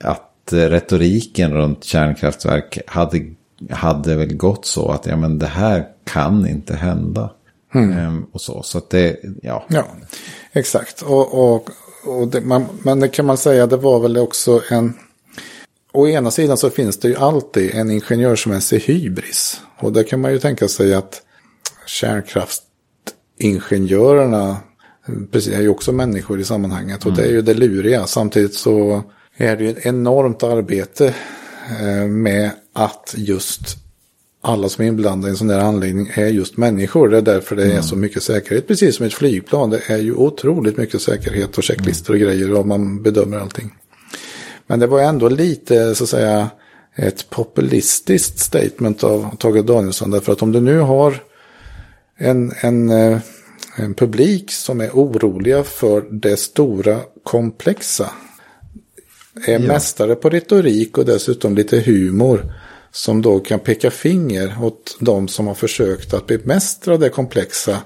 att 0.04 0.28
retoriken 0.50 1.52
runt 1.52 1.84
kärnkraftverk 1.84 2.78
hade 2.86 3.18
hade 3.70 4.16
väl 4.16 4.36
gått 4.36 4.66
så 4.66 4.90
att 4.90 5.06
ja, 5.06 5.16
men 5.16 5.38
det 5.38 5.46
här 5.46 5.88
kan 6.04 6.46
inte 6.46 6.74
hända. 6.74 7.30
Mm. 7.74 7.98
Ehm, 7.98 8.26
och 8.32 8.40
så, 8.40 8.62
så 8.62 8.78
att 8.78 8.90
det, 8.90 9.16
ja. 9.42 9.66
Ja, 9.68 9.86
exakt. 10.52 11.02
Och, 11.02 11.54
och, 11.54 11.70
och 12.06 12.28
det, 12.28 12.40
man, 12.40 12.64
men 12.82 13.00
det 13.00 13.08
kan 13.08 13.26
man 13.26 13.36
säga, 13.36 13.66
det 13.66 13.76
var 13.76 14.00
väl 14.00 14.18
också 14.18 14.62
en... 14.70 14.94
Å 15.92 16.08
ena 16.08 16.30
sidan 16.30 16.56
så 16.56 16.70
finns 16.70 17.00
det 17.00 17.08
ju 17.08 17.16
alltid 17.16 17.74
en 17.74 17.90
ingenjörsmässig 17.90 18.80
hybris. 18.80 19.60
Och 19.78 19.92
där 19.92 20.02
kan 20.02 20.20
man 20.20 20.32
ju 20.32 20.38
tänka 20.38 20.68
sig 20.68 20.94
att 20.94 21.22
kärnkraftsingenjörerna 21.86 24.56
precis, 25.32 25.54
är 25.54 25.60
ju 25.60 25.68
också 25.68 25.92
människor 25.92 26.40
i 26.40 26.44
sammanhanget. 26.44 27.00
Och 27.00 27.06
mm. 27.06 27.16
det 27.16 27.22
är 27.22 27.30
ju 27.30 27.42
det 27.42 27.54
luriga. 27.54 28.06
Samtidigt 28.06 28.54
så 28.54 29.02
är 29.36 29.56
det 29.56 29.64
ju 29.64 29.70
ett 29.70 29.86
enormt 29.86 30.42
arbete 30.42 31.14
med 32.08 32.50
att 32.72 33.14
just 33.16 33.76
alla 34.42 34.68
som 34.68 34.84
är 34.84 34.88
inblandade 34.88 35.28
i 35.28 35.30
en 35.30 35.36
sån 35.36 35.48
där 35.48 35.58
anläggning 35.58 36.10
är 36.14 36.26
just 36.26 36.56
människor. 36.56 37.08
Det 37.08 37.16
är 37.16 37.22
därför 37.22 37.56
det 37.56 37.64
är 37.64 37.70
mm. 37.70 37.82
så 37.82 37.96
mycket 37.96 38.22
säkerhet. 38.22 38.66
Precis 38.66 38.96
som 38.96 39.06
ett 39.06 39.14
flygplan. 39.14 39.70
Det 39.70 39.80
är 39.86 39.98
ju 39.98 40.14
otroligt 40.14 40.76
mycket 40.76 41.02
säkerhet 41.02 41.58
och 41.58 41.64
checklistor 41.64 42.14
och 42.14 42.20
grejer 42.20 42.54
om 42.54 42.68
man 42.68 43.02
bedömer 43.02 43.38
allting. 43.38 43.74
Men 44.66 44.80
det 44.80 44.86
var 44.86 45.00
ändå 45.00 45.28
lite 45.28 45.94
så 45.94 46.04
att 46.04 46.10
säga 46.10 46.50
ett 46.96 47.30
populistiskt 47.30 48.38
statement 48.38 49.04
av 49.04 49.36
Tage 49.36 49.64
Danielsson. 49.64 50.10
Därför 50.10 50.32
att 50.32 50.42
om 50.42 50.52
du 50.52 50.60
nu 50.60 50.78
har 50.78 51.22
en, 52.18 52.52
en, 52.60 52.90
eh, 52.90 53.18
en 53.76 53.94
publik 53.94 54.52
som 54.52 54.80
är 54.80 54.90
oroliga 54.90 55.64
för 55.64 56.04
det 56.10 56.36
stora 56.36 57.00
komplexa 57.22 58.10
är 59.46 59.52
ja. 59.52 59.58
mästare 59.58 60.14
på 60.14 60.28
retorik 60.28 60.98
och 60.98 61.04
dessutom 61.04 61.54
lite 61.54 61.80
humor. 61.80 62.52
Som 62.94 63.22
då 63.22 63.38
kan 63.38 63.58
peka 63.58 63.90
finger 63.90 64.56
åt 64.62 64.96
de 65.00 65.28
som 65.28 65.46
har 65.46 65.54
försökt 65.54 66.14
att 66.14 66.26
bemästra 66.26 66.96
det 66.96 67.08
komplexa. 67.08 67.78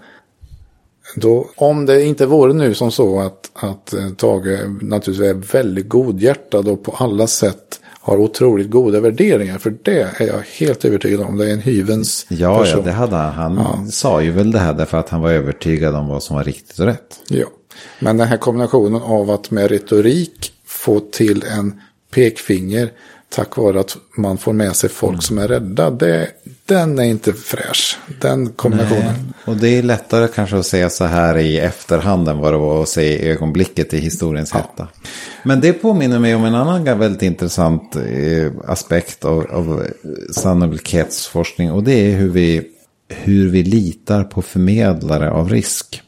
Då, 1.17 1.51
om 1.57 1.87
det 1.87 2.05
inte 2.05 2.27
vore 2.27 2.53
nu 2.53 2.75
som 2.75 2.91
så 2.91 3.21
att, 3.21 3.51
att 3.55 3.95
eh, 3.95 4.09
Tage 4.09 4.83
naturligtvis 4.83 5.29
är 5.29 5.35
väldigt 5.35 5.89
godhjärtad 5.89 6.69
och 6.69 6.85
på 6.85 6.93
alla 6.93 7.27
sätt 7.27 7.81
har 8.01 8.19
otroligt 8.19 8.71
goda 8.71 9.01
värderingar. 9.01 9.59
För 9.59 9.75
det 9.83 10.01
är 10.01 10.27
jag 10.27 10.43
helt 10.59 10.85
övertygad 10.85 11.21
om. 11.21 11.39
Det 11.39 11.51
är 11.51 11.53
en 11.53 11.61
hyvens 11.61 12.27
ja, 12.29 12.59
person. 12.59 12.79
Ja, 12.79 12.85
det 12.85 12.93
hade 12.93 13.17
han. 13.17 13.59
Han 13.59 13.85
ja. 13.85 13.91
sa 13.91 14.23
ju 14.23 14.31
väl 14.31 14.53
det 14.53 14.59
här 14.59 14.75
därför 14.75 14.99
att 14.99 15.09
han 15.09 15.21
var 15.21 15.31
övertygad 15.31 15.95
om 15.95 16.09
vad 16.09 16.23
som 16.23 16.37
var 16.37 16.45
riktigt 16.45 16.79
och 16.79 16.87
rätt. 16.87 17.21
Ja, 17.29 17.47
men 18.01 18.17
den 18.17 18.29
här 18.29 18.37
kombinationen 18.37 19.03
av 19.03 19.31
att 19.31 19.51
med 19.51 19.71
retorik 19.71 20.53
få 20.67 21.01
till 21.01 21.45
en 21.59 21.81
pekfinger 22.15 22.91
tack 23.29 23.57
vare 23.57 23.81
att 23.81 23.97
man 24.17 24.39
får 24.39 24.53
med 24.53 24.77
sig 24.77 24.91
folk 24.91 25.23
som 25.23 25.39
är 25.39 25.49
rädda. 25.49 25.91
Det, 25.91 26.29
den 26.65 26.99
är 26.99 27.05
inte 27.05 27.33
fräsch, 27.33 27.99
den 28.21 28.49
kombinationen. 28.49 29.05
Nej, 29.05 29.33
och 29.45 29.57
det 29.57 29.69
är 29.69 29.83
lättare 29.83 30.29
kanske 30.29 30.57
att 30.57 30.67
säga 30.67 30.91
så 30.91 31.05
här 31.05 31.39
i 31.39 31.59
efterhand 31.59 32.29
än 32.29 32.39
vad 32.39 32.53
det 32.53 32.59
var 32.59 32.83
att 32.83 32.89
säga 32.89 33.19
i 33.19 33.29
ögonblicket 33.29 33.95
i 33.95 33.99
historiens 33.99 34.51
ja. 34.55 34.59
hetta. 34.59 34.89
Men 35.43 35.61
det 35.61 35.73
påminner 35.73 36.19
mig 36.19 36.35
om 36.35 36.45
en 36.45 36.55
annan 36.55 36.99
väldigt 36.99 37.23
intressant 37.23 37.97
eh, 37.97 38.53
aspekt 38.67 39.25
av, 39.25 39.47
av 39.51 39.87
sannolikhetsforskning. 40.33 41.73
Och 41.73 41.83
det 41.83 41.93
är 41.93 42.17
hur 42.17 42.31
vi, 42.31 42.63
hur 43.09 43.49
vi 43.49 43.63
litar 43.63 44.25
på 44.25 44.43
förmedlare 44.43 45.31
av 45.31 45.49
risk. 45.49 46.03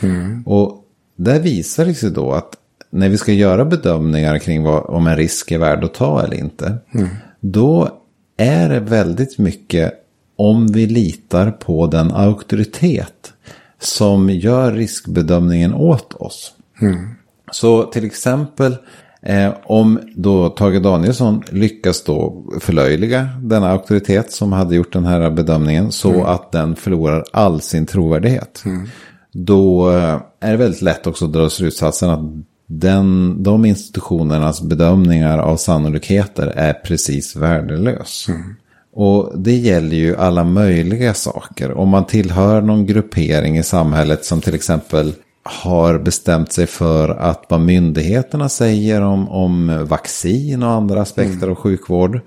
Mm. 0.00 0.42
Och 0.46 0.84
där 1.16 1.40
visar 1.40 1.84
det 1.84 1.94
sig 1.94 2.10
då 2.10 2.32
att 2.32 2.56
när 2.94 3.08
vi 3.08 3.18
ska 3.18 3.32
göra 3.32 3.64
bedömningar 3.64 4.38
kring 4.38 4.62
vad, 4.62 4.84
om 4.86 5.06
en 5.06 5.16
risk 5.16 5.52
är 5.52 5.58
värd 5.58 5.84
att 5.84 5.94
ta 5.94 6.22
eller 6.22 6.36
inte. 6.36 6.76
Mm. 6.94 7.08
Då 7.40 7.88
är 8.36 8.68
det 8.68 8.80
väldigt 8.80 9.38
mycket 9.38 9.92
om 10.36 10.66
vi 10.66 10.86
litar 10.86 11.50
på 11.50 11.86
den 11.86 12.10
auktoritet 12.10 13.32
som 13.78 14.30
gör 14.30 14.72
riskbedömningen 14.72 15.74
åt 15.74 16.14
oss. 16.14 16.52
Mm. 16.80 17.08
Så 17.52 17.82
till 17.82 18.04
exempel 18.04 18.76
eh, 19.22 19.52
om 19.64 20.00
då 20.14 20.48
Tage 20.48 20.82
Danielsson 20.82 21.42
lyckas 21.50 22.04
då 22.04 22.44
förlöjliga 22.60 23.28
denna 23.42 23.70
auktoritet 23.70 24.32
som 24.32 24.52
hade 24.52 24.74
gjort 24.74 24.92
den 24.92 25.04
här 25.04 25.30
bedömningen 25.30 25.92
så 25.92 26.12
mm. 26.12 26.26
att 26.26 26.52
den 26.52 26.76
förlorar 26.76 27.24
all 27.32 27.60
sin 27.60 27.86
trovärdighet. 27.86 28.62
Mm. 28.66 28.88
Då 29.32 29.90
eh, 29.90 30.20
är 30.40 30.50
det 30.50 30.56
väldigt 30.56 30.82
lätt 30.82 31.06
också 31.06 31.24
att 31.24 31.32
dra 31.32 31.50
slutsatsen 31.50 32.10
att 32.10 32.53
den, 32.66 33.36
de 33.42 33.64
institutionernas 33.64 34.62
bedömningar 34.62 35.38
av 35.38 35.56
sannolikheter 35.56 36.46
är 36.46 36.72
precis 36.72 37.36
värdelös. 37.36 38.26
Mm. 38.28 38.54
Och 38.92 39.32
det 39.38 39.56
gäller 39.56 39.96
ju 39.96 40.16
alla 40.16 40.44
möjliga 40.44 41.14
saker. 41.14 41.72
Om 41.72 41.88
man 41.88 42.06
tillhör 42.06 42.62
någon 42.62 42.86
gruppering 42.86 43.58
i 43.58 43.62
samhället 43.62 44.24
som 44.24 44.40
till 44.40 44.54
exempel 44.54 45.14
har 45.42 45.98
bestämt 45.98 46.52
sig 46.52 46.66
för 46.66 47.08
att 47.08 47.44
vad 47.48 47.60
myndigheterna 47.60 48.48
säger 48.48 49.00
om, 49.00 49.28
om 49.28 49.86
vaccin 49.88 50.62
och 50.62 50.70
andra 50.70 51.02
aspekter 51.02 51.36
mm. 51.36 51.50
av 51.50 51.54
sjukvård 51.54 52.20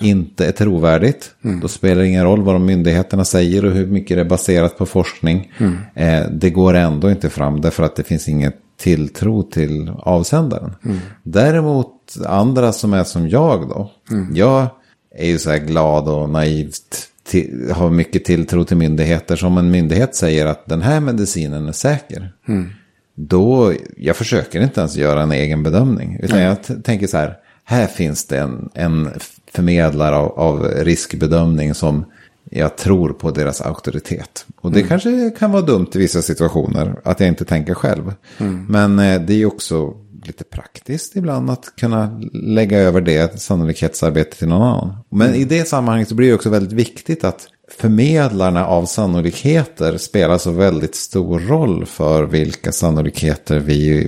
inte 0.00 0.46
är 0.46 0.52
trovärdigt. 0.52 1.30
Mm. 1.44 1.60
Då 1.60 1.68
spelar 1.68 2.02
det 2.02 2.08
ingen 2.08 2.24
roll 2.24 2.42
vad 2.42 2.54
de 2.54 2.66
myndigheterna 2.66 3.24
säger 3.24 3.64
och 3.64 3.72
hur 3.72 3.86
mycket 3.86 4.16
det 4.16 4.20
är 4.20 4.24
baserat 4.24 4.78
på 4.78 4.86
forskning. 4.86 5.52
Mm. 5.58 5.78
Eh, 5.94 6.30
det 6.30 6.50
går 6.50 6.74
ändå 6.74 7.10
inte 7.10 7.30
fram 7.30 7.60
därför 7.60 7.82
att 7.82 7.96
det 7.96 8.02
finns 8.02 8.28
inget 8.28 8.56
tilltro 8.78 9.42
till 9.42 9.92
avsändaren. 9.98 10.74
Mm. 10.84 10.98
Däremot 11.22 11.94
andra 12.26 12.72
som 12.72 12.92
är 12.92 13.04
som 13.04 13.28
jag 13.28 13.68
då. 13.68 13.90
Mm. 14.10 14.36
Jag 14.36 14.66
är 15.14 15.26
ju 15.26 15.38
så 15.38 15.50
här 15.50 15.58
glad 15.58 16.08
och 16.08 16.30
naivt. 16.30 17.04
Till, 17.24 17.70
har 17.74 17.90
mycket 17.90 18.24
tilltro 18.24 18.64
till 18.64 18.76
myndigheter. 18.76 19.36
Som 19.36 19.58
en 19.58 19.70
myndighet 19.70 20.14
säger 20.14 20.46
att 20.46 20.66
den 20.66 20.82
här 20.82 21.00
medicinen 21.00 21.68
är 21.68 21.72
säker. 21.72 22.32
Mm. 22.48 22.70
Då, 23.14 23.72
jag 23.96 24.16
försöker 24.16 24.60
inte 24.60 24.80
ens 24.80 24.96
göra 24.96 25.22
en 25.22 25.32
egen 25.32 25.62
bedömning. 25.62 26.20
Utan 26.22 26.40
jag 26.40 26.84
tänker 26.84 27.06
så 27.06 27.16
här. 27.16 27.36
Här 27.64 27.86
finns 27.86 28.26
det 28.26 28.38
en, 28.38 28.68
en 28.74 29.10
förmedlare 29.52 30.16
av, 30.16 30.38
av 30.38 30.62
riskbedömning 30.64 31.74
som 31.74 32.04
jag 32.50 32.76
tror 32.76 33.12
på 33.12 33.30
deras 33.30 33.60
auktoritet. 33.60 34.46
Och 34.60 34.72
det 34.72 34.78
mm. 34.78 34.88
kanske 34.88 35.30
kan 35.38 35.52
vara 35.52 35.62
dumt 35.62 35.88
i 35.94 35.98
vissa 35.98 36.22
situationer 36.22 37.00
att 37.04 37.20
jag 37.20 37.28
inte 37.28 37.44
tänker 37.44 37.74
själv. 37.74 38.14
Mm. 38.38 38.66
Men 38.68 38.98
eh, 38.98 39.20
det 39.20 39.32
är 39.32 39.38
ju 39.38 39.46
också 39.46 39.94
lite 40.24 40.44
praktiskt 40.44 41.16
ibland 41.16 41.50
att 41.50 41.76
kunna 41.76 42.20
lägga 42.32 42.78
över 42.78 43.00
det 43.00 43.40
sannolikhetsarbetet 43.40 44.38
till 44.38 44.48
någon 44.48 44.62
annan. 44.62 44.96
Men 45.08 45.28
mm. 45.28 45.40
i 45.40 45.44
det 45.44 45.68
sammanhanget 45.68 46.08
så 46.08 46.14
blir 46.14 46.28
det 46.28 46.34
också 46.34 46.50
väldigt 46.50 46.72
viktigt 46.72 47.24
att 47.24 47.46
förmedlarna 47.78 48.66
av 48.66 48.84
sannolikheter 48.84 49.96
spelar 49.96 50.38
så 50.38 50.50
väldigt 50.50 50.94
stor 50.94 51.38
roll 51.38 51.86
för 51.86 52.24
vilka 52.24 52.72
sannolikheter 52.72 53.58
vi 53.58 54.04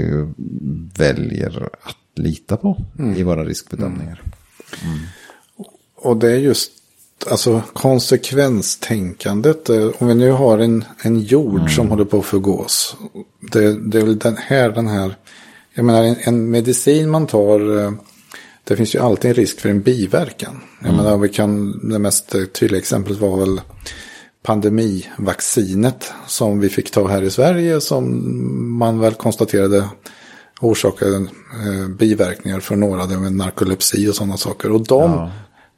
väljer 0.99 1.69
att 1.83 1.97
lita 2.17 2.57
på 2.57 2.79
mm. 2.99 3.17
i 3.17 3.23
våra 3.23 3.45
riskbedömningar. 3.45 4.23
Mm. 4.85 4.99
Och 5.97 6.17
det 6.17 6.33
är 6.33 6.37
just 6.37 6.73
alltså 7.27 7.63
konsekvenstänkandet. 7.73 9.71
Eh, 9.71 9.89
om 9.99 10.09
vi 10.09 10.15
nu 10.15 10.31
har 10.31 10.59
en, 10.59 10.85
en 11.03 11.21
jord 11.21 11.61
mm. 11.61 11.69
som 11.69 11.89
håller 11.89 12.05
på 12.05 12.19
att 12.19 12.25
förgås. 12.25 12.97
Det, 13.53 13.91
det 13.91 13.99
är 13.99 14.03
väl 14.03 14.19
den 14.19 14.37
här, 14.37 14.71
den 14.71 14.89
här. 14.89 15.17
Jag 15.75 15.85
menar 15.85 16.05
en, 16.05 16.17
en, 16.21 16.51
medicin 16.51 17.11
man 17.11 17.27
tar. 17.27 17.79
Eh, 17.79 17.93
det 18.65 18.77
finns 18.77 18.95
ju 18.95 18.99
alltid 18.99 19.29
en 19.29 19.35
risk 19.35 19.61
för 19.61 19.69
en 19.69 19.81
biverkan. 19.81 20.61
Jag 20.81 20.89
mm. 20.89 21.05
menar 21.05 21.19
vi 21.19 21.29
kan, 21.29 21.81
det 21.89 21.99
mest 21.99 22.35
tydliga 22.53 22.79
exemplet 22.79 23.19
var 23.19 23.37
väl 23.37 23.61
pandemivaccinet 24.43 26.13
som 26.27 26.61
vi 26.61 26.69
fick 26.69 26.91
ta 26.91 27.09
här 27.09 27.23
i 27.23 27.31
Sverige. 27.31 27.81
Som 27.81 28.79
man 28.79 29.01
väl 29.01 29.15
konstaterade 29.15 29.89
orsakade 30.61 31.17
eh, 31.17 31.89
biverkningar 31.99 32.61
för 32.61 32.77
några, 32.77 33.07
det 33.07 33.19
med 33.19 33.33
narkolepsi 33.33 34.09
och 34.09 34.15
sådana 34.15 34.37
saker. 34.37 34.73
Och 34.73 34.87
de 34.87 35.11
ja 35.11 35.31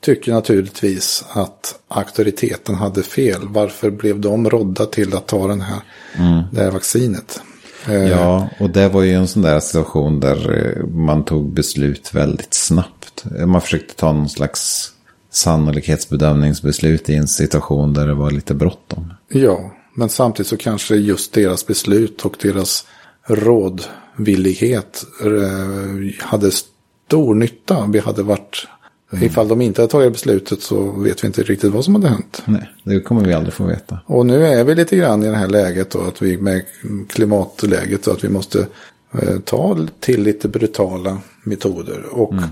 tycker 0.03 0.33
naturligtvis 0.33 1.25
att 1.33 1.81
auktoriteten 1.89 2.75
hade 2.75 3.03
fel. 3.03 3.41
Varför 3.43 3.91
blev 3.91 4.21
de 4.21 4.51
rådda 4.51 4.87
till 4.87 5.15
att 5.15 5.27
ta 5.27 5.47
den 5.47 5.61
här, 5.61 5.81
mm. 6.19 6.43
det 6.53 6.61
här 6.61 6.71
vaccinet? 6.71 7.41
Eh, 7.89 8.09
ja, 8.09 8.49
och 8.61 8.71
det 8.71 8.89
var 8.89 9.03
ju 9.03 9.13
en 9.13 9.29
sån 9.29 9.43
där 9.43 9.61
situation 9.61 10.21
där 10.21 10.67
eh, 10.79 10.87
man 10.87 11.25
tog 11.25 11.53
beslut 11.53 12.15
väldigt 12.15 12.55
snabbt. 12.55 13.25
Man 13.47 13.61
försökte 13.61 13.95
ta 13.95 14.13
någon 14.13 14.29
slags 14.29 14.93
sannolikhetsbedömningsbeslut 15.31 17.11
i 17.11 17.15
en 17.15 17.29
situation 17.29 17.95
där 17.95 18.07
det 18.07 18.15
var 18.15 18.31
lite 18.31 18.55
bråttom. 18.55 19.15
Ja, 19.29 19.73
men 19.95 20.09
samtidigt 20.09 20.49
så 20.49 20.57
kanske 20.57 20.97
just 20.97 21.33
deras 21.33 21.67
beslut 21.67 22.25
och 22.25 22.37
deras 22.43 22.87
rådvillighet 23.27 25.05
eh, 25.21 26.25
hade 26.27 26.51
stor 26.51 27.35
nytta. 27.35 27.87
Vi 27.87 27.99
hade 27.99 28.23
varit 28.23 28.67
Mm. 29.13 29.25
Ifall 29.25 29.49
de 29.49 29.61
inte 29.61 29.83
hade 29.83 29.91
tagit 29.91 30.13
beslutet 30.13 30.63
så 30.63 30.91
vet 30.91 31.25
vi 31.25 31.27
inte 31.27 31.43
riktigt 31.43 31.73
vad 31.73 31.85
som 31.85 31.95
hade 31.95 32.09
hänt. 32.09 32.43
Nej, 32.45 32.71
det 32.85 33.01
kommer 33.01 33.25
vi 33.25 33.33
aldrig 33.33 33.55
få 33.55 33.65
veta. 33.65 33.99
Och 34.07 34.27
nu 34.27 34.47
är 34.47 34.65
vi 34.65 34.75
lite 34.75 34.97
grann 34.97 35.23
i 35.23 35.27
det 35.27 35.37
här 35.37 35.49
läget 35.49 35.91
då, 35.91 36.01
att 36.01 36.23
vi 36.23 36.37
med 36.37 36.63
klimatläget 37.09 38.07
och 38.07 38.15
att 38.15 38.25
vi 38.25 38.29
måste 38.29 38.67
eh, 39.13 39.39
ta 39.45 39.87
till 40.01 40.23
lite 40.23 40.49
brutala 40.49 41.19
metoder. 41.43 42.05
Och, 42.11 42.33
mm. 42.33 42.45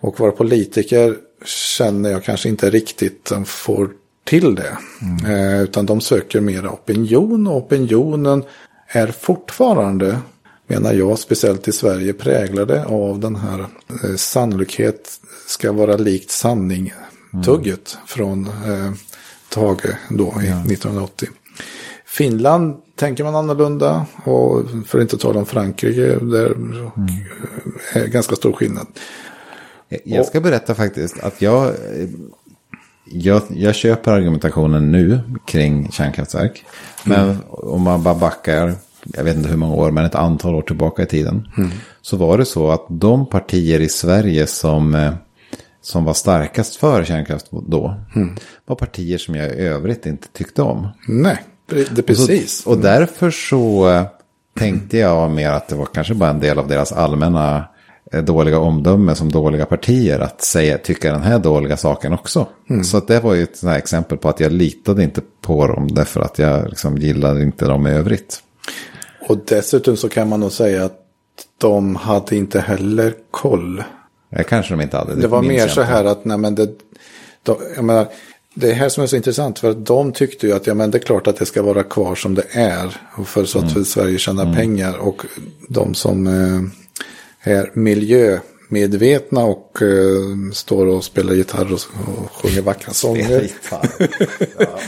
och 0.00 0.20
vara 0.20 0.32
politiker 0.32 1.16
känner 1.76 2.10
jag 2.10 2.24
kanske 2.24 2.48
inte 2.48 2.70
riktigt 2.70 3.24
de 3.24 3.44
får 3.44 3.90
till 4.24 4.54
det. 4.54 4.78
Mm. 5.02 5.36
Eh, 5.36 5.62
utan 5.62 5.86
de 5.86 6.00
söker 6.00 6.40
mer 6.40 6.66
opinion 6.66 7.46
och 7.46 7.56
opinionen 7.56 8.42
är 8.88 9.06
fortfarande 9.06 10.18
menar 10.66 10.92
jag, 10.92 11.18
speciellt 11.18 11.68
i 11.68 11.72
Sverige, 11.72 12.12
präglade 12.12 12.84
av 12.84 13.20
den 13.20 13.36
här 13.36 13.66
eh, 14.04 14.16
sannolikhet 14.16 15.20
ska 15.46 15.72
vara 15.72 15.96
likt 15.96 16.30
sanning-tugget 16.30 17.94
mm. 17.94 18.06
från 18.06 18.46
eh, 18.46 18.92
Tage 19.48 19.96
då 20.10 20.24
i 20.42 20.46
ja. 20.46 20.60
1980. 20.60 21.28
Finland 22.06 22.76
tänker 22.96 23.24
man 23.24 23.34
annorlunda 23.34 24.06
och 24.24 24.62
för 24.86 24.98
att 24.98 25.02
inte 25.02 25.18
tala 25.18 25.38
om 25.38 25.46
Frankrike 25.46 26.18
där 26.20 26.46
mm. 26.46 26.90
är 27.92 28.06
ganska 28.06 28.36
stor 28.36 28.52
skillnad. 28.52 28.86
Jag 30.04 30.26
ska 30.26 30.40
berätta 30.40 30.74
faktiskt 30.74 31.20
att 31.20 31.42
jag, 31.42 31.74
jag, 33.04 33.42
jag 33.48 33.74
köper 33.74 34.12
argumentationen 34.12 34.92
nu 34.92 35.20
kring 35.46 35.92
kärnkraftverk. 35.92 36.64
Men 37.04 37.24
mm. 37.24 37.36
om 37.48 37.82
man 37.82 38.02
bara 38.02 38.14
backar 38.14 38.74
jag 39.04 39.24
vet 39.24 39.36
inte 39.36 39.48
hur 39.48 39.56
många 39.56 39.74
år, 39.74 39.90
men 39.90 40.04
ett 40.04 40.14
antal 40.14 40.54
år 40.54 40.62
tillbaka 40.62 41.02
i 41.02 41.06
tiden. 41.06 41.48
Mm. 41.56 41.70
Så 42.02 42.16
var 42.16 42.38
det 42.38 42.44
så 42.44 42.70
att 42.70 42.86
de 42.88 43.26
partier 43.26 43.80
i 43.80 43.88
Sverige 43.88 44.46
som, 44.46 44.94
eh, 44.94 45.12
som 45.82 46.04
var 46.04 46.14
starkast 46.14 46.76
för 46.76 47.04
kärnkraft 47.04 47.46
då. 47.50 47.94
Mm. 48.16 48.36
Var 48.66 48.76
partier 48.76 49.18
som 49.18 49.34
jag 49.34 49.54
i 49.54 49.60
övrigt 49.60 50.06
inte 50.06 50.28
tyckte 50.28 50.62
om. 50.62 50.88
Nej, 51.08 51.38
det 51.90 52.02
precis. 52.02 52.58
Och, 52.58 52.64
så, 52.64 52.70
och 52.70 52.78
därför 52.78 53.30
så 53.30 53.90
eh, 53.90 54.06
tänkte 54.58 54.98
jag 54.98 55.30
mer 55.30 55.50
att 55.50 55.68
det 55.68 55.74
var 55.74 55.86
kanske 55.86 56.14
bara 56.14 56.30
en 56.30 56.40
del 56.40 56.58
av 56.58 56.68
deras 56.68 56.92
allmänna 56.92 57.64
eh, 58.12 58.22
dåliga 58.22 58.58
omdöme 58.58 59.14
som 59.14 59.32
dåliga 59.32 59.66
partier 59.66 60.20
att 60.20 60.42
säga, 60.42 60.78
tycka 60.78 61.12
den 61.12 61.22
här 61.22 61.38
dåliga 61.38 61.76
saken 61.76 62.12
också. 62.12 62.46
Mm. 62.70 62.84
Så 62.84 63.00
det 63.00 63.20
var 63.20 63.34
ju 63.34 63.42
ett 63.42 63.64
exempel 63.64 64.18
på 64.18 64.28
att 64.28 64.40
jag 64.40 64.52
litade 64.52 65.04
inte 65.04 65.20
på 65.40 65.66
dem 65.66 65.88
därför 65.90 66.20
att 66.20 66.38
jag 66.38 66.68
liksom 66.68 66.98
gillade 66.98 67.42
inte 67.42 67.64
dem 67.64 67.86
i 67.86 67.90
övrigt. 67.90 68.40
Och 69.28 69.38
dessutom 69.44 69.96
så 69.96 70.08
kan 70.08 70.28
man 70.28 70.40
nog 70.40 70.52
säga 70.52 70.84
att 70.84 71.00
de 71.58 71.96
hade 71.96 72.36
inte 72.36 72.60
heller 72.60 73.14
koll. 73.30 73.82
Ja, 74.28 74.42
kanske 74.42 74.74
de 74.74 74.80
inte 74.80 74.96
hade. 74.96 75.14
Det, 75.14 75.20
det 75.20 75.28
var 75.28 75.42
mer 75.42 75.68
så 75.68 75.82
här 75.82 76.04
att, 76.04 76.24
nej 76.24 76.38
men 76.38 76.54
det, 76.54 76.68
de, 77.42 77.56
jag 77.74 77.84
menar, 77.84 78.06
det 78.54 78.72
här 78.72 78.88
som 78.88 79.02
är 79.02 79.06
så 79.06 79.16
intressant 79.16 79.58
för 79.58 79.70
att 79.70 79.86
de 79.86 80.12
tyckte 80.12 80.46
ju 80.46 80.52
att 80.52 80.66
ja, 80.66 80.74
men 80.74 80.90
det 80.90 80.98
är 80.98 81.02
klart 81.02 81.26
att 81.26 81.36
det 81.36 81.46
ska 81.46 81.62
vara 81.62 81.82
kvar 81.82 82.14
som 82.14 82.34
det 82.34 82.46
är. 82.52 83.00
För 83.24 83.44
så 83.44 83.58
att 83.58 83.72
mm. 83.72 83.84
Sverige 83.84 84.18
tjänar 84.18 84.42
mm. 84.42 84.54
pengar 84.54 84.98
och 84.98 85.26
de 85.68 85.94
som 85.94 86.26
eh, 86.26 87.54
är 87.54 87.70
miljö 87.72 88.38
medvetna 88.68 89.44
och 89.44 89.82
eh, 89.82 90.52
står 90.52 90.86
och 90.86 91.04
spelar 91.04 91.34
gitarr 91.34 91.72
och, 91.72 91.80
och 92.22 92.32
sjunger 92.32 92.62
vackra 92.62 92.92
sånger. 92.92 93.50
Ja. 93.70 93.82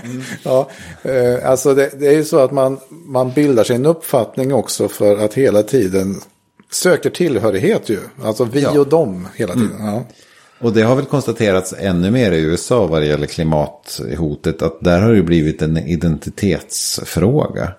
Mm. 0.05 0.23
Ja, 0.43 0.71
eh, 1.03 1.51
alltså 1.51 1.75
det, 1.75 1.91
det 1.99 2.07
är 2.07 2.13
ju 2.17 2.25
så 2.25 2.39
att 2.39 2.53
man, 2.53 2.79
man 2.89 3.33
bildar 3.33 3.65
sig 3.65 3.77
en 3.77 3.87
uppfattning 3.87 4.55
också 4.55 4.89
för 4.89 5.25
att 5.25 5.35
hela 5.35 5.63
tiden 5.63 6.21
söker 6.71 7.11
tillhörighet 7.11 7.89
ju. 7.89 7.99
Alltså 8.23 8.45
vi 8.45 8.63
Ja. 8.63 8.81
och 8.81 8.89
dem 8.89 9.29
hela 9.35 9.53
tiden. 9.55 9.77
Ja. 9.79 10.05
Och 10.61 10.73
det 10.73 10.83
har 10.83 10.97
väl 10.97 11.05
konstaterats 11.05 11.75
ännu 11.79 12.11
mer 12.11 12.33
i 12.33 12.41
USA 12.41 12.87
vad 12.87 13.03
det 13.03 13.07
gäller 13.07 13.27
klimathotet. 13.27 14.63
Att 14.63 14.81
där 14.81 15.01
har 15.01 15.13
det 15.13 15.23
blivit 15.23 15.63
en 15.63 15.77
identitetsfråga. 15.77 17.73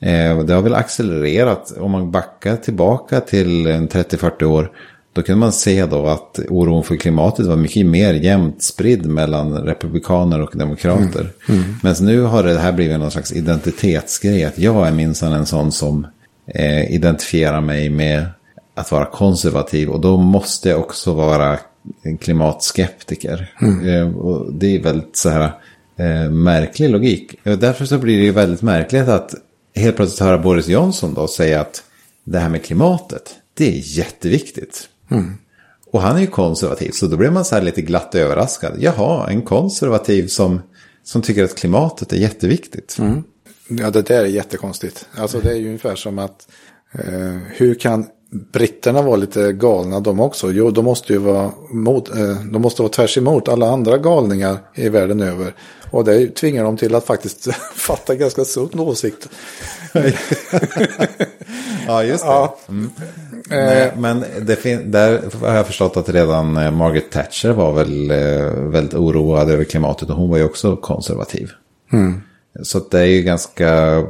Eh, 0.00 0.38
det 0.44 0.54
har 0.54 0.62
väl 0.62 0.74
accelererat. 0.74 1.72
Om 1.78 1.90
man 1.90 2.10
backar 2.10 2.56
tillbaka 2.56 3.20
till 3.20 3.66
en 3.66 3.88
30-40 3.88 4.44
år. 4.44 4.72
Då 5.16 5.22
kunde 5.22 5.40
man 5.40 5.52
se 5.52 5.86
då 5.86 6.06
att 6.06 6.38
oron 6.48 6.84
för 6.84 6.96
klimatet 6.96 7.46
var 7.46 7.56
mycket 7.56 7.86
mer 7.86 8.14
jämnt 8.14 8.62
spridd 8.62 9.06
mellan 9.06 9.52
republikaner 9.52 10.40
och 10.40 10.50
demokrater. 10.54 11.30
Men 11.82 11.94
nu 12.00 12.20
har 12.20 12.42
det 12.42 12.58
här 12.58 12.72
blivit 12.72 12.98
någon 12.98 13.10
slags 13.10 13.32
identitetsgrej. 13.32 14.44
Att 14.44 14.58
jag 14.58 14.86
är 14.86 14.92
minsann 14.92 15.32
en 15.32 15.46
sån 15.46 15.72
som 15.72 16.06
eh, 16.46 16.94
identifierar 16.94 17.60
mig 17.60 17.90
med 17.90 18.26
att 18.74 18.92
vara 18.92 19.04
konservativ. 19.04 19.88
Och 19.88 20.00
då 20.00 20.16
måste 20.16 20.68
jag 20.68 20.80
också 20.80 21.14
vara 21.14 21.58
klimatskeptiker. 22.20 23.52
Eh, 23.84 24.16
och 24.16 24.52
det 24.52 24.76
är 24.76 24.82
väldigt 24.82 25.16
så 25.16 25.28
här 25.28 25.52
eh, 25.96 26.30
märklig 26.30 26.90
logik. 26.90 27.34
Och 27.44 27.58
därför 27.58 27.84
så 27.84 27.98
blir 27.98 28.18
det 28.18 28.24
ju 28.24 28.32
väldigt 28.32 28.62
märkligt 28.62 29.08
att 29.08 29.34
helt 29.74 29.96
plötsligt 29.96 30.20
höra 30.20 30.38
Boris 30.38 30.68
Johnson 30.68 31.14
då 31.14 31.28
säga 31.28 31.60
att 31.60 31.82
det 32.24 32.38
här 32.38 32.48
med 32.48 32.64
klimatet, 32.64 33.34
det 33.54 33.68
är 33.68 33.98
jätteviktigt. 33.98 34.88
Och 35.92 36.00
han 36.00 36.16
är 36.16 36.20
ju 36.20 36.26
konservativ, 36.26 36.90
så 36.90 37.06
då 37.06 37.16
blir 37.16 37.30
man 37.30 37.44
så 37.44 37.54
här 37.54 37.62
lite 37.62 37.82
glatt 37.82 38.14
överraskad. 38.14 38.76
Jaha, 38.78 39.30
en 39.30 39.42
konservativ 39.42 40.26
som, 40.26 40.60
som 41.04 41.22
tycker 41.22 41.44
att 41.44 41.54
klimatet 41.54 42.12
är 42.12 42.16
jätteviktigt. 42.16 42.96
Ja, 43.68 43.90
det 43.90 44.02
där 44.02 44.20
är 44.20 44.26
jättekonstigt. 44.26 45.08
Alltså 45.16 45.40
det 45.40 45.50
är 45.50 45.56
ju 45.56 45.66
ungefär 45.66 45.96
som 45.96 46.18
att 46.18 46.48
eh, 46.92 47.38
hur 47.56 47.74
kan 47.74 48.06
britterna 48.30 49.02
vara 49.02 49.16
lite 49.16 49.52
galna 49.52 50.00
de 50.00 50.20
också? 50.20 50.52
Jo, 50.52 50.70
de 50.70 50.84
måste 50.84 51.12
ju 51.12 51.18
vara, 51.18 51.50
mot, 51.70 52.08
eh, 52.08 52.42
de 52.52 52.62
måste 52.62 52.82
vara 52.82 52.92
tvärs 52.92 53.18
emot 53.18 53.48
alla 53.48 53.70
andra 53.70 53.98
galningar 53.98 54.58
i 54.74 54.88
världen 54.88 55.20
över. 55.20 55.54
Och 55.90 56.04
det 56.04 56.34
tvingar 56.34 56.64
dem 56.64 56.76
till 56.76 56.94
att 56.94 57.06
faktiskt 57.06 57.48
fatta 57.74 58.14
ganska 58.14 58.44
sund 58.44 58.80
åsikt. 58.80 59.28
Ja, 61.86 62.04
just 62.04 62.24
det. 62.24 62.30
Ja. 62.30 62.56
Nej, 63.50 63.92
men 63.96 64.24
det 64.40 64.92
där 64.92 65.22
har 65.46 65.54
jag 65.54 65.66
förstått 65.66 65.96
att 65.96 66.08
redan 66.08 66.56
eh, 66.56 66.70
Margaret 66.70 67.10
Thatcher 67.10 67.52
var 67.52 67.72
väl 67.72 68.10
eh, 68.10 68.70
väldigt 68.70 68.94
oroad 68.94 69.50
över 69.50 69.64
klimatet 69.64 70.10
och 70.10 70.16
hon 70.16 70.30
var 70.30 70.38
ju 70.38 70.44
också 70.44 70.76
konservativ. 70.76 71.50
Så 72.62 72.80
det 72.90 72.98
är 73.00 73.04
ju 73.04 73.22
ganska 73.22 73.68
eh, 73.96 74.04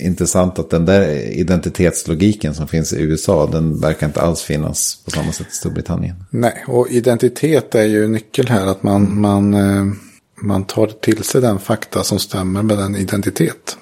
intressant 0.00 0.58
att 0.58 0.70
den 0.70 0.84
där 0.84 1.08
identitetslogiken 1.38 2.54
som 2.54 2.68
finns 2.68 2.92
i 2.92 3.02
USA, 3.02 3.46
den 3.52 3.80
verkar 3.80 4.06
inte 4.06 4.20
alls 4.20 4.42
finnas 4.42 4.98
på 5.04 5.10
samma 5.10 5.32
sätt 5.32 5.46
i 5.50 5.54
Storbritannien. 5.54 6.24
Nej, 6.30 6.64
och 6.68 6.88
identitet 6.90 7.74
är 7.74 7.84
ju 7.84 8.08
nyckel 8.08 8.48
här. 8.48 8.66
Att 8.66 8.82
man, 8.82 9.20
man, 9.20 9.54
eh, 9.54 9.84
man 10.42 10.64
tar 10.64 10.86
till 10.86 11.22
sig 11.22 11.40
den 11.40 11.58
fakta 11.58 12.02
som 12.04 12.18
stämmer 12.18 12.62
med 12.62 12.78
den 12.78 12.96
identitet. 12.96 13.76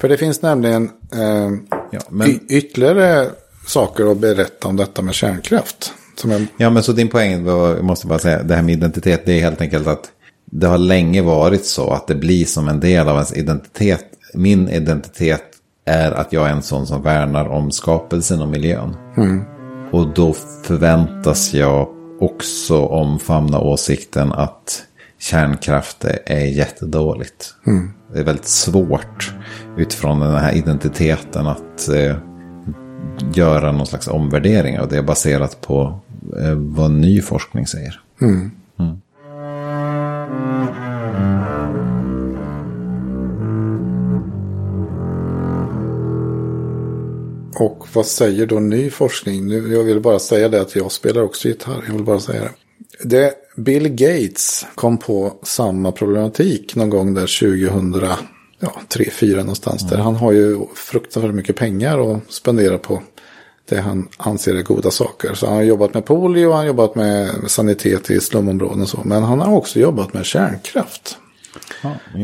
För 0.00 0.08
det 0.08 0.16
finns 0.16 0.42
nämligen 0.42 0.90
eh, 1.12 1.50
Ja, 1.90 2.00
men- 2.10 2.40
ytterligare 2.48 3.26
saker 3.66 4.10
att 4.12 4.18
berätta 4.18 4.68
om 4.68 4.76
detta 4.76 5.02
med 5.02 5.14
kärnkraft. 5.14 5.92
Jag, 6.24 6.46
Ja, 6.56 6.70
men 6.70 6.82
så 6.82 6.92
din 6.92 7.08
poäng, 7.08 7.44
var, 7.44 7.74
jag 7.74 7.84
måste 7.84 8.06
bara 8.06 8.18
säga, 8.18 8.42
det 8.42 8.54
här 8.54 8.62
med 8.62 8.72
identitet, 8.74 9.22
det 9.26 9.32
är 9.32 9.40
helt 9.40 9.60
enkelt 9.60 9.86
att 9.86 10.10
det 10.50 10.66
har 10.66 10.78
länge 10.78 11.22
varit 11.22 11.64
så 11.64 11.90
att 11.90 12.06
det 12.06 12.14
blir 12.14 12.44
som 12.44 12.68
en 12.68 12.80
del 12.80 13.08
av 13.08 13.14
ens 13.14 13.36
identitet. 13.36 14.04
Min 14.34 14.68
identitet 14.68 15.44
är 15.84 16.12
att 16.12 16.32
jag 16.32 16.48
är 16.48 16.52
en 16.52 16.62
sån 16.62 16.86
som 16.86 17.02
värnar 17.02 17.48
om 17.48 17.70
skapelsen 17.70 18.42
och 18.42 18.48
miljön. 18.48 18.96
Och 19.92 20.14
då 20.14 20.32
förväntas 20.62 21.54
jag 21.54 21.88
också 22.20 22.86
omfamna 22.86 23.60
åsikten 23.60 24.32
att 24.32 24.82
kärnkraft 25.18 26.04
är 26.26 26.44
jättedåligt. 26.44 27.54
Det 28.12 28.18
är 28.20 28.24
väldigt 28.24 28.48
svårt 28.48 29.34
utifrån 29.76 30.20
den 30.20 30.34
här 30.34 30.52
identiteten 30.52 31.46
att 31.46 31.88
eh, 31.88 32.16
göra 33.34 33.72
någon 33.72 33.86
slags 33.86 34.08
omvärdering 34.08 34.80
av 34.80 34.88
det 34.88 35.02
baserat 35.02 35.60
på 35.60 36.00
eh, 36.40 36.54
vad 36.54 36.90
ny 36.90 37.20
forskning 37.20 37.66
säger. 37.66 38.00
Och 47.58 47.86
vad 47.92 48.06
säger 48.06 48.46
då 48.46 48.60
ny 48.60 48.90
forskning? 48.90 49.46
Nu, 49.46 49.72
jag 49.74 49.82
vill 49.82 50.00
bara 50.00 50.18
säga 50.18 50.48
det 50.48 50.60
att 50.60 50.76
jag 50.76 50.92
spelar 50.92 51.22
också 51.22 51.48
gitarr. 51.48 51.84
Jag 51.86 51.94
vill 51.94 52.04
bara 52.04 52.20
säga 52.20 52.42
det. 52.42 53.08
det. 53.08 53.34
Bill 53.56 53.88
Gates 53.88 54.66
kom 54.74 54.98
på 54.98 55.38
samma 55.42 55.92
problematik 55.92 56.74
någon 56.76 56.90
gång 56.90 57.14
där 57.14 57.66
2000, 57.70 58.02
ja, 58.60 58.80
3-4 58.88 59.36
någonstans. 59.36 59.88
Där 59.88 59.98
han 59.98 60.16
har 60.16 60.32
ju 60.32 60.58
fruktansvärt 60.74 61.34
mycket 61.34 61.56
pengar 61.56 62.12
att 62.12 62.32
spendera 62.32 62.78
på 62.78 63.02
det 63.68 63.80
han 63.80 64.08
anser 64.16 64.54
är 64.54 64.62
goda 64.62 64.90
saker. 64.90 65.34
Så 65.34 65.46
han 65.46 65.56
har 65.56 65.62
jobbat 65.62 65.94
med 65.94 66.04
polio, 66.04 66.50
han 66.50 66.58
har 66.58 66.66
jobbat 66.66 66.94
med 66.94 67.30
sanitet 67.46 68.10
i 68.10 68.20
slumområden 68.20 68.82
och 68.82 68.88
så. 68.88 69.00
Men 69.04 69.22
han 69.22 69.40
har 69.40 69.56
också 69.56 69.80
jobbat 69.80 70.14
med 70.14 70.24
kärnkraft. 70.24 71.18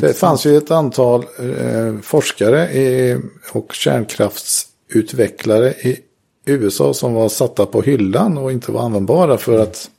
Det 0.00 0.18
fanns 0.18 0.46
ju 0.46 0.56
ett 0.56 0.70
antal 0.70 1.24
eh, 1.38 2.00
forskare 2.02 2.72
i, 2.72 3.18
och 3.52 3.74
kärnkraftsutvecklare 4.94 5.70
i 5.70 6.00
USA 6.46 6.94
som 6.94 7.14
var 7.14 7.28
satta 7.28 7.66
på 7.66 7.82
hyllan 7.82 8.38
och 8.38 8.52
inte 8.52 8.72
var 8.72 8.82
användbara 8.82 9.38
för 9.38 9.58
att 9.58 9.90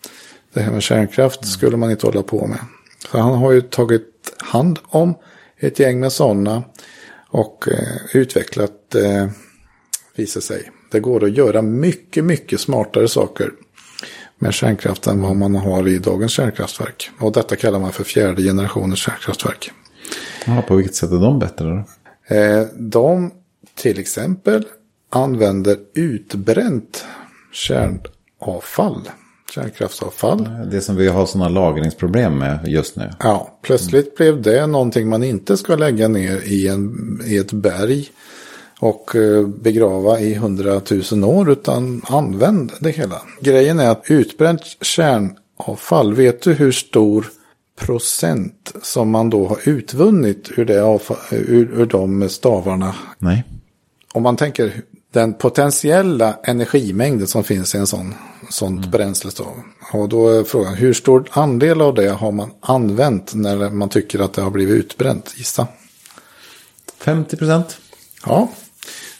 det 0.53 0.61
här 0.61 0.71
med 0.71 0.83
kärnkraft 0.83 1.47
skulle 1.47 1.77
man 1.77 1.91
inte 1.91 2.05
hålla 2.05 2.23
på 2.23 2.47
med. 2.47 2.59
Så 3.11 3.17
han 3.17 3.35
har 3.35 3.51
ju 3.51 3.61
tagit 3.61 4.35
hand 4.37 4.79
om 4.89 5.15
ett 5.59 5.79
gäng 5.79 5.99
med 5.99 6.11
sådana 6.11 6.63
och 7.31 7.67
eh, 7.67 8.17
utvecklat, 8.17 8.95
eh, 8.95 9.27
visar 10.15 10.41
sig. 10.41 10.71
Det 10.91 10.99
går 10.99 11.23
att 11.23 11.37
göra 11.37 11.61
mycket, 11.61 12.23
mycket 12.23 12.59
smartare 12.59 13.07
saker 13.07 13.51
med 14.39 14.53
kärnkraft 14.53 15.07
än 15.07 15.21
vad 15.21 15.35
man 15.35 15.55
har 15.55 15.87
i 15.87 15.97
dagens 15.99 16.31
kärnkraftverk. 16.31 17.09
Och 17.19 17.31
detta 17.31 17.55
kallar 17.55 17.79
man 17.79 17.91
för 17.91 18.03
fjärde 18.03 18.41
generationens 18.41 18.99
kärnkraftverk. 18.99 19.71
Ja, 20.45 20.61
på 20.67 20.75
vilket 20.75 20.95
sätt 20.95 21.11
är 21.11 21.19
de 21.19 21.39
bättre 21.39 21.65
då? 21.65 21.83
Eh, 22.35 22.67
de 22.73 23.31
till 23.75 23.99
exempel 23.99 24.65
använder 25.15 25.77
utbränt 25.93 27.05
kärnavfall. 27.51 29.09
Kärnkraftsavfall. 29.53 30.49
Det 30.71 30.81
som 30.81 30.95
vi 30.95 31.07
har 31.07 31.25
sådana 31.25 31.49
lagringsproblem 31.49 32.37
med 32.37 32.67
just 32.67 32.95
nu. 32.95 33.11
Ja, 33.19 33.59
plötsligt 33.61 34.15
blev 34.15 34.41
det 34.41 34.67
någonting 34.67 35.09
man 35.09 35.23
inte 35.23 35.57
ska 35.57 35.75
lägga 35.75 36.07
ner 36.07 36.41
i, 36.45 36.67
en, 36.67 37.21
i 37.25 37.37
ett 37.37 37.51
berg 37.51 38.09
och 38.79 39.15
eh, 39.15 39.47
begrava 39.47 40.19
i 40.19 40.33
hundratusen 40.33 41.23
år 41.23 41.51
utan 41.51 42.01
använd 42.05 42.71
det 42.79 42.91
hela. 42.91 43.21
Grejen 43.41 43.79
är 43.79 43.89
att 43.89 44.03
utbränt 44.07 44.61
kärnavfall, 44.81 46.13
vet 46.13 46.41
du 46.41 46.53
hur 46.53 46.71
stor 46.71 47.25
procent 47.79 48.73
som 48.81 49.09
man 49.09 49.29
då 49.29 49.47
har 49.47 49.69
utvunnit 49.69 50.51
ur, 50.57 50.65
det 50.65 50.83
avfall, 50.83 51.17
ur, 51.31 51.71
ur 51.73 51.85
de 51.85 52.29
stavarna 52.29 52.95
Nej. 53.19 53.43
om 54.13 54.23
man 54.23 54.37
tänker 54.37 54.81
den 55.15 55.33
potentiella 55.33 56.39
energimängden 56.43 57.27
som 57.27 57.43
finns 57.43 57.75
i 57.75 57.77
en 57.77 57.87
sån 57.87 58.15
sånt 58.49 58.85
bränslestav. 58.91 59.53
Och 59.93 60.09
då 60.09 60.29
är 60.29 60.43
frågan 60.43 60.73
hur 60.73 60.93
stor 60.93 61.27
andel 61.31 61.81
av 61.81 61.93
det 61.95 62.09
har 62.09 62.31
man 62.31 62.51
använt 62.59 63.33
när 63.33 63.69
man 63.69 63.89
tycker 63.89 64.19
att 64.19 64.33
det 64.33 64.41
har 64.41 64.51
blivit 64.51 64.75
utbränt? 64.75 65.33
Gissa. 65.37 65.67
50 66.99 67.37
procent? 67.37 67.77
Ja, 68.25 68.49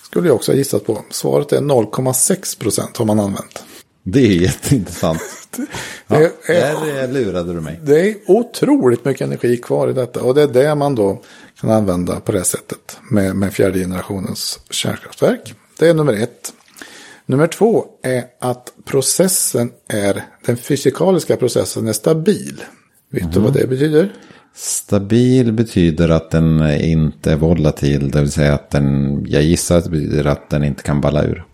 skulle 0.04 0.28
jag 0.28 0.36
också 0.36 0.52
ha 0.52 0.58
gissat 0.58 0.86
på. 0.86 1.02
Svaret 1.10 1.52
är 1.52 1.58
0,6 1.62 2.60
procent 2.60 2.98
har 2.98 3.06
man 3.06 3.20
använt. 3.20 3.64
Det 4.04 4.20
är 4.20 4.42
jätteintressant. 4.42 5.22
Ja, 6.08 6.20
Det 6.20 6.54
är- 6.54 6.74
där 6.74 7.04
eh, 7.04 7.12
lurade 7.12 7.54
du 7.54 7.62
mig. 7.62 7.80
Det 7.84 8.10
är 8.10 8.16
otroligt 8.28 9.06
mycket 9.06 9.22
energi 9.28 9.58
kvar 9.58 9.90
i 9.90 9.94
detta. 9.94 10.22
Och 10.22 10.36
det 10.36 10.42
är 10.42 10.48
det 10.48 10.76
man 10.76 10.96
då 10.96 11.22
kan 11.62 11.70
använda 11.70 12.20
på 12.20 12.32
det 12.32 12.44
sättet 12.44 12.98
med, 13.12 13.36
med 13.36 13.54
fjärde 13.54 13.80
generationens 13.80 14.60
kärnkraftverk. 14.70 15.54
Det 15.80 15.88
är 15.88 15.94
nummer 15.94 16.14
ett. 16.14 16.54
Nummer 17.26 17.48
två 17.48 17.86
är 18.04 18.24
att 18.40 18.74
processen 18.86 19.72
är, 19.88 20.24
den 20.46 20.58
fysikaliska 20.58 21.38
processen 21.38 21.88
är 21.88 21.94
stabil. 21.94 22.64
Vet 23.12 23.34
du 23.34 23.40
vad 23.40 23.54
det 23.54 23.68
betyder? 23.68 24.14
Stabil 24.56 25.52
betyder 25.52 26.10
att 26.10 26.32
den 26.32 26.72
inte 26.82 27.32
är 27.32 27.36
volatil. 27.36 28.12
Det 28.12 28.20
vill 28.20 28.32
säga 28.32 28.54
att 28.54 28.72
den, 28.72 29.26
jag 29.28 29.44
gissar 29.44 29.78
att 29.78 29.84
det 29.84 29.90
betyder 29.90 30.26
att 30.26 30.50
den 30.50 30.64
inte 30.64 30.84
kan 30.84 31.02
balla 31.02 31.24
ur. 31.24 31.46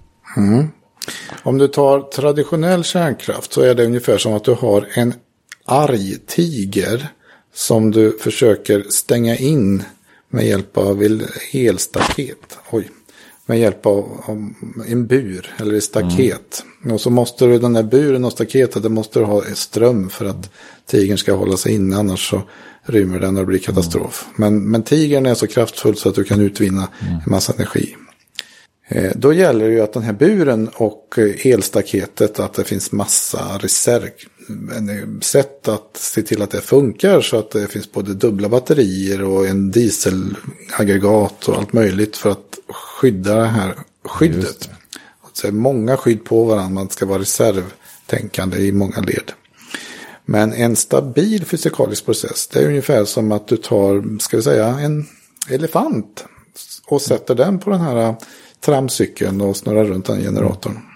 Om 1.43 1.57
du 1.57 1.67
tar 1.67 2.01
traditionell 2.01 2.83
kärnkraft 2.83 3.53
så 3.53 3.61
är 3.61 3.75
det 3.75 3.85
ungefär 3.85 4.17
som 4.17 4.33
att 4.33 4.43
du 4.43 4.53
har 4.53 4.87
en 4.93 5.13
arg 5.65 6.17
tiger 6.27 7.07
som 7.53 7.91
du 7.91 8.17
försöker 8.19 8.85
stänga 8.89 9.35
in 9.35 9.83
med 10.29 10.45
hjälp 10.45 10.77
av 10.77 11.03
elstaket. 11.53 12.57
Oj. 12.71 12.89
Med 13.45 13.59
hjälp 13.59 13.85
av, 13.85 14.21
av 14.25 14.53
en 14.87 15.07
bur 15.07 15.55
eller 15.57 15.73
ett 15.73 15.83
staket. 15.83 16.65
Mm. 16.83 16.93
Och 16.93 17.01
så 17.01 17.09
måste 17.09 17.45
du 17.45 17.59
den 17.59 17.73
där 17.73 17.83
buren 17.83 18.25
och 18.25 18.31
staketet, 18.31 18.83
det 18.83 18.89
måste 18.89 19.19
du 19.19 19.25
ha 19.25 19.43
ström 19.53 20.09
för 20.09 20.25
att 20.25 20.49
tigern 20.85 21.17
ska 21.17 21.33
hålla 21.33 21.57
sig 21.57 21.73
inne. 21.73 21.97
Annars 21.97 22.29
så 22.29 22.41
rymmer 22.83 23.19
den 23.19 23.37
och 23.37 23.41
det 23.41 23.47
blir 23.47 23.59
katastrof. 23.59 24.25
Mm. 24.25 24.53
Men, 24.53 24.71
men 24.71 24.83
tigern 24.83 25.25
är 25.25 25.33
så 25.33 25.47
kraftfull 25.47 25.95
så 25.95 26.09
att 26.09 26.15
du 26.15 26.23
kan 26.23 26.41
utvinna 26.41 26.87
mm. 27.01 27.13
en 27.13 27.21
massa 27.25 27.53
energi. 27.53 27.95
Eh, 28.87 29.11
då 29.15 29.33
gäller 29.33 29.67
det 29.67 29.73
ju 29.73 29.81
att 29.81 29.93
den 29.93 30.03
här 30.03 30.13
buren 30.13 30.69
och 30.73 31.19
elstaketet, 31.43 32.39
att 32.39 32.53
det 32.53 32.63
finns 32.63 32.91
massa 32.91 33.57
reserv, 33.57 34.09
sätt 35.21 35.67
att 35.67 35.97
se 35.97 36.21
till 36.21 36.41
att 36.41 36.51
det 36.51 36.61
funkar 36.61 37.21
så 37.21 37.39
att 37.39 37.51
det 37.51 37.67
finns 37.67 37.91
både 37.91 38.13
dubbla 38.13 38.49
batterier 38.49 39.23
och 39.23 39.47
en 39.47 39.71
dieselaggregat 39.71 41.47
och 41.47 41.57
allt 41.57 41.73
möjligt 41.73 42.17
för 42.17 42.29
att 42.29 42.59
skydda 42.69 43.35
det 43.35 43.47
här 43.47 43.75
skyddet. 44.05 44.69
Så 45.33 45.47
är 45.47 45.51
många 45.51 45.97
skydd 45.97 46.25
på 46.25 46.43
varandra, 46.43 46.73
man 46.73 46.89
ska 46.89 47.05
vara 47.05 47.19
reservtänkande 47.19 48.57
i 48.57 48.71
många 48.71 48.99
led. 49.01 49.31
Men 50.25 50.53
en 50.53 50.75
stabil 50.75 51.45
fysikalisk 51.45 52.05
process, 52.05 52.47
det 52.47 52.59
är 52.59 52.67
ungefär 52.67 53.05
som 53.05 53.31
att 53.31 53.47
du 53.47 53.57
tar, 53.57 54.19
ska 54.19 54.37
vi 54.37 54.43
säga, 54.43 54.67
en 54.67 55.07
elefant 55.49 56.25
och 56.85 57.01
sätter 57.01 57.35
den 57.35 57.59
på 57.59 57.69
den 57.69 57.81
här 57.81 58.15
tramcykeln 58.65 59.41
och 59.41 59.57
snurrar 59.57 59.85
runt 59.85 60.05
den 60.05 60.21
generatorn. 60.21 60.90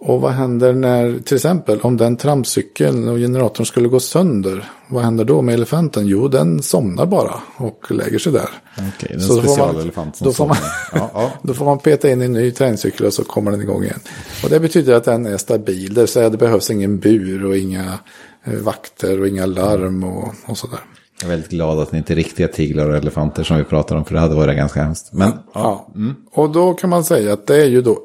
Och 0.00 0.20
vad 0.20 0.32
händer 0.32 0.72
när, 0.72 1.18
till 1.18 1.36
exempel, 1.36 1.80
om 1.80 1.96
den 1.96 2.16
tramcykeln 2.16 3.08
och 3.08 3.16
generatorn 3.16 3.66
skulle 3.66 3.88
gå 3.88 4.00
sönder? 4.00 4.70
Vad 4.88 5.04
händer 5.04 5.24
då 5.24 5.42
med 5.42 5.54
elefanten? 5.54 6.06
Jo, 6.06 6.28
den 6.28 6.62
somnar 6.62 7.06
bara 7.06 7.34
och 7.56 7.90
lägger 7.90 8.18
sig 8.18 8.32
där. 8.32 8.48
Okej, 8.76 9.10
den 9.10 9.20
så 9.20 9.40
specialelefant 9.40 10.16
som 10.16 10.24
då 10.24 10.32
får, 10.32 10.46
man, 10.46 10.56
ja, 10.92 11.10
ja. 11.14 11.32
då 11.42 11.54
får 11.54 11.64
man 11.64 11.78
peta 11.78 12.10
in 12.10 12.22
en 12.22 12.32
ny 12.32 12.50
träningscykel 12.50 13.06
och 13.06 13.12
så 13.12 13.24
kommer 13.24 13.50
den 13.50 13.60
igång 13.60 13.84
igen. 13.84 14.00
Och 14.44 14.50
det 14.50 14.60
betyder 14.60 14.94
att 14.94 15.04
den 15.04 15.26
är 15.26 15.36
stabil, 15.36 15.94
det 15.94 16.00
vill 16.00 16.08
säga 16.08 16.30
det 16.30 16.38
behövs 16.38 16.70
ingen 16.70 16.98
bur 16.98 17.44
och 17.44 17.56
inga 17.56 17.98
eh, 18.44 18.54
vakter 18.54 19.20
och 19.20 19.28
inga 19.28 19.46
larm 19.46 20.04
och, 20.04 20.34
och 20.46 20.58
sådär. 20.58 20.80
Jag 21.20 21.26
är 21.26 21.30
väldigt 21.30 21.50
glad 21.50 21.78
att 21.78 21.90
det 21.90 21.96
inte 21.96 22.12
är 22.12 22.16
riktiga 22.16 22.48
tiglar 22.48 22.90
och 22.90 22.96
elefanter 22.96 23.42
som 23.42 23.56
vi 23.56 23.64
pratar 23.64 23.96
om, 23.96 24.04
för 24.04 24.14
det 24.14 24.20
hade 24.20 24.34
varit 24.34 24.56
ganska 24.56 24.82
hemskt. 24.82 25.12
Men, 25.12 25.28
ja. 25.28 25.38
ja. 25.54 25.92
Mm. 25.94 26.14
Och 26.32 26.50
då 26.50 26.74
kan 26.74 26.90
man 26.90 27.04
säga 27.04 27.32
att 27.32 27.46
det 27.46 27.62
är 27.62 27.66
ju 27.66 27.82
då 27.82 27.98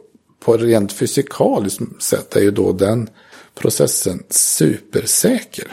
på 0.46 0.58
rent 0.58 0.94
fysikaliskt 0.94 2.04
sätt 2.04 2.36
är 2.36 2.42
ju 2.42 2.52
då 2.52 2.72
den 2.72 3.10
processen 3.56 4.24
supersäker. 4.30 5.68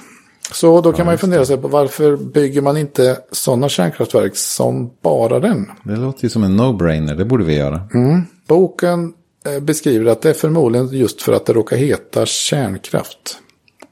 Så 0.52 0.80
då 0.80 0.92
kan 0.92 0.98
ja, 0.98 1.04
man 1.04 1.14
ju 1.14 1.18
fundera 1.18 1.46
sig 1.46 1.56
på 1.56 1.68
varför 1.68 2.16
bygger 2.16 2.62
man 2.62 2.76
inte 2.76 3.18
sådana 3.32 3.68
kärnkraftverk 3.68 4.36
som 4.36 4.90
bara 5.02 5.40
den? 5.40 5.70
Det 5.84 5.96
låter 5.96 6.24
ju 6.24 6.28
som 6.28 6.44
en 6.44 6.60
no-brainer, 6.60 7.14
det 7.14 7.24
borde 7.24 7.44
vi 7.44 7.54
göra. 7.54 7.88
Mm. 7.94 8.22
Boken 8.46 9.12
eh, 9.46 9.62
beskriver 9.62 10.12
att 10.12 10.22
det 10.22 10.30
är 10.30 10.34
förmodligen 10.34 10.88
just 10.88 11.22
för 11.22 11.32
att 11.32 11.46
det 11.46 11.52
råkar 11.52 11.76
heta 11.76 12.26
kärnkraft. 12.26 13.38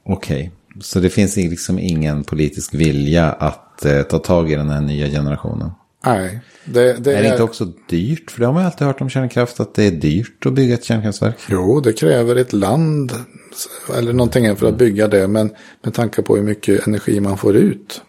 Okej, 0.05 0.51
okay. 0.69 0.81
så 0.81 0.99
det 0.99 1.09
finns 1.09 1.35
liksom 1.35 1.79
ingen 1.79 2.23
politisk 2.23 2.73
vilja 2.73 3.31
att 3.31 3.85
eh, 3.85 4.01
ta 4.01 4.19
tag 4.19 4.51
i 4.51 4.55
den 4.55 4.69
här 4.69 4.81
nya 4.81 5.07
generationen? 5.07 5.71
Nej. 6.05 6.39
Det, 6.65 6.93
det 6.93 7.13
är 7.13 7.23
det 7.23 7.29
inte 7.29 7.43
också 7.43 7.65
dyrt? 7.89 8.31
För 8.31 8.39
det 8.39 8.45
har 8.45 8.53
man 8.53 8.63
ju 8.63 8.65
alltid 8.65 8.87
hört 8.87 9.01
om 9.01 9.09
kärnkraft, 9.09 9.59
att 9.59 9.73
det 9.73 9.83
är 9.83 9.91
dyrt 9.91 10.45
att 10.45 10.53
bygga 10.53 10.73
ett 10.73 10.83
kärnkraftverk. 10.83 11.35
Jo, 11.47 11.79
det 11.79 11.93
kräver 11.93 12.35
ett 12.35 12.53
land 12.53 13.13
eller 13.97 14.13
någonting 14.13 14.55
för 14.55 14.67
att 14.67 14.77
bygga 14.77 15.07
det. 15.07 15.27
Men 15.27 15.55
med 15.81 15.93
tanke 15.93 16.21
på 16.21 16.35
hur 16.35 16.43
mycket 16.43 16.87
energi 16.87 17.19
man 17.19 17.37
får 17.37 17.55
ut 17.55 18.01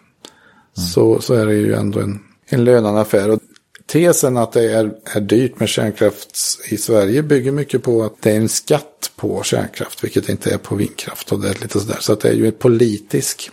mm. 0.77 0.89
så, 0.89 1.21
så 1.21 1.35
är 1.35 1.47
det 1.47 1.55
ju 1.55 1.75
ändå 1.75 2.01
en, 2.01 2.21
en 2.47 2.65
lönande 2.65 3.01
affär. 3.01 3.31
Och 3.31 3.41
tesen 3.87 4.37
att 4.37 4.53
det 4.53 4.73
är, 4.73 4.93
är 5.05 5.21
dyrt 5.21 5.61
med 5.61 5.69
kärnkraft 5.69 6.31
i 6.69 6.77
Sverige 6.77 7.23
bygger 7.23 7.53
mycket 7.53 7.83
på 7.83 8.03
att 8.03 8.23
det 8.23 8.31
är 8.31 8.37
en 8.37 8.49
skatt 8.49 9.11
på 9.17 9.43
kärnkraft, 9.43 10.05
vilket 10.05 10.29
inte 10.29 10.55
är 10.55 10.59
på 10.59 10.75
vindkraft. 10.75 11.33
Och 11.33 11.41
det 11.41 11.49
är 11.49 11.63
lite 11.63 11.81
sådär. 11.81 11.99
Så 12.01 12.13
att 12.13 12.21
det 12.21 12.29
är 12.29 12.35
ju 12.35 12.49
ett 12.49 12.59
politisk 12.59 13.51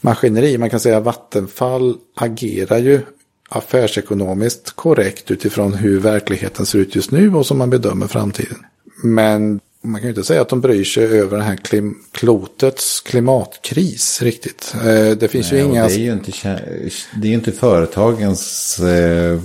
maskineri. 0.00 0.58
Man 0.58 0.70
kan 0.70 0.80
säga 0.80 0.98
att 0.98 1.04
Vattenfall 1.04 1.96
agerar 2.14 2.78
ju 2.78 3.00
affärsekonomiskt 3.52 4.70
korrekt 4.70 5.30
utifrån 5.30 5.74
hur 5.74 6.00
verkligheten 6.00 6.66
ser 6.66 6.78
ut 6.78 6.94
just 6.94 7.10
nu 7.10 7.34
och 7.34 7.46
som 7.46 7.58
man 7.58 7.70
bedömer 7.70 8.06
framtiden. 8.06 8.58
Men 9.02 9.60
man 9.82 10.00
kan 10.00 10.02
ju 10.02 10.08
inte 10.08 10.24
säga 10.24 10.40
att 10.40 10.48
de 10.48 10.60
bryr 10.60 10.84
sig 10.84 11.04
över 11.04 11.36
den 11.36 11.46
här 11.46 11.56
klim 11.56 11.98
klotets 12.12 13.00
klimatkris 13.00 14.22
riktigt. 14.22 14.74
Eh, 14.74 15.16
det 15.16 15.30
finns 15.30 15.52
Nej, 15.52 15.60
ju 15.60 15.66
inga... 15.66 15.86
Det 15.86 15.94
är 15.94 15.98
ju 15.98 16.12
inte, 16.12 16.32
det 17.16 17.28
är 17.28 17.32
inte 17.32 17.52
företagens 17.52 18.78
eh, 18.80 19.40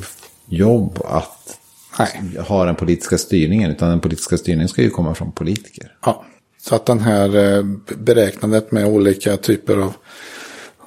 jobb 0.45 1.01
att 1.05 1.59
Nej. 1.99 2.43
ha 2.47 2.65
den 2.65 2.75
politiska 2.75 3.17
styrningen. 3.17 3.71
Utan 3.71 3.89
den 3.89 3.99
politiska 3.99 4.37
styrningen 4.37 4.67
ska 4.67 4.81
ju 4.81 4.89
komma 4.89 5.15
från 5.15 5.31
politiker. 5.31 5.95
Ja, 6.05 6.25
så 6.61 6.75
att 6.75 6.85
den 6.85 6.99
här 6.99 7.35
eh, 7.35 7.63
beräknandet 7.97 8.71
med 8.71 8.85
olika 8.85 9.37
typer 9.37 9.77
av 9.77 9.93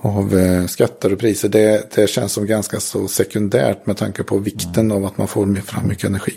av 0.02 0.38
eh, 0.38 0.66
skatter 0.66 1.12
och 1.12 1.18
priser. 1.18 1.48
Det, 1.48 1.94
det 1.94 2.06
känns 2.06 2.32
som 2.32 2.46
ganska 2.46 2.80
så 2.80 3.08
sekundärt 3.08 3.86
med 3.86 3.96
tanke 3.96 4.22
på 4.22 4.38
vikten 4.38 4.92
av 4.92 5.04
att 5.04 5.18
man 5.18 5.28
får 5.28 5.54
fram 5.54 5.88
mycket 5.88 6.04
energi. 6.04 6.34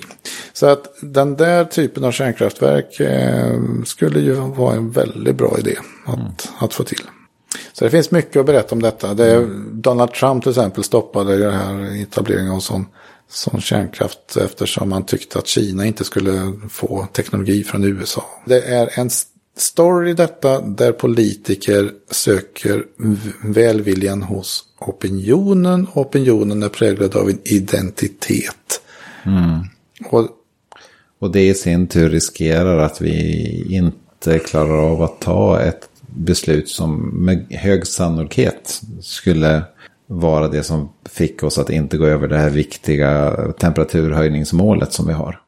Så 0.54 0.66
att 0.66 0.96
den 1.02 1.36
där 1.36 1.66
typen 1.66 2.04
av 2.04 2.12
kärnkraftverk 2.12 3.00
eh, 3.00 3.60
skulle 3.86 4.20
ju 4.20 4.34
vara 4.34 4.76
en 4.76 4.92
väldigt 4.92 5.36
bra 5.36 5.60
idé 5.60 5.76
att, 6.06 6.16
mm. 6.16 6.32
att 6.60 6.74
få 6.74 6.84
till. 6.84 7.02
Så 7.74 7.86
det 7.86 7.92
finns 7.92 8.12
mycket 8.12 8.40
att 8.40 8.46
berätta 8.46 8.76
om 8.76 8.82
detta. 8.82 9.14
Det, 9.14 9.36
mm. 9.36 9.70
Donald 9.82 10.14
Trump 10.14 10.44
till 10.44 10.52
exempel 10.52 10.84
stoppade 10.84 11.38
den 11.38 11.54
här 11.54 12.02
etableringen 12.02 12.52
av 12.52 12.60
sån, 12.60 12.86
sån 13.30 13.62
kärnkraft 13.62 14.38
eftersom 14.38 14.90
man 14.90 15.06
tyckte 15.06 15.40
att 15.40 15.48
Kina 15.48 15.86
inte 15.86 16.04
skulle 16.04 16.54
få 16.70 17.08
teknologi 17.14 17.64
från 17.64 17.84
USA. 17.84 18.26
Det 18.46 18.62
är 18.62 19.00
en 19.00 19.10
story 19.58 20.10
i 20.10 20.14
detta 20.14 20.62
där 20.62 20.92
politiker 20.92 21.92
söker 22.12 22.86
välviljan 23.44 24.24
hos 24.24 24.64
opinionen. 24.80 25.88
Opinionen 25.94 26.64
är 26.64 26.70
präglad 26.70 27.16
av 27.16 27.30
en 27.30 27.40
identitet. 27.44 28.82
Mm. 29.26 29.60
Och, 30.10 30.28
och 31.20 31.32
det 31.32 31.48
i 31.48 31.54
sin 31.54 31.88
tur 31.88 32.10
riskerar 32.10 32.78
att 32.78 33.02
vi 33.02 33.76
inte 33.76 34.40
klarar 34.40 34.92
av 34.92 35.02
att 35.02 35.22
ta 35.22 35.62
ett 35.62 35.90
beslut 36.16 36.70
som 36.70 37.10
med 37.26 37.46
hög 37.50 37.88
sannolikhet 37.88 38.82
skulle 39.02 39.64
vara 40.08 40.48
det 40.48 40.64
som 40.64 40.90
fick 41.10 41.44
oss 41.44 41.58
att 41.58 41.70
inte 41.70 41.98
gå 41.98 42.06
över 42.06 42.28
det 42.28 42.38
här 42.38 42.50
viktiga 42.50 43.36
temperaturhöjningsmålet 43.60 44.94
som 44.94 45.08
vi 45.08 45.14
har. 45.14 45.43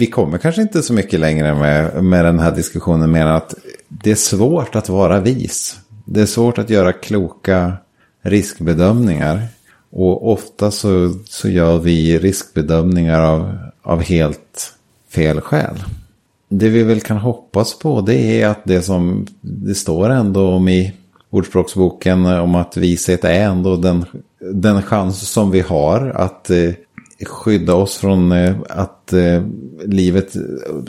Vi 0.00 0.06
kommer 0.06 0.38
kanske 0.38 0.62
inte 0.62 0.82
så 0.82 0.92
mycket 0.92 1.20
längre 1.20 1.54
med, 1.54 2.04
med 2.04 2.24
den 2.24 2.38
här 2.38 2.52
diskussionen 2.52 3.10
mer 3.10 3.26
än 3.26 3.34
att 3.34 3.54
det 3.88 4.10
är 4.10 4.14
svårt 4.14 4.76
att 4.76 4.88
vara 4.88 5.20
vis. 5.20 5.78
Det 6.04 6.20
är 6.20 6.26
svårt 6.26 6.58
att 6.58 6.70
göra 6.70 6.92
kloka 6.92 7.72
riskbedömningar. 8.22 9.42
Och 9.90 10.32
ofta 10.32 10.70
så, 10.70 11.14
så 11.24 11.48
gör 11.48 11.78
vi 11.78 12.18
riskbedömningar 12.18 13.20
av, 13.20 13.58
av 13.82 14.02
helt 14.02 14.72
fel 15.10 15.40
skäl. 15.40 15.84
Det 16.48 16.68
vi 16.68 16.82
väl 16.82 17.00
kan 17.00 17.16
hoppas 17.16 17.78
på 17.78 18.00
det 18.00 18.42
är 18.42 18.48
att 18.48 18.60
det 18.64 18.82
som 18.82 19.26
det 19.40 19.74
står 19.74 20.10
ändå 20.10 20.48
om 20.48 20.68
i 20.68 20.92
Ordspråksboken 21.30 22.26
om 22.26 22.54
att 22.54 22.76
vishet 22.76 23.24
är 23.24 23.40
ändå 23.40 23.76
den, 23.76 24.04
den 24.52 24.82
chans 24.82 25.30
som 25.30 25.50
vi 25.50 25.60
har 25.60 26.06
att 26.06 26.50
eh, 26.50 26.70
skydda 27.26 27.74
oss 27.74 27.96
från 27.96 28.32
eh, 28.32 28.56
att 28.68 29.12
eh, 29.12 29.42
livet 29.84 30.36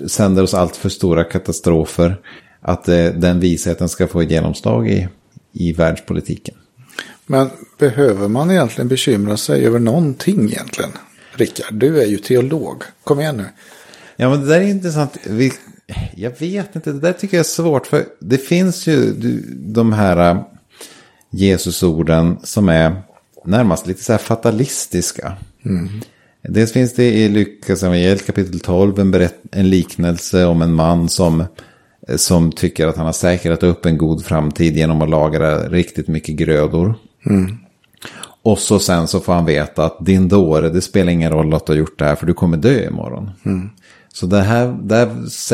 sänder 0.07 0.43
oss 0.43 0.53
allt 0.53 0.75
för 0.75 0.89
stora 0.89 1.23
katastrofer. 1.23 2.19
Att 2.61 2.89
eh, 2.89 3.05
den 3.05 3.39
visheten 3.39 3.89
ska 3.89 4.07
få 4.07 4.23
genomslag 4.23 4.89
i, 4.89 5.07
i 5.51 5.73
världspolitiken. 5.73 6.55
Men 7.25 7.49
behöver 7.77 8.27
man 8.27 8.51
egentligen 8.51 8.87
bekymra 8.87 9.37
sig 9.37 9.65
över 9.65 9.79
någonting 9.79 10.45
egentligen? 10.45 10.91
Rickard, 11.31 11.73
du 11.73 12.01
är 12.01 12.05
ju 12.05 12.17
teolog. 12.17 12.83
Kom 13.03 13.19
igen 13.19 13.37
nu. 13.37 13.45
Ja, 14.15 14.29
men 14.29 14.41
det 14.41 14.47
där 14.47 14.61
är 14.61 14.65
intressant. 14.65 15.17
Vi, 15.23 15.53
jag 16.15 16.39
vet 16.39 16.75
inte, 16.75 16.91
det 16.91 16.99
där 16.99 17.13
tycker 17.13 17.37
jag 17.37 17.43
är 17.43 17.49
svårt. 17.49 17.87
För 17.87 18.05
det 18.19 18.37
finns 18.37 18.87
ju 18.87 19.13
de 19.51 19.93
här 19.93 20.43
Jesusorden 21.29 22.37
som 22.43 22.69
är 22.69 23.01
närmast 23.45 23.87
lite 23.87 24.03
så 24.03 24.11
här 24.11 24.19
fatalistiska. 24.19 25.33
Mm. 25.65 26.01
Dels 26.41 26.73
finns 26.73 26.93
det 26.93 27.13
i 27.13 27.29
Lukas 27.29 27.83
evangeliet 27.83 28.25
kapitel 28.25 28.59
12 28.59 28.99
en, 28.99 29.11
berätt, 29.11 29.39
en 29.51 29.69
liknelse 29.69 30.45
om 30.45 30.61
en 30.61 30.73
man 30.73 31.09
som, 31.09 31.43
som 32.15 32.51
tycker 32.51 32.87
att 32.87 32.97
han 32.97 33.05
har 33.05 33.13
säkrat 33.13 33.63
upp 33.63 33.85
en 33.85 33.97
god 33.97 34.25
framtid 34.25 34.77
genom 34.77 35.01
att 35.01 35.09
lagra 35.09 35.69
riktigt 35.69 36.07
mycket 36.07 36.35
grödor. 36.35 36.95
Mm. 37.25 37.57
Och 38.43 38.59
så 38.59 38.79
sen 38.79 39.07
så 39.07 39.19
får 39.19 39.33
han 39.33 39.45
veta 39.45 39.85
att 39.85 40.05
din 40.05 40.27
dåre, 40.27 40.69
det 40.69 40.81
spelar 40.81 41.11
ingen 41.11 41.31
roll 41.31 41.53
att 41.53 41.65
du 41.65 41.71
har 41.71 41.77
gjort 41.77 41.99
det 41.99 42.05
här 42.05 42.15
för 42.15 42.25
du 42.25 42.33
kommer 42.33 42.57
dö 42.57 42.87
imorgon. 42.87 43.31
Mm. 43.45 43.69
Så 44.13 44.25
det 44.25 44.41
här, 44.41 44.77
där 44.83 45.07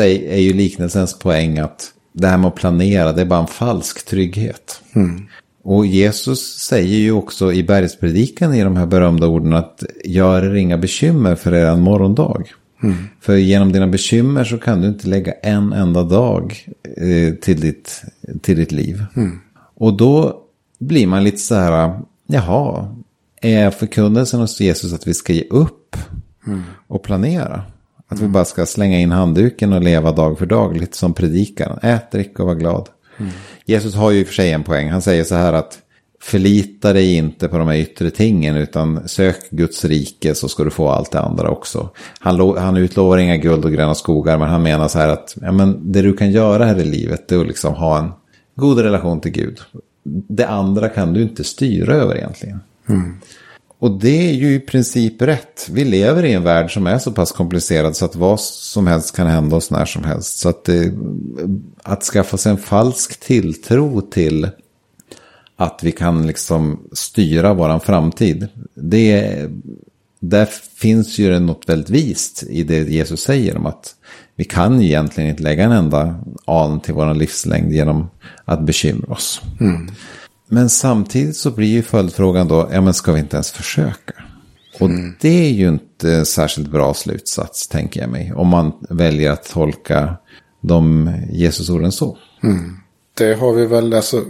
är 0.04 0.40
ju 0.40 0.52
liknelsens 0.52 1.18
poäng 1.18 1.58
att 1.58 1.92
det 2.12 2.26
här 2.26 2.36
med 2.38 2.48
att 2.48 2.54
planera, 2.54 3.12
det 3.12 3.20
är 3.20 3.26
bara 3.26 3.40
en 3.40 3.46
falsk 3.46 4.06
trygghet. 4.06 4.82
Mm. 4.92 5.26
Och 5.62 5.86
Jesus 5.86 6.58
säger 6.58 6.98
ju 6.98 7.12
också 7.12 7.52
i 7.52 7.62
bergspredikan 7.62 8.54
i 8.54 8.64
de 8.64 8.76
här 8.76 8.86
berömda 8.86 9.26
orden 9.26 9.52
att 9.52 9.84
gör 10.04 10.42
er 10.42 10.54
inga 10.54 10.78
bekymmer 10.78 11.34
för 11.34 11.54
er 11.54 11.76
morgondag. 11.76 12.44
Mm. 12.82 12.96
För 13.20 13.36
genom 13.36 13.72
dina 13.72 13.86
bekymmer 13.86 14.44
så 14.44 14.58
kan 14.58 14.80
du 14.80 14.88
inte 14.88 15.08
lägga 15.08 15.32
en 15.32 15.72
enda 15.72 16.02
dag 16.02 16.66
eh, 16.96 17.34
till, 17.34 17.60
ditt, 17.60 18.02
till 18.42 18.56
ditt 18.56 18.72
liv. 18.72 19.04
Mm. 19.16 19.38
Och 19.74 19.96
då 19.96 20.42
blir 20.78 21.06
man 21.06 21.24
lite 21.24 21.38
så 21.38 21.54
här, 21.54 22.00
jaha, 22.26 22.96
är 23.42 23.70
förkunnelsen 23.70 24.40
hos 24.40 24.60
Jesus 24.60 24.92
att 24.92 25.06
vi 25.06 25.14
ska 25.14 25.32
ge 25.32 25.44
upp 25.50 25.96
mm. 26.46 26.62
och 26.86 27.02
planera? 27.02 27.62
Att 28.08 28.20
vi 28.20 28.28
bara 28.28 28.44
ska 28.44 28.66
slänga 28.66 29.00
in 29.00 29.10
handduken 29.10 29.72
och 29.72 29.82
leva 29.82 30.12
dag 30.12 30.38
för 30.38 30.46
dag, 30.46 30.76
lite 30.76 30.96
som 30.96 31.14
predikaren. 31.14 31.78
Ät, 31.82 32.12
drick 32.12 32.40
och 32.40 32.46
var 32.46 32.54
glad. 32.54 32.88
Mm. 33.18 33.32
Jesus 33.64 33.94
har 33.94 34.10
ju 34.10 34.20
i 34.20 34.22
och 34.22 34.26
för 34.26 34.34
sig 34.34 34.52
en 34.52 34.64
poäng. 34.64 34.90
Han 34.90 35.02
säger 35.02 35.24
så 35.24 35.34
här 35.34 35.52
att 35.52 35.78
förlita 36.20 36.92
dig 36.92 37.14
inte 37.14 37.48
på 37.48 37.58
de 37.58 37.68
här 37.68 37.76
yttre 37.76 38.10
tingen 38.10 38.56
utan 38.56 39.08
sök 39.08 39.50
Guds 39.50 39.84
rike 39.84 40.34
så 40.34 40.48
ska 40.48 40.64
du 40.64 40.70
få 40.70 40.88
allt 40.88 41.12
det 41.12 41.20
andra 41.20 41.50
också. 41.50 41.90
Han, 42.20 42.58
han 42.58 42.76
utlovar 42.76 43.18
inga 43.18 43.36
guld 43.36 43.64
och 43.64 43.72
gröna 43.72 43.94
skogar 43.94 44.38
men 44.38 44.48
han 44.48 44.62
menar 44.62 44.88
så 44.88 44.98
här 44.98 45.08
att 45.08 45.36
ja, 45.40 45.52
men 45.52 45.92
det 45.92 46.02
du 46.02 46.16
kan 46.16 46.30
göra 46.30 46.64
här 46.64 46.78
i 46.78 46.84
livet 46.84 47.28
det 47.28 47.34
är 47.34 47.40
att 47.40 47.46
liksom 47.46 47.74
ha 47.74 47.98
en 47.98 48.10
god 48.54 48.78
relation 48.78 49.20
till 49.20 49.32
Gud. 49.32 49.60
Det 50.28 50.48
andra 50.48 50.88
kan 50.88 51.12
du 51.12 51.22
inte 51.22 51.44
styra 51.44 51.94
över 51.94 52.16
egentligen. 52.16 52.60
Mm. 52.88 53.14
Och 53.78 53.98
det 53.98 54.28
är 54.30 54.32
ju 54.32 54.54
i 54.54 54.60
princip 54.60 55.22
rätt. 55.22 55.68
Vi 55.70 55.84
lever 55.84 56.24
i 56.24 56.32
en 56.32 56.42
värld 56.42 56.74
som 56.74 56.86
är 56.86 56.98
så 56.98 57.12
pass 57.12 57.32
komplicerad 57.32 57.96
så 57.96 58.04
att 58.04 58.16
vad 58.16 58.40
som 58.40 58.86
helst 58.86 59.16
kan 59.16 59.26
hända 59.26 59.56
oss 59.56 59.70
när 59.70 59.84
som 59.84 60.04
helst. 60.04 60.38
Så 60.38 60.48
att, 60.48 60.64
det, 60.64 60.92
att 61.82 62.02
skaffa 62.02 62.36
sig 62.36 62.52
en 62.52 62.58
falsk 62.58 63.20
tilltro 63.20 64.00
till 64.00 64.48
att 65.56 65.80
vi 65.82 65.92
kan 65.92 66.26
liksom 66.26 66.80
styra 66.92 67.54
våran 67.54 67.80
framtid. 67.80 68.48
Det, 68.74 69.46
där 70.20 70.48
finns 70.76 71.18
ju 71.18 71.38
något 71.38 71.68
väldigt 71.68 71.90
vist 71.90 72.42
i 72.42 72.62
det 72.62 72.88
Jesus 72.88 73.20
säger 73.20 73.56
om 73.56 73.66
att 73.66 73.94
vi 74.36 74.44
kan 74.44 74.82
egentligen 74.82 75.30
inte 75.30 75.42
lägga 75.42 75.64
en 75.64 75.72
enda 75.72 76.20
an 76.44 76.80
till 76.80 76.94
vår 76.94 77.14
livslängd 77.14 77.72
genom 77.72 78.10
att 78.44 78.62
bekymra 78.62 79.12
oss. 79.12 79.42
Mm. 79.60 79.90
Men 80.48 80.70
samtidigt 80.70 81.36
så 81.36 81.50
blir 81.50 81.68
ju 81.68 81.82
följdfrågan 81.82 82.48
då, 82.48 82.68
ja 82.72 82.80
men 82.80 82.94
ska 82.94 83.12
vi 83.12 83.20
inte 83.20 83.36
ens 83.36 83.50
försöka? 83.50 84.14
Och 84.80 84.86
mm. 84.86 85.14
det 85.20 85.46
är 85.46 85.50
ju 85.50 85.68
inte 85.68 86.24
särskilt 86.24 86.68
bra 86.68 86.94
slutsats, 86.94 87.68
tänker 87.68 88.00
jag 88.00 88.10
mig. 88.10 88.32
Om 88.32 88.48
man 88.48 88.72
väljer 88.90 89.30
att 89.30 89.44
tolka 89.44 90.16
de 90.60 91.12
Jesusorden 91.30 91.92
så. 91.92 92.18
Mm. 92.42 92.76
Det 93.14 93.34
har 93.34 93.52
vi 93.52 93.66
väl, 93.66 93.94
alltså, 93.94 94.24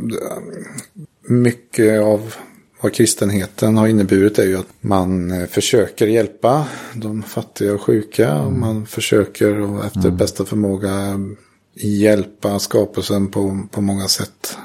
mycket 1.29 2.01
av 2.01 2.35
vad 2.81 2.95
kristenheten 2.95 3.77
har 3.77 3.89
inneburit 3.89 4.39
är 4.39 4.47
ju 4.47 4.59
att 4.59 4.73
man 4.81 5.31
eh, 5.31 5.47
försöker 5.47 6.07
hjälpa 6.07 6.67
de 6.95 7.23
fattiga 7.23 7.75
och 7.75 7.83
sjuka. 7.83 8.31
Mm. 8.31 8.61
Man 8.61 8.87
försöker 8.87 9.61
och 9.61 9.85
efter 9.85 10.05
mm. 10.05 10.17
bästa 10.17 10.45
förmåga 10.45 11.21
hjälpa 11.75 12.59
skapelsen 12.59 13.31
på, 13.31 13.67
på 13.71 13.81
många 13.81 14.09
sätt. 14.09 14.57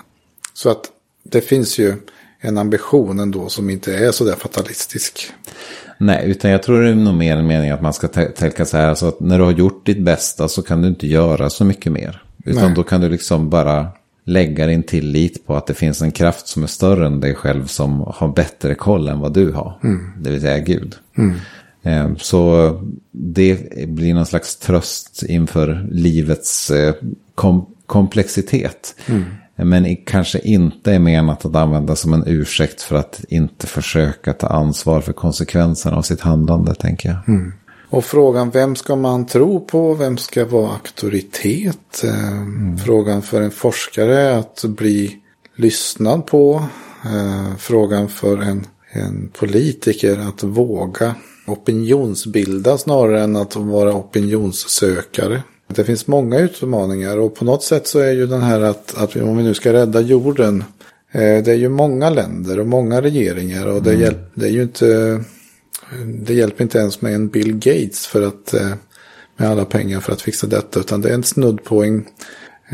Så 0.54 0.70
att 0.70 0.89
det 1.24 1.41
finns 1.41 1.80
ju 1.80 1.93
en 2.39 2.57
ambition 2.57 3.19
ändå 3.19 3.49
som 3.49 3.69
inte 3.69 3.95
är 3.95 4.11
så 4.11 4.24
där 4.24 4.36
fatalistisk. 4.36 5.32
Nej, 5.97 6.30
utan 6.30 6.51
jag 6.51 6.63
tror 6.63 6.82
det 6.82 6.89
är 6.89 6.95
nog 6.95 7.13
mer 7.13 7.38
en 7.38 7.47
mening 7.47 7.69
att 7.69 7.82
man 7.82 7.93
ska 7.93 8.07
tänka 8.07 8.65
så 8.65 8.78
här, 8.78 8.88
alltså 8.88 9.07
att 9.07 9.19
när 9.19 9.38
du 9.38 9.43
har 9.43 9.51
gjort 9.51 9.86
ditt 9.86 10.01
bästa 10.01 10.47
så 10.47 10.61
kan 10.61 10.82
du 10.82 10.88
inte 10.88 11.07
göra 11.07 11.49
så 11.49 11.65
mycket 11.65 11.91
mer. 11.91 12.24
Utan 12.45 12.63
Nej. 12.63 12.74
då 12.76 12.84
kan 12.84 13.01
du 13.01 13.09
liksom 13.09 13.49
bara 13.49 13.88
lägga 14.26 14.67
din 14.67 14.84
tillit 14.84 15.47
på 15.47 15.55
att 15.55 15.67
det 15.67 15.74
finns 15.74 16.01
en 16.01 16.11
kraft 16.11 16.47
som 16.47 16.63
är 16.63 16.67
större 16.67 17.05
än 17.05 17.19
dig 17.19 17.36
själv 17.36 17.67
som 17.67 17.99
har 18.15 18.28
bättre 18.28 18.76
koll 18.76 19.07
än 19.07 19.19
vad 19.19 19.34
du 19.34 19.51
har. 19.51 19.80
Mm. 19.84 20.11
Det 20.17 20.30
vill 20.30 20.41
säga 20.41 20.59
Gud. 20.59 20.95
Mm. 21.17 21.36
Eh, 21.84 22.17
så 22.17 22.71
det 23.11 23.57
blir 23.88 24.13
någon 24.13 24.26
slags 24.26 24.55
tröst 24.55 25.24
inför 25.24 25.88
livets 25.91 26.71
eh, 26.71 26.95
kom 27.36 27.65
komplexitet. 27.86 28.95
Mm. 29.05 29.24
Men 29.56 29.95
kanske 29.95 30.39
inte 30.39 30.93
är 30.93 30.99
menat 30.99 31.45
att 31.45 31.56
använda 31.56 31.95
som 31.95 32.14
en 32.14 32.24
ursäkt 32.28 32.82
för 32.82 32.95
att 32.95 33.22
inte 33.30 33.68
försöka 33.68 34.34
ta 34.34 34.47
ansvar 34.47 35.01
för 35.01 35.14
konsekvenserna 35.14 35.97
av 35.97 36.01
sitt 36.01 36.22
handlande, 36.22 36.76
tänker 36.76 37.10
jag. 37.10 37.18
Mm. 37.28 37.54
Och 37.89 38.06
frågan, 38.06 38.49
vem 38.49 38.76
ska 38.76 38.95
man 38.95 39.26
tro 39.26 39.60
på? 39.60 39.93
Vem 39.93 40.18
ska 40.18 40.45
vara 40.45 40.72
auktoritet? 40.72 42.04
Eh, 42.04 42.32
mm. 42.32 42.78
Frågan 42.78 43.22
för 43.22 43.41
en 43.41 43.51
forskare 43.51 44.38
att 44.38 44.64
bli 44.68 45.18
lyssnad 45.56 46.26
på. 46.26 46.66
Eh, 47.06 47.56
frågan 47.58 48.08
för 48.08 48.38
en, 48.38 48.66
en 48.91 49.30
politiker 49.34 50.20
att 50.28 50.43
våga 50.43 51.16
opinionsbilda 51.47 52.78
snarare 52.78 53.24
än 53.24 53.36
att 53.36 53.56
vara 53.56 53.93
opinionssökare. 53.93 55.43
Det 55.76 55.84
finns 55.84 56.07
många 56.07 56.39
utmaningar 56.39 57.17
och 57.17 57.36
på 57.36 57.45
något 57.45 57.63
sätt 57.63 57.88
så 57.88 57.99
är 57.99 58.11
ju 58.11 58.28
den 58.28 58.41
här 58.41 58.61
att, 58.61 58.97
att 58.97 59.15
om 59.15 59.38
vi 59.38 59.43
nu 59.43 59.53
ska 59.53 59.74
rädda 59.74 60.01
jorden. 60.01 60.63
Eh, 61.11 61.43
det 61.43 61.47
är 61.47 61.55
ju 61.55 61.69
många 61.69 62.09
länder 62.09 62.59
och 62.59 62.67
många 62.67 63.01
regeringar 63.01 63.67
och 63.67 63.84
det, 63.84 63.89
mm. 63.89 64.01
hjälp, 64.01 64.32
det 64.34 64.45
är 64.45 64.51
ju 64.51 64.61
inte. 64.61 65.19
Det 66.05 66.34
hjälper 66.34 66.63
inte 66.63 66.78
ens 66.78 67.01
med 67.01 67.15
en 67.15 67.28
Bill 67.28 67.53
Gates 67.53 68.07
för 68.07 68.21
att 68.21 68.53
eh, 68.53 68.69
med 69.38 69.49
alla 69.49 69.65
pengar 69.65 69.99
för 69.99 70.13
att 70.13 70.21
fixa 70.21 70.47
detta 70.47 70.80
utan 70.80 71.01
det 71.01 71.09
är 71.09 71.13
en 71.13 71.24
snudd 71.24 71.63
på 71.63 71.84
en 71.84 72.05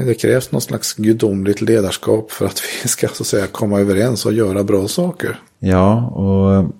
det 0.05 0.13
krävs 0.13 0.51
någon 0.51 0.61
slags 0.61 0.93
gudomligt 0.93 1.61
ledarskap 1.61 2.31
för 2.31 2.45
att 2.45 2.61
vi 2.83 2.89
ska 2.89 3.07
så 3.07 3.23
att 3.23 3.27
säga 3.27 3.47
komma 3.47 3.79
överens 3.79 4.25
och 4.25 4.33
göra 4.33 4.63
bra 4.63 4.87
saker. 4.87 5.39
Ja, 5.59 6.05
och 6.05 6.73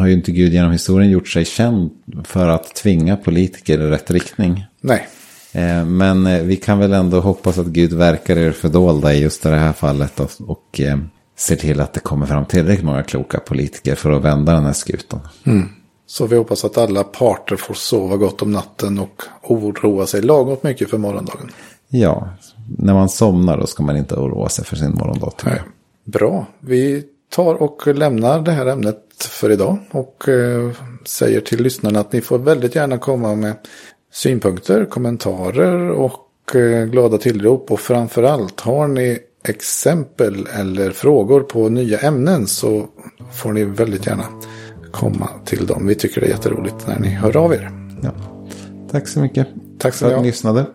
har 0.00 0.06
ju 0.06 0.12
inte 0.12 0.32
Gud 0.32 0.52
genom 0.52 0.72
historien 0.72 1.10
gjort 1.10 1.28
sig 1.28 1.44
känd 1.44 1.90
för 2.24 2.48
att 2.48 2.74
tvinga 2.74 3.16
politiker 3.16 3.80
i 3.80 3.90
rätt 3.90 4.10
riktning. 4.10 4.64
Nej. 4.80 5.08
Eh, 5.54 5.84
men 5.84 6.26
eh, 6.26 6.42
vi 6.42 6.56
kan 6.56 6.78
väl 6.78 6.92
ändå 6.92 7.20
hoppas 7.20 7.58
att 7.58 7.66
Gud 7.66 7.92
verkar 7.92 8.36
er 8.36 8.52
fördolda 8.52 9.14
i 9.14 9.22
just 9.22 9.42
det 9.42 9.48
här 9.48 9.72
fallet 9.72 10.20
och, 10.46 10.80
eh, 10.80 10.98
ser 11.36 11.56
till 11.56 11.80
att 11.80 11.92
det 11.92 12.00
kommer 12.00 12.26
fram 12.26 12.44
tillräckligt 12.44 12.84
många 12.84 13.02
kloka 13.02 13.40
politiker 13.40 13.94
för 13.94 14.10
att 14.10 14.22
vända 14.22 14.52
den 14.52 14.64
här 14.64 14.72
skutan. 14.72 15.20
Mm. 15.46 15.68
Så 16.06 16.26
vi 16.26 16.36
hoppas 16.36 16.64
att 16.64 16.78
alla 16.78 17.04
parter 17.04 17.56
får 17.56 17.74
sova 17.74 18.16
gott 18.16 18.42
om 18.42 18.52
natten 18.52 18.98
och 18.98 19.22
oroa 19.42 20.06
sig 20.06 20.22
lagom 20.22 20.56
mycket 20.62 20.90
för 20.90 20.98
morgondagen. 20.98 21.50
Ja, 21.88 22.28
när 22.78 22.94
man 22.94 23.08
somnar 23.08 23.58
då 23.58 23.66
ska 23.66 23.82
man 23.82 23.96
inte 23.96 24.14
oroa 24.14 24.48
sig 24.48 24.64
för 24.64 24.76
sin 24.76 24.90
morgondag. 24.94 25.32
Nej. 25.44 25.62
Bra, 26.04 26.46
vi 26.60 27.04
tar 27.34 27.54
och 27.54 27.86
lämnar 27.86 28.42
det 28.42 28.52
här 28.52 28.66
ämnet 28.66 29.00
för 29.18 29.50
idag 29.50 29.78
och 29.90 30.28
eh, 30.28 30.70
säger 31.04 31.40
till 31.40 31.62
lyssnarna 31.62 32.00
att 32.00 32.12
ni 32.12 32.20
får 32.20 32.38
väldigt 32.38 32.74
gärna 32.74 32.98
komma 32.98 33.34
med 33.34 33.54
synpunkter, 34.14 34.84
kommentarer 34.84 35.90
och 35.90 36.56
eh, 36.56 36.84
glada 36.84 37.18
tillrop. 37.18 37.70
Och 37.70 37.80
framförallt 37.80 38.60
har 38.60 38.88
ni 38.88 39.18
exempel 39.48 40.46
eller 40.46 40.90
frågor 40.90 41.40
på 41.40 41.68
nya 41.68 41.98
ämnen 41.98 42.46
så 42.46 42.86
får 43.32 43.52
ni 43.52 43.64
väldigt 43.64 44.06
gärna 44.06 44.24
komma 44.92 45.28
till 45.44 45.66
dem. 45.66 45.86
Vi 45.86 45.94
tycker 45.94 46.20
det 46.20 46.26
är 46.26 46.30
jätteroligt 46.30 46.86
när 46.86 46.98
ni 46.98 47.08
hör 47.08 47.36
av 47.36 47.52
er. 47.52 47.70
Ja. 48.02 48.10
Tack 48.90 49.08
så 49.08 49.20
mycket 49.20 49.48
Tack 49.78 49.94
så 49.94 50.04
för 50.04 50.14
att 50.14 50.20
ni 50.20 50.26
lyssnade. 50.26 50.66